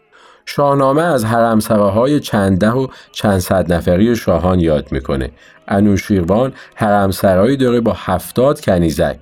شاهنامه 0.51 1.01
از 1.01 1.25
حرمسراهای 1.25 2.19
چند 2.19 2.57
ده 2.57 2.71
و 2.71 2.87
چند 3.11 3.39
صد 3.39 3.73
نفری 3.73 4.15
شاهان 4.15 4.59
یاد 4.59 4.91
می‌کنه 4.91 5.31
انوشیروان 5.67 6.53
حرمسرایی 6.75 7.57
داره 7.57 7.81
با 7.81 7.93
هفتاد 7.97 8.61
کنیزک 8.61 9.17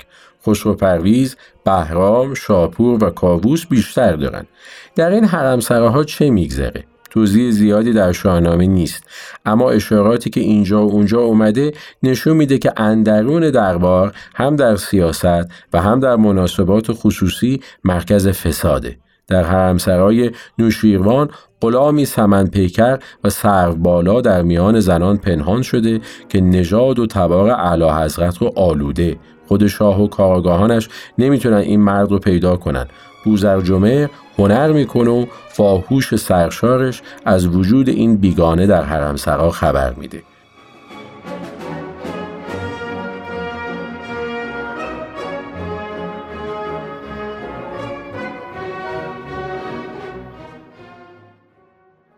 خسرو 0.47 0.73
پرویز، 0.73 1.35
بهرام، 1.63 2.33
شاپور 2.33 3.03
و 3.03 3.09
کاووس 3.09 3.65
بیشتر 3.65 4.15
دارن. 4.15 4.45
در 4.95 5.09
این 5.09 5.25
حرمسراها 5.25 6.03
چه 6.03 6.29
میگذره؟ 6.29 6.83
توضیح 7.09 7.51
زیادی 7.51 7.93
در 7.93 8.11
شاهنامه 8.11 8.67
نیست 8.67 9.03
اما 9.45 9.71
اشاراتی 9.71 10.29
که 10.29 10.39
اینجا 10.39 10.87
و 10.87 10.91
اونجا 10.91 11.19
اومده 11.19 11.73
نشون 12.03 12.37
میده 12.37 12.57
که 12.57 12.73
اندرون 12.77 13.49
دربار 13.49 14.13
هم 14.35 14.55
در 14.55 14.75
سیاست 14.75 15.45
و 15.73 15.81
هم 15.81 15.99
در 15.99 16.15
مناسبات 16.15 16.85
خصوصی 16.91 17.61
مرکز 17.83 18.27
فساده 18.27 18.97
در 19.27 19.43
حرمسرای 19.43 20.31
نوشیروان 20.59 21.29
غلامی 21.61 22.05
سمن 22.05 22.47
پیکر 22.47 22.99
و 23.23 23.29
سرو 23.29 23.75
بالا 23.75 24.21
در 24.21 24.41
میان 24.41 24.79
زنان 24.79 25.17
پنهان 25.17 25.61
شده 25.61 26.01
که 26.29 26.41
نژاد 26.41 26.99
و 26.99 27.07
تبار 27.07 27.49
اعلی 27.49 27.89
حضرت 27.89 28.37
رو 28.37 28.51
آلوده. 28.55 29.15
خود 29.47 29.67
شاه 29.67 30.03
و 30.03 30.07
کارگاهانش 30.07 30.89
نمی‌تونن 31.17 31.57
این 31.57 31.79
مرد 31.79 32.11
رو 32.11 32.19
پیدا 32.19 32.57
کنن. 32.57 32.85
بوزرجمه 33.25 34.09
هنر 34.37 34.71
می‌کنه 34.71 35.11
و 35.11 35.25
فاهوش 35.49 36.15
سرشارش 36.15 37.01
از 37.25 37.47
وجود 37.47 37.89
این 37.89 38.17
بیگانه 38.17 38.67
در 38.67 38.83
حرمسرا 38.83 39.49
خبر 39.49 39.93
میده. 39.93 40.23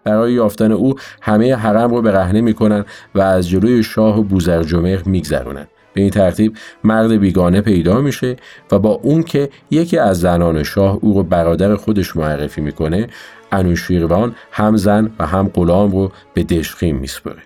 برای 0.10 0.34
یافتن 0.34 0.72
او 0.72 0.96
همه 1.22 1.56
حرم 1.56 1.90
رو 1.90 2.02
به 2.02 2.12
رهنه 2.12 2.42
می‌کنن 2.42 2.86
و 3.16 3.22
از 3.22 3.50
جلوی 3.50 3.84
شاه 3.84 4.20
و 4.20 4.24
بوزرجمهر 4.24 5.04
میگذرونن. 5.06 5.68
به 5.94 6.02
این 6.02 6.10
ترتیب 6.10 6.54
مرد 6.84 7.12
بیگانه 7.12 7.62
پیدا 7.62 8.02
میشه 8.02 8.36
و 8.72 8.80
با 8.80 8.90
اون 8.90 9.24
که 9.24 9.50
یکی 9.72 9.98
از 9.98 10.20
زنان 10.20 10.64
شاه 10.64 10.98
او 11.02 11.14
رو 11.14 11.24
برادر 11.24 11.76
خودش 11.76 12.16
معرفی 12.16 12.62
می‌کنه 12.62 13.08
انوشیروان 13.52 14.36
هم 14.52 14.78
زن 14.78 15.12
و 15.20 15.26
هم 15.26 15.48
غلام 15.54 15.92
رو 15.92 16.12
به 16.34 16.44
دشخیم 16.44 16.96
میسپره 16.96 17.44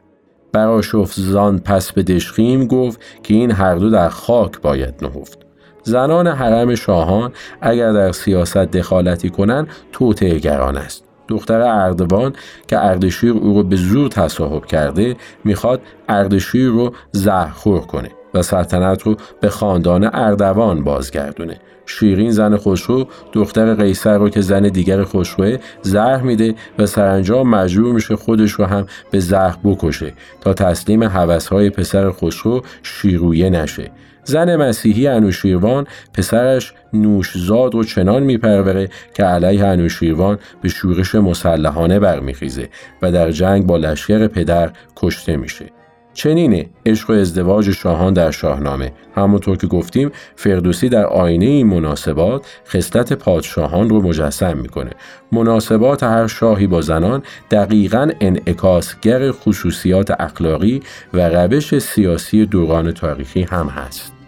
براشفت 0.52 1.20
زان 1.20 1.60
پس 1.60 1.92
به 1.92 2.04
دشخیم 2.04 2.68
گفت 2.68 3.02
که 3.24 3.34
این 3.34 3.52
هر 3.52 3.76
دو 3.76 3.90
در 3.90 4.10
خاک 4.10 4.62
باید 4.62 4.94
نهفت. 5.02 5.38
زنان 5.84 6.28
حرم 6.28 6.76
شاهان 6.76 7.32
اگر 7.62 7.94
در 7.94 8.12
سیاست 8.12 8.58
دخالتی 8.58 9.30
کنند 9.30 9.68
توطعه 9.92 10.40
گران 10.40 10.78
است. 10.78 11.04
دختر 11.28 11.62
اردوان 11.62 12.34
که 12.68 12.86
اردشیر 12.86 13.32
او 13.32 13.54
رو 13.54 13.64
به 13.64 13.76
زور 13.76 14.10
تصاحب 14.10 14.66
کرده 14.66 15.16
می‌خواد 15.44 15.82
اردشیر 16.10 16.68
رو 16.68 16.94
زهرخور 17.12 17.80
کنه 17.80 18.10
و 18.34 18.42
سلطنت 18.42 19.02
رو 19.02 19.16
به 19.42 19.50
خاندان 19.50 20.10
اردوان 20.14 20.84
بازگردونه. 20.84 21.60
شیرین 21.86 22.32
زن 22.32 22.58
خسرو 22.58 23.08
دختر 23.34 23.76
قیصر 23.76 24.18
رو 24.18 24.30
که 24.30 24.42
زن 24.42 24.62
دیگر 24.62 25.04
خسروه 25.04 25.58
زهر 25.82 26.22
میده 26.22 26.56
و 26.80 26.86
سرانجام 26.86 27.50
مجبور 27.50 27.94
میشه 27.94 28.16
خودش 28.16 28.52
رو 28.52 28.66
هم 28.66 28.86
به 29.12 29.20
زهر 29.20 29.58
بکشه 29.64 30.14
تا 30.42 30.54
تسلیم 30.54 31.04
حوثهای 31.04 31.70
پسر 31.70 32.12
خسرو 32.12 32.62
شیرویه 32.84 33.50
نشه. 33.50 33.92
زن 34.24 34.56
مسیحی 34.56 35.08
انوشیروان 35.08 35.88
پسرش 36.14 36.74
نوشزاد 36.94 37.76
و 37.76 37.84
چنان 37.84 38.24
میپروره 38.24 38.90
که 39.14 39.24
علیه 39.24 39.66
انوشیروان 39.66 40.40
به 40.62 40.70
شورش 40.70 41.16
مسلحانه 41.16 42.00
برمیخیزه 42.00 42.70
و 43.02 43.12
در 43.12 43.32
جنگ 43.32 43.66
با 43.66 43.78
لشکر 43.78 44.28
پدر 44.28 44.72
کشته 44.96 45.38
میشه. 45.38 45.83
چنینه. 46.14 46.70
عشق 46.86 47.10
و 47.10 47.14
ازدواج 47.14 47.72
شاهان 47.72 48.14
در 48.14 48.32
شاهنامه. 48.32 48.92
همونطور 49.16 49.58
که 49.58 49.68
گفتیم 49.68 50.12
فردوسی 50.36 50.90
در 50.90 51.06
آینه 51.06 51.46
این 51.46 51.68
مناسبات 51.68 52.46
خصلت 52.68 53.14
پادشاهان 53.14 53.90
رو 53.90 54.02
مجسم 54.02 54.58
می‌کنه. 54.58 54.92
مناسبات 55.32 56.04
هر 56.04 56.28
شاهی 56.28 56.68
با 56.68 56.82
زنان 56.82 57.24
دقیقا 57.52 58.10
انعکاسگر 58.22 59.32
خصوصیات 59.32 60.12
اخلاقی 60.22 60.82
و 61.14 61.30
روش 61.30 61.80
سیاسی 61.80 62.46
دوران 62.46 62.92
تاریخی 62.92 63.44
هم 63.44 63.68
هست. 63.68 64.23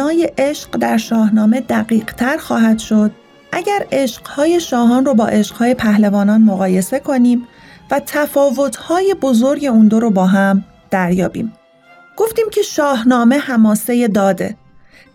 معنای 0.00 0.30
عشق 0.38 0.76
در 0.76 0.96
شاهنامه 0.96 1.60
دقیق 1.60 2.14
تر 2.14 2.36
خواهد 2.36 2.78
شد 2.78 3.10
اگر 3.52 3.86
عشقهای 3.92 4.60
شاهان 4.60 5.04
رو 5.04 5.14
با 5.14 5.26
عشقهای 5.26 5.74
پهلوانان 5.74 6.42
مقایسه 6.42 6.98
کنیم 7.00 7.46
و 7.90 8.00
تفاوتهای 8.06 9.14
بزرگ 9.22 9.64
اون 9.64 9.88
دو 9.88 10.00
رو 10.00 10.10
با 10.10 10.26
هم 10.26 10.64
دریابیم. 10.90 11.52
گفتیم 12.16 12.46
که 12.52 12.62
شاهنامه 12.62 13.38
هماسه 13.38 14.08
داده. 14.08 14.56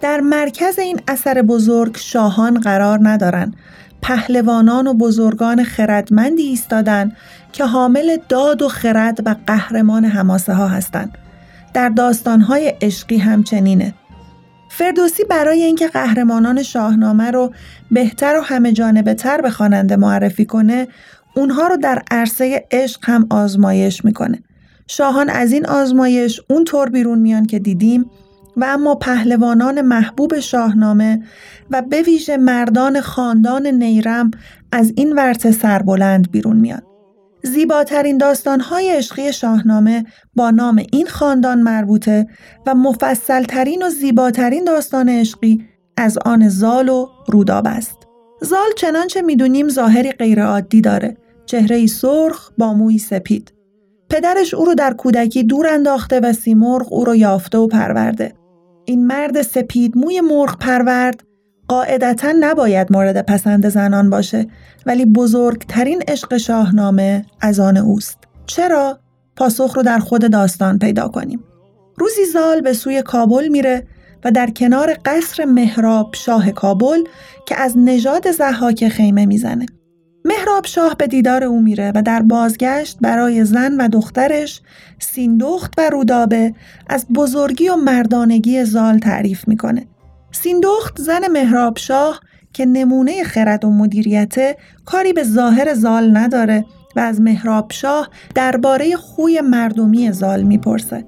در 0.02 0.20
مرکز 0.20 0.80
این 0.80 1.00
اثر 1.08 1.42
بزرگ 1.42 1.98
شاهان 1.98 2.60
قرار 2.60 3.00
ندارن. 3.02 3.54
پهلوانان 4.02 4.88
و 4.88 4.94
بزرگان 4.94 5.64
خردمندی 5.64 6.44
ایستادن 6.44 7.12
که 7.54 7.66
حامل 7.66 8.18
داد 8.30 8.62
و 8.62 8.68
خرد 8.68 9.28
و 9.28 9.36
قهرمان 9.48 10.06
هماسه 10.06 10.54
ها 10.54 10.68
هستند. 10.68 11.18
در 11.74 11.90
داستانهای 11.90 12.74
عشقی 12.82 13.18
همچنینه. 13.18 13.94
فردوسی 14.78 15.24
برای 15.24 15.64
اینکه 15.64 15.88
قهرمانان 15.88 16.64
شاهنامه 16.64 17.32
رو 17.32 17.54
بهتر 17.92 18.38
و 18.40 18.42
همه 18.42 18.72
جانبه 18.72 19.14
تر 19.14 19.42
به 19.42 19.50
خواننده 19.50 19.96
معرفی 19.96 20.46
کنه 20.46 20.88
اونها 21.36 21.68
رو 21.68 21.78
در 21.78 22.02
عرصه 22.12 22.66
عشق 22.72 23.00
هم 23.04 23.28
آزمایش 23.30 24.06
می‌کنه. 24.06 24.44
شاهان 24.88 25.30
از 25.30 25.52
این 25.52 25.66
آزمایش 25.66 26.42
اونطور 26.50 26.90
بیرون 26.90 27.20
میان 27.20 27.46
که 27.46 27.60
دیدیم 27.60 28.06
و 28.58 28.66
اما 28.66 28.96
پهلوانان 28.96 29.82
محبوب 29.82 30.40
شاهنامه 30.40 31.24
و 31.72 31.82
به 31.82 32.02
ویژه 32.02 32.38
مردان 32.38 33.02
خاندان 33.02 33.68
نیرم 33.68 34.32
از 34.72 34.94
این 34.96 35.14
ورطه 35.16 35.52
سربلند 35.52 36.32
بیرون 36.32 36.58
میان. 36.58 36.82
زیباترین 37.46 38.18
داستانهای 38.18 38.90
عشقی 38.90 39.34
شاهنامه 39.34 40.06
با 40.36 40.52
نام 40.52 40.84
این 40.92 41.08
خاندان 41.08 41.62
مربوطه 41.62 42.28
و 42.68 42.76
مفصلترین 42.76 43.84
و 43.84 43.90
زیباترین 43.90 44.64
داستان 44.64 45.10
عشقی 45.10 45.66
از 45.98 46.18
آن 46.18 46.50
زال 46.50 46.90
و 46.90 47.08
روداب 47.28 47.68
است. 47.68 47.98
زال 48.42 48.68
چنانچه 48.78 49.22
می‌دونیم 49.22 49.70
ظاهری 49.70 50.12
غیرعادی 50.12 50.82
داره. 50.82 51.18
چهره 51.46 51.88
سرخ 51.88 52.52
با 52.58 52.74
موی 52.74 52.98
سپید. 52.98 53.54
پدرش 54.10 54.54
او 54.54 54.66
رو 54.66 54.76
در 54.76 54.94
کودکی 54.94 55.44
دور 55.44 55.68
انداخته 55.68 56.20
و 56.20 56.34
سیمرغ 56.34 56.94
او 56.94 57.06
رو 57.06 57.16
یافته 57.16 57.58
و 57.58 57.68
پرورده. 57.68 58.34
این 58.86 59.08
مرد 59.08 59.42
سپید 59.42 59.98
موی 59.98 60.22
مرغ 60.22 60.58
پرورد 60.60 61.24
قاعدتا 61.68 62.34
نباید 62.40 62.92
مورد 62.92 63.26
پسند 63.26 63.70
زنان 63.70 64.10
باشه 64.10 64.48
ولی 64.86 65.06
بزرگترین 65.06 66.04
عشق 66.08 66.38
شاهنامه 66.38 67.26
از 67.42 67.60
آن 67.60 67.78
اوست. 67.78 68.18
چرا؟ 68.46 69.00
پاسخ 69.36 69.76
رو 69.76 69.84
در 69.84 70.00
خود 70.00 70.32
داستان 70.32 70.80
پیدا 70.80 71.08
کنیم. 71.08 71.44
روزی 71.98 72.26
زال 72.34 72.62
به 72.62 72.74
سوی 72.74 73.02
کابل 73.02 73.48
میره 73.48 73.88
و 74.24 74.32
در 74.32 74.50
کنار 74.50 74.98
قصر 75.06 75.46
مهراب 75.46 76.16
شاه 76.16 76.52
کابل 76.52 77.04
که 77.46 77.62
از 77.62 77.78
نژاد 77.78 78.32
زحاک 78.32 78.88
خیمه 78.88 79.26
می‌زنه. 79.26 79.66
مهراب 80.26 80.66
شاه 80.66 80.96
به 80.96 81.08
دیدار 81.08 81.44
او 81.44 81.62
میره 81.62 81.92
و 81.96 82.02
در 82.02 82.22
بازگشت 82.22 82.98
برای 83.02 83.46
زن 83.46 83.78
و 83.78 83.88
دخترش 83.88 84.62
سیندخت 85.00 85.74
و 85.78 85.90
رودابه 85.90 86.54
از 86.90 87.06
بزرگی 87.16 87.70
و 87.70 87.76
مردانگی 87.76 88.66
زال 88.66 89.00
تعریف 89.00 89.48
می‌کنه. 89.48 89.88
سیندخت 90.36 91.02
زن 91.02 91.28
مهراب 91.32 91.78
شاه 91.78 92.20
که 92.54 92.66
نمونه 92.66 93.24
خرد 93.24 93.66
و 93.66 93.70
مدیریت 93.70 94.58
کاری 94.86 95.14
به 95.14 95.24
ظاهر 95.24 95.74
زال 95.74 96.18
نداره 96.18 96.66
و 96.96 97.00
از 97.00 97.22
مهراب 97.22 97.72
شاه 97.72 98.10
درباره 98.36 98.96
خوی 98.96 99.42
مردمی 99.42 100.12
زال 100.12 100.44
می‌پرسه. 100.44 101.06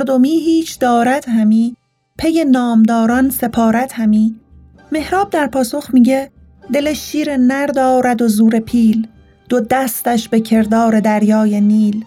مردمی 0.00 0.40
هیچ 0.40 0.78
دارد 0.78 1.28
همی 1.28 1.76
پی 2.18 2.44
نامداران 2.44 3.30
سپارت 3.30 3.92
همی. 3.92 4.34
مهراب 4.92 5.30
در 5.30 5.46
پاسخ 5.46 5.90
میگه 5.92 6.30
دل 6.72 6.92
شیر 6.92 7.36
نر 7.36 7.66
دارد 7.66 8.22
و 8.22 8.28
زور 8.28 8.58
پیل 8.58 9.06
دو 9.48 9.60
دستش 9.60 10.28
به 10.28 10.40
کردار 10.40 11.00
دریای 11.00 11.60
نیل. 11.60 12.04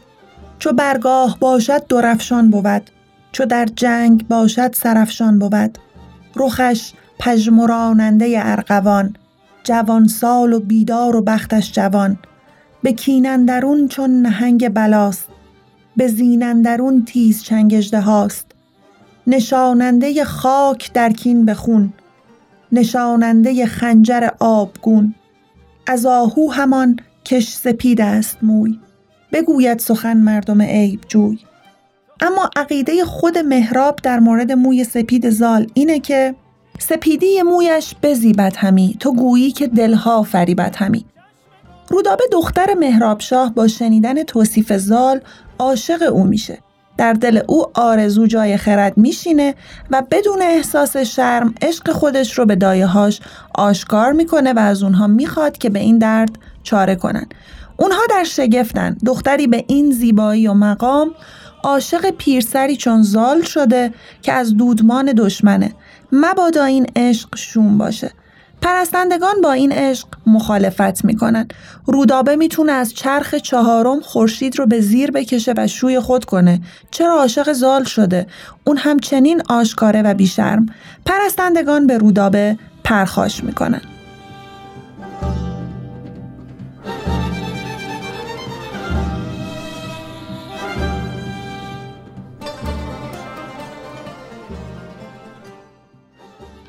چو 0.60 0.72
برگاه 0.72 1.38
باشد 1.40 1.88
درفشان 1.88 2.50
بود 2.50 2.82
چو 3.32 3.46
در 3.46 3.66
جنگ 3.66 4.28
باشد 4.28 4.74
سرفشان 4.74 5.40
بود. 5.40 5.78
رخش 6.36 6.94
پژمراننده 7.20 8.34
ارغوان 8.36 9.16
جوان 9.64 10.08
سال 10.08 10.54
و 10.54 10.60
بیدار 10.60 11.16
و 11.16 11.22
بختش 11.22 11.72
جوان. 11.72 12.18
به 12.84 12.94
کینندرون 12.94 13.88
چون 13.88 14.22
نهنگ 14.22 14.70
بلاست 14.70 15.30
به 15.98 16.08
زینندرون 16.08 17.06
تیز 17.06 17.44
چنگ 17.44 17.94
هاست. 17.94 18.46
نشاننده 19.28 20.24
خاک 20.24 20.94
در 20.94 21.14
کین 21.14 21.46
به 21.46 21.54
خون 21.54 21.94
نشاننده 22.72 23.66
خنجر 23.66 24.30
آبگون. 24.40 25.16
از 25.88 26.06
آهو 26.06 26.52
همان 26.52 27.00
کش 27.26 27.48
سپید 27.48 28.02
است 28.02 28.38
موی 28.42 28.80
بگوید 29.34 29.80
سخن 29.80 30.18
مردم 30.18 30.62
عیب 30.62 31.00
جوی. 31.08 31.40
اما 32.22 32.50
عقیده 32.56 33.06
خود 33.06 33.38
مهراب 33.38 34.00
در 34.04 34.20
مورد 34.20 34.52
موی 34.52 34.84
سپید 34.84 35.30
زال 35.30 35.68
اینه 35.74 36.00
که 36.00 36.36
سپیدی 36.80 37.42
مویش 37.42 37.96
بزیبد 38.04 38.56
همی 38.56 38.98
تو 39.00 39.14
گویی 39.14 39.52
که 39.52 39.68
دلها 39.68 40.24
فریبد 40.24 40.76
همی. 40.76 41.06
رودابه 41.90 42.24
دختر 42.32 42.74
مهراب 42.74 43.20
شاه 43.20 43.54
با 43.54 43.68
شنیدن 43.68 44.24
توصیف 44.24 44.74
زال 44.74 45.22
عاشق 45.64 46.02
او 46.12 46.24
میشه. 46.24 46.60
در 46.98 47.14
دل 47.14 47.42
او 47.48 47.66
آرزو 47.74 48.28
جای 48.28 48.58
خرد 48.58 48.98
میشینه 48.98 49.56
و 49.92 50.04
بدون 50.12 50.42
احساس 50.42 50.98
شرم 50.98 51.56
عشق 51.62 51.92
خودش 51.92 52.38
رو 52.38 52.46
به 52.46 52.56
دایه‌هاش 52.56 53.22
آشکار 53.56 54.12
می‌کنه 54.12 54.54
و 54.54 54.60
از 54.60 54.84
اونها 54.84 55.08
می‌خواد 55.08 55.58
که 55.58 55.70
به 55.70 55.80
این 55.80 55.98
درد 55.98 56.30
چاره 56.64 56.96
کنن. 56.96 57.26
اونها 57.78 58.02
در 58.10 58.24
شگفتن. 58.24 58.98
دختری 59.06 59.48
به 59.48 59.66
این 59.68 59.92
زیبایی 59.92 60.48
و 60.48 60.54
مقام 60.54 61.12
عاشق 61.64 62.10
پیرسری 62.10 62.78
چون 62.78 63.02
زال 63.02 63.42
شده 63.42 63.94
که 64.22 64.34
از 64.34 64.58
دودمان 64.58 65.06
دشمنه. 65.06 65.74
مبادا 66.12 66.64
این 66.64 66.88
عشق 66.96 67.36
شوم 67.36 67.78
باشه. 67.78 68.12
پرستندگان 68.64 69.42
با 69.42 69.52
این 69.52 69.72
عشق 69.72 70.08
مخالفت 70.28 71.06
می‌کنن 71.06 71.48
رودابه 71.86 72.36
می‌تونه 72.36 72.72
از 72.72 72.94
چرخ 72.94 73.36
چهارم 73.36 74.00
خورشید 74.00 74.60
رو 74.60 74.66
به 74.66 74.82
زیر 74.82 75.12
بکشه 75.12 75.54
و 75.58 75.68
شوی 75.68 76.00
خود 76.00 76.26
کنه. 76.26 76.62
چرا 76.92 77.14
عاشق 77.14 77.54
زال 77.54 77.84
شده؟ 77.84 78.28
اون 78.64 78.78
همچنین 78.78 79.42
آشکاره 79.50 80.02
و 80.02 80.14
بیشرم. 80.14 80.66
پرستندگان 81.06 81.88
به 81.88 81.98
رودابه 81.98 82.58
پرخاش 82.84 83.44
می‌کنن 83.44 83.82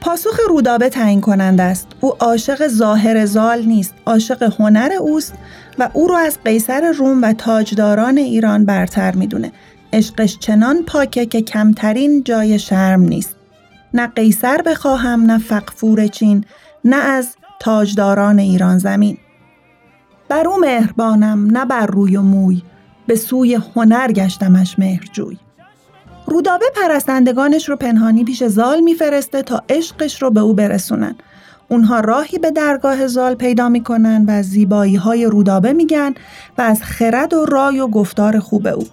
پاسخ 0.05 0.41
رودابه 0.49 0.89
تعیین 0.89 1.21
کننده 1.21 1.63
است. 1.63 1.89
او 2.01 2.13
عاشق 2.21 2.69
ظاهر 2.69 3.27
زال 3.27 3.63
نیست 3.63 3.95
عاشق 4.07 4.53
هنر 4.61 4.91
اوست 5.01 5.35
و 5.79 5.89
او 5.93 6.09
رو 6.09 6.15
از 6.15 6.39
قیصر 6.45 6.93
روم 6.93 7.23
و 7.23 7.33
تاجداران 7.33 8.19
ایران 8.19 8.65
برتر 8.65 9.15
می‌دونه. 9.15 9.53
عشقش 9.93 10.39
چنان 10.39 10.83
پاکه 10.83 11.27
که 11.27 11.43
کمترین 11.43 12.23
جای 12.25 12.59
شرم 12.59 13.01
نیست. 13.01 13.37
نه 13.95 14.07
قیصر 14.07 14.63
بخواهم 14.63 15.23
نه 15.23 15.39
فقفور 15.39 16.07
چین 16.07 16.45
نه 16.85 16.97
از 16.97 17.37
تاجداران 17.61 18.39
ایران 18.39 18.79
زمین. 18.79 19.19
بر 20.29 20.49
او 20.49 20.59
مهربانم 20.61 21.59
نه 21.59 21.65
بر 21.65 21.87
روی 21.87 22.17
و 22.17 22.23
موی 22.23 22.63
به 23.07 23.17
سوی 23.17 23.55
هنر 23.55 24.13
گشتمش 24.13 24.79
مهرجوی. 24.79 25.37
رودابه 26.27 26.67
پرستندگانش 26.75 27.69
رو 27.69 27.77
پنهانی 27.77 28.25
پیش 28.25 28.45
زال 28.45 28.81
میفرسته 28.81 29.43
تا 29.43 29.63
عشقش 29.69 30.23
رو 30.23 30.31
به 30.31 30.41
او 30.41 30.55
برسونن. 30.55 31.15
اونها 31.69 32.01
راهی 32.01 32.39
به 32.39 32.51
درگاه 32.51 33.07
زال 33.07 33.35
پیدا 33.35 33.69
می‌کنن 33.69 34.25
و 34.29 34.31
از 34.31 34.47
زیبایی 34.47 34.97
های 34.97 35.25
رودابه 35.25 35.73
میگن 35.73 36.15
و 36.59 36.63
از 36.63 36.83
خرد 36.83 37.35
و 37.35 37.45
رای 37.45 37.81
و 37.81 37.87
گفتار 37.87 38.39
خوب 38.39 38.67
او. 38.67 38.87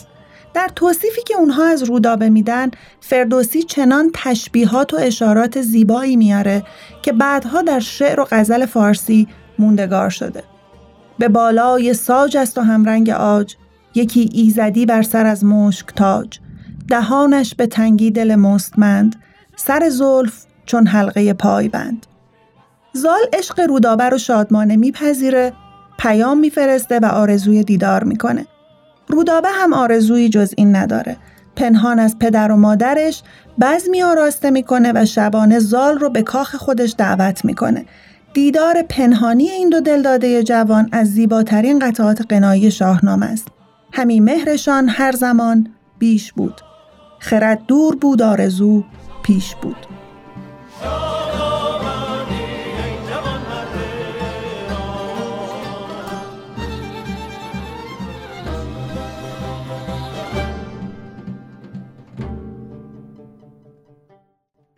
در 0.54 0.70
توصیفی 0.76 1.22
که 1.24 1.36
اونها 1.38 1.66
از 1.66 1.84
رودابه 1.84 2.30
میدن 2.30 2.72
فردوسی 3.02 3.64
چنان 3.64 4.12
تشبیهات 4.14 4.94
و 4.94 4.98
اشارات 4.98 5.62
زیبایی 5.62 6.16
میاره 6.16 6.64
که 7.02 7.14
بعدها 7.14 7.62
در 7.62 7.80
شعر 7.80 8.20
و 8.20 8.28
غزل 8.32 8.66
فارسی 8.66 9.28
موندگار 9.60 10.10
شده. 10.10 10.44
به 11.20 11.28
بالای 11.28 11.94
ساج 11.94 12.38
است 12.38 12.58
و 12.58 12.62
همرنگ 12.62 13.10
آج 13.10 13.56
یکی 13.96 14.30
ایزدی 14.34 14.86
بر 14.86 15.02
سر 15.02 15.26
از 15.26 15.46
مشک 15.46 15.88
تاج 15.96 16.40
دهانش 16.92 17.56
به 17.56 17.68
تنگی 17.68 18.12
دل 18.12 18.36
مستمند 18.36 19.16
سر 19.56 19.90
زلف 19.90 20.46
چون 20.66 20.88
حلقه 20.88 21.34
پای 21.34 21.70
بند. 21.70 22.06
زال 22.94 23.20
عشق 23.34 23.60
رودابه 23.60 24.10
رو 24.10 24.18
شادمانه 24.18 24.76
میپذیره 24.76 25.54
پیام 26.00 26.40
میفرسته 26.40 27.00
و 27.00 27.06
آرزوی 27.06 27.64
دیدار 27.64 28.04
می‌کنه. 28.04 28.46
رودابه 29.08 29.50
هم 29.50 29.74
آرزویی 29.74 30.30
جز 30.30 30.54
این 30.58 30.76
نداره. 30.76 31.18
پنهان 31.56 32.00
از 32.00 32.20
پدر 32.20 32.52
و 32.52 32.56
مادرش 32.56 33.24
بزمی 33.62 34.04
آراسته 34.04 34.50
می‌کنه 34.50 34.92
و 34.96 35.06
شبانه 35.06 35.60
زال 35.60 35.98
رو 35.98 36.10
به 36.10 36.22
کاخ 36.22 36.56
خودش 36.56 36.96
دعوت 36.98 37.46
می‌کنه. 37.46 37.86
دیدار 38.34 38.82
پنهانی 38.90 39.50
این 39.50 39.70
دو 39.70 39.80
دلداده 39.80 40.44
جوان 40.44 40.90
از 40.92 41.08
زیباترین 41.08 41.80
قطعات 41.80 42.22
قنایی 42.30 42.72
شاهنامه 42.72 43.26
است. 43.26 43.48
همی 43.94 44.20
مهرشان 44.20 44.90
هر 44.90 45.12
زمان 45.12 45.68
بیش 46.00 46.34
بود. 46.34 46.62
خرد 47.24 47.66
دور 47.68 47.96
بود 47.96 48.22
آرزو 48.22 48.84
پیش 49.24 49.56
بود 49.56 49.76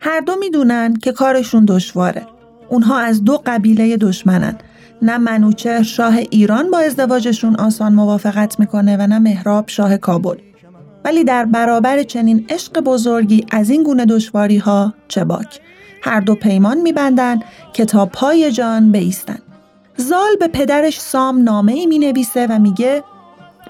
هر 0.00 0.20
دو 0.20 0.36
می‌دونن 0.40 0.96
که 0.96 1.12
کارشون 1.12 1.64
دشواره. 1.64 2.26
اونها 2.68 2.98
از 2.98 3.24
دو 3.24 3.42
قبیله 3.46 3.96
دشمنن. 3.96 4.58
نه 5.02 5.18
منوچهر 5.18 5.82
شاه 5.82 6.16
ایران 6.16 6.70
با 6.70 6.78
ازدواجشون 6.78 7.56
آسان 7.56 7.94
موافقت 7.94 8.60
می‌کنه 8.60 8.96
و 8.96 9.06
نه 9.06 9.18
مهراب 9.18 9.68
شاه 9.68 9.96
کابل. 9.96 10.36
ولی 11.04 11.24
در 11.24 11.44
برابر 11.44 12.02
چنین 12.02 12.46
عشق 12.48 12.80
بزرگی 12.80 13.46
از 13.50 13.70
این 13.70 13.82
گونه 13.82 14.06
دشواری 14.06 14.58
ها 14.58 14.94
چه 15.08 15.24
باک؟ 15.24 15.60
هر 16.02 16.20
دو 16.20 16.34
پیمان 16.34 16.80
میبندن 16.80 17.40
که 17.72 17.84
تا 17.84 18.06
پای 18.06 18.52
جان 18.52 18.92
بیستن 18.92 19.38
زال 19.96 20.36
به 20.40 20.48
پدرش 20.48 21.00
سام 21.00 21.42
نامه 21.42 21.72
ای 21.72 21.86
می 21.86 21.98
نویسه 21.98 22.46
و 22.46 22.58
میگه 22.58 23.02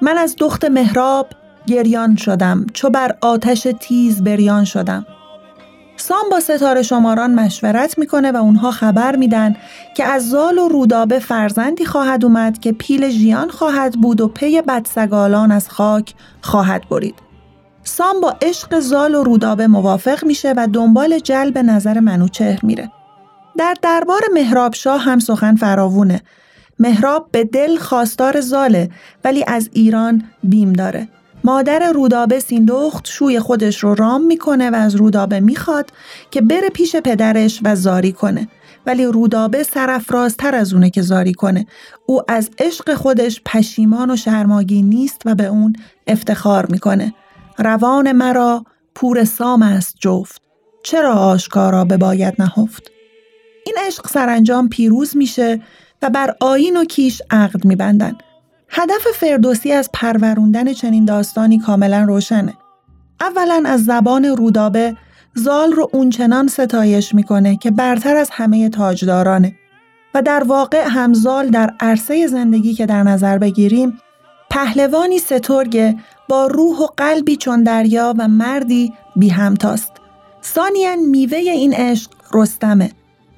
من 0.03 0.19
از 0.19 0.37
دخت 0.39 0.65
مهراب 0.65 1.27
گریان 1.67 2.17
شدم 2.17 2.67
چو 2.73 2.91
بر 2.91 3.17
آتش 3.21 3.67
تیز 3.81 4.25
بریان 4.25 4.65
شدم. 4.65 5.07
سام 6.09 6.29
با 6.31 6.41
ستاره 6.41 6.83
شماران 6.83 7.35
مشورت 7.35 7.99
می‌کنه 7.99 8.33
و 8.33 8.37
اونها 8.37 8.71
خبر 8.71 9.17
میدن 9.17 9.57
که 9.97 10.05
از 10.05 10.31
زال 10.31 10.59
و 10.59 10.69
رودابه 10.69 11.19
فرزندی 11.19 11.85
خواهد 11.85 12.25
اومد 12.25 12.59
که 12.59 12.73
پیل 12.73 13.09
ژیان 13.09 13.51
خواهد 13.51 13.95
بود 13.95 14.21
و 14.21 14.29
پی 14.29 14.63
بدسگالان 14.63 15.53
از 15.53 15.69
خاک 15.69 16.15
خواهد 16.41 16.89
برید. 16.89 17.15
سام 17.85 18.21
با 18.21 18.37
عشق 18.43 18.81
زال 18.81 19.15
و 19.15 19.23
رودابه 19.23 19.67
موافق 19.67 20.25
میشه 20.25 20.55
و 20.57 20.69
دنبال 20.73 21.19
جلب 21.19 21.59
نظر 21.59 22.01
منوچهر 22.01 22.61
میره. 22.63 22.91
در 23.59 23.75
دربار 23.83 24.23
مهراب 24.35 24.75
شاه 24.75 25.01
هم 25.01 25.19
سخن 25.19 25.57
فراوونه. 25.57 26.21
مهراب 26.79 27.29
به 27.33 27.45
دل 27.45 27.77
خواستار 27.77 28.41
زاله 28.41 28.91
ولی 29.25 29.45
از 29.47 29.71
ایران 29.73 30.25
بیم 30.43 30.73
داره. 30.73 31.09
مادر 31.45 31.93
رودابه 31.93 32.41
سیندخت 32.41 33.07
شوی 33.07 33.41
خودش 33.41 33.79
رو 33.79 33.95
رام 33.95 34.23
می‌کنه 34.23 34.71
و 34.71 34.75
از 34.75 34.95
رودابه 34.95 35.41
می‌خواد 35.41 35.91
که 36.31 36.41
بره 36.41 36.69
پیش 36.69 36.97
پدرش 36.97 37.61
و 37.65 37.77
زاری 37.77 38.13
کنه. 38.13 38.49
ولی 38.87 39.05
رودابه 39.05 39.63
سرفرازتر 39.63 40.55
از 40.55 40.75
اونه 40.75 40.91
که 40.91 41.03
زاری 41.03 41.33
کنه. 41.33 41.67
او 42.07 42.23
از 42.29 42.51
عشق 42.59 42.95
خودش 42.95 43.41
پشیمان 43.47 44.11
و 44.11 44.17
شرماگی 44.17 44.83
نیست 44.83 45.23
و 45.25 45.35
به 45.35 45.47
اون 45.47 45.73
افتخار 46.07 46.67
می‌کنه. 46.67 47.15
روان 47.59 48.13
مرا 48.13 48.65
پور 48.95 49.25
سام 49.25 49.63
است 49.63 49.95
جفت 50.01 50.43
چرا 50.85 51.13
آشکارا 51.13 51.85
به 51.85 51.97
باید 51.97 52.35
نهفت 52.39 52.91
این 53.67 53.77
عشق 53.87 54.07
سرانجام 54.07 54.69
پیروز 54.69 55.17
میشه 55.17 55.63
و 56.03 56.11
بر 56.11 56.35
آین 56.41 56.77
و 56.77 56.85
کیش 56.85 57.23
عقد 57.31 57.65
میبندن. 57.65 58.19
هدف 58.77 59.07
فردوسی 59.15 59.73
از 59.73 59.91
پروروندن 59.93 60.73
چنین 60.73 61.05
داستانی 61.05 61.59
کاملا 61.59 62.05
روشنه. 62.09 62.55
اولا 63.21 63.63
از 63.67 63.85
زبان 63.85 64.25
رودابه 64.25 64.97
زال 65.35 65.73
رو 65.73 65.91
اونچنان 65.93 66.49
ستایش 66.49 67.15
می‌کنه 67.15 67.57
که 67.57 67.71
برتر 67.71 68.17
از 68.17 68.29
همه 68.33 68.69
تاجدارانه 68.69 69.55
و 70.15 70.23
در 70.23 70.45
واقع 70.45 70.87
همزال 70.89 71.49
در 71.49 71.75
عرصه 71.81 72.27
زندگی 72.27 72.75
که 72.75 72.87
در 72.87 73.03
نظر 73.03 73.39
بگیریم 73.39 73.99
پهلوانی 74.51 75.19
سترگه 75.19 75.97
با 76.29 76.47
روح 76.47 76.79
و 76.79 76.87
قلبی 76.97 77.37
چون 77.37 77.63
دریا 77.63 78.15
و 78.19 78.29
مردی 78.29 78.93
بی 79.17 79.29
همتاست. 79.29 79.93
ثانیا 80.45 80.97
میوه 80.97 81.39
این 81.39 81.75
عشق 81.75 82.11
رستمه. 82.33 82.91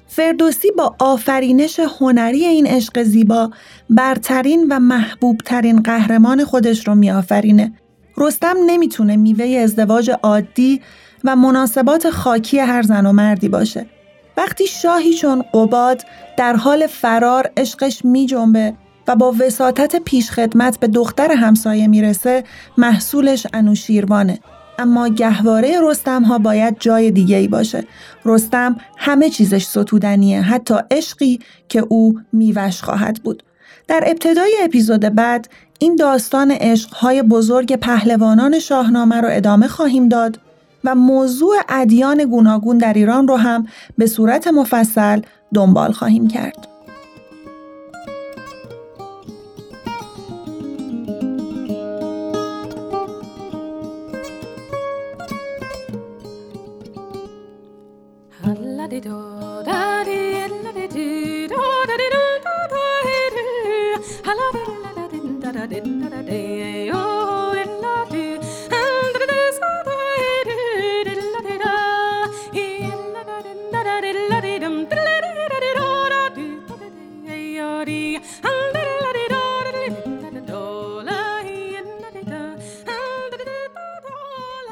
فردوسی 0.07 0.71
با 0.71 0.95
آفرینش 0.99 1.79
هنری 1.99 2.45
این 2.45 2.67
عشق 2.67 3.03
زیبا 3.03 3.51
برترین 3.89 4.67
و 4.69 4.79
محبوبترین 4.79 5.81
قهرمان 5.81 6.45
خودش 6.45 6.87
رو 6.87 6.95
میآفرینه. 6.95 7.73
رستم 8.17 8.55
نمی‌تونه 8.65 9.15
میوه 9.15 9.45
ازدواج 9.45 10.11
عادی 10.23 10.81
و 11.23 11.35
مناسبات 11.35 12.09
خاکی 12.09 12.59
هر 12.59 12.81
زن 12.81 13.05
و 13.05 13.11
مردی 13.11 13.49
باشه. 13.49 13.85
وقتی 14.37 14.67
شاهی 14.67 15.13
چون 15.13 15.43
قباد 15.53 16.01
در 16.37 16.55
حال 16.55 16.87
فرار 16.87 17.49
عشقش 17.57 18.05
می 18.05 18.25
جنبه 18.25 18.73
و 19.07 19.15
با 19.15 19.35
وساطت 19.39 19.95
پیشخدمت 19.95 20.79
به 20.79 20.87
دختر 20.87 21.31
همسایه 21.31 21.87
می‌رسه 21.87 22.43
محصولش 22.77 23.47
انوشیروانه 23.53 24.39
اما 24.79 25.07
گهواره 25.07 25.79
رستم 25.81 26.23
ها 26.23 26.37
باید 26.37 26.75
جای 26.79 27.11
دیگه 27.11 27.37
ای 27.37 27.47
باشه 27.47 27.83
رستم 28.25 28.75
همه 28.97 29.29
چیزش 29.29 29.65
ستودنیه 29.65 30.41
حتی 30.41 30.75
عشقی 30.91 31.39
که 31.69 31.79
او 31.89 32.19
میوش 32.33 32.81
خواهد 32.81 33.23
بود 33.23 33.43
در 33.87 34.03
ابتدای 34.07 34.55
اپیزود 34.63 34.99
بعد 34.99 35.49
این 35.79 35.95
داستان 35.95 36.51
عشقهای 36.51 37.21
بزرگ 37.23 37.75
پهلوانان 37.75 38.59
شاهنامه 38.59 39.21
رو 39.21 39.29
ادامه 39.31 39.67
خواهیم 39.67 40.09
داد 40.09 40.39
و 40.83 40.95
موضوع 40.95 41.55
ادیان 41.69 42.25
گوناگون 42.25 42.77
در 42.77 42.93
ایران 42.93 43.27
رو 43.27 43.35
هم 43.35 43.67
به 43.97 44.07
صورت 44.07 44.47
مفصل 44.47 45.21
دنبال 45.53 45.91
خواهیم 45.91 46.27
کرد. 46.27 46.76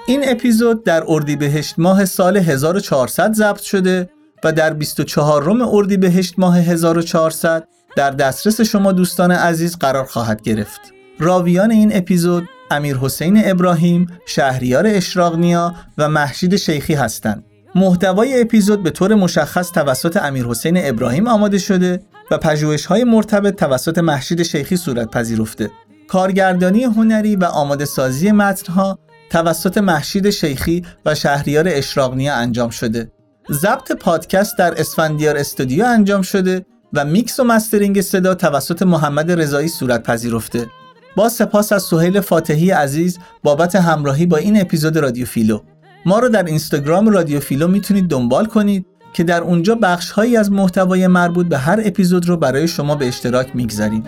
این 0.07 0.29
اپیزود 0.29 0.83
در 0.83 1.03
اردیبهشت 1.07 1.73
ماه 1.77 2.05
سال 2.05 2.37
1400 2.37 3.33
ضبط 3.33 3.61
شده 3.61 4.09
و 4.45 4.51
در 4.51 4.73
24 4.73 5.43
روم 5.43 5.61
اردیبهشت 5.61 6.33
ماه 6.37 6.59
1400 6.59 7.67
در 7.95 8.11
دسترس 8.11 8.61
شما 8.61 8.91
دوستان 8.91 9.31
عزیز 9.31 9.77
قرار 9.77 10.05
خواهد 10.05 10.41
گرفت. 10.41 10.81
راویان 11.19 11.71
این 11.71 11.97
اپیزود 11.97 12.49
امیر 12.71 12.97
حسین 12.97 13.41
ابراهیم، 13.45 14.07
شهریار 14.25 14.87
اشراقنیا 14.87 15.75
و 15.97 16.09
محشید 16.09 16.55
شیخی 16.55 16.93
هستند. 16.93 17.43
محتوای 17.75 18.41
اپیزود 18.41 18.83
به 18.83 18.89
طور 18.89 19.15
مشخص 19.15 19.71
توسط 19.71 20.17
امیر 20.17 20.45
حسین 20.45 20.77
ابراهیم 20.77 21.27
آماده 21.27 21.57
شده 21.57 22.01
و 22.31 22.37
پژوهش 22.37 22.85
های 22.85 23.03
مرتبط 23.03 23.55
توسط 23.55 23.97
محشید 23.97 24.43
شیخی 24.43 24.77
صورت 24.77 25.11
پذیرفته. 25.11 25.71
کارگردانی 26.07 26.83
هنری 26.83 27.35
و 27.35 27.43
آماده 27.45 27.85
سازی 27.85 28.31
متنها 28.31 28.99
توسط 29.29 29.77
مهشید 29.77 30.29
شیخی 30.29 30.85
و 31.05 31.15
شهریار 31.15 31.65
اشراقنیا 31.67 32.35
انجام 32.35 32.69
شده. 32.69 33.11
ضبط 33.51 33.91
پادکست 33.91 34.57
در 34.57 34.79
اسفندیار 34.79 35.37
استودیو 35.37 35.85
انجام 35.85 36.21
شده 36.21 36.65
و 36.93 37.05
میکس 37.05 37.39
و 37.39 37.43
mastering 37.43 38.01
صدا 38.01 38.35
توسط 38.35 38.81
محمد 38.81 39.31
رضایی 39.31 39.67
صورت 39.67 40.03
پذیرفته. 40.03 40.67
با 41.15 41.29
سپاس 41.29 41.71
از 41.71 41.83
سهیل 41.83 42.21
فاتحی 42.21 42.71
عزیز 42.71 43.19
بابت 43.43 43.75
همراهی 43.75 44.25
با 44.25 44.37
این 44.37 44.61
اپیزود 44.61 44.97
رادیو 44.97 45.25
فیلو. 45.25 45.59
ما 46.05 46.19
رو 46.19 46.29
در 46.29 46.43
اینستاگرام 46.43 47.09
رادیو 47.09 47.39
فیلو 47.39 47.67
می‌تونید 47.67 48.07
دنبال 48.07 48.45
کنید 48.45 48.85
که 49.13 49.23
در 49.23 49.41
اونجا 49.41 49.75
بخش 49.75 50.11
هایی 50.11 50.37
از 50.37 50.51
محتوای 50.51 51.07
مربوط 51.07 51.47
به 51.47 51.57
هر 51.57 51.81
اپیزود 51.85 52.29
رو 52.29 52.37
برای 52.37 52.67
شما 52.67 52.95
به 52.95 53.07
اشتراک 53.07 53.55
می‌گذاریم. 53.55 54.03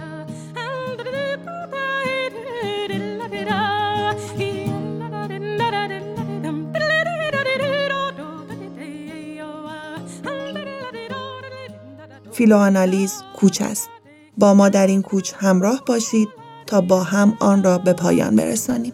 فیلوآنالیز 12.38 13.24
کوچ 13.36 13.62
است. 13.62 13.90
با 14.38 14.54
ما 14.54 14.70
در 14.70 14.88
این 14.88 15.02
کوچ 15.02 15.34
همراه 15.38 15.84
باشید 15.86 16.28
تا 16.66 16.82
با 16.82 17.04
هم 17.04 17.38
آن 17.40 17.64
را 17.64 17.78
به 17.78 17.94
پایان 17.94 18.36
برسانیم. 18.36 18.94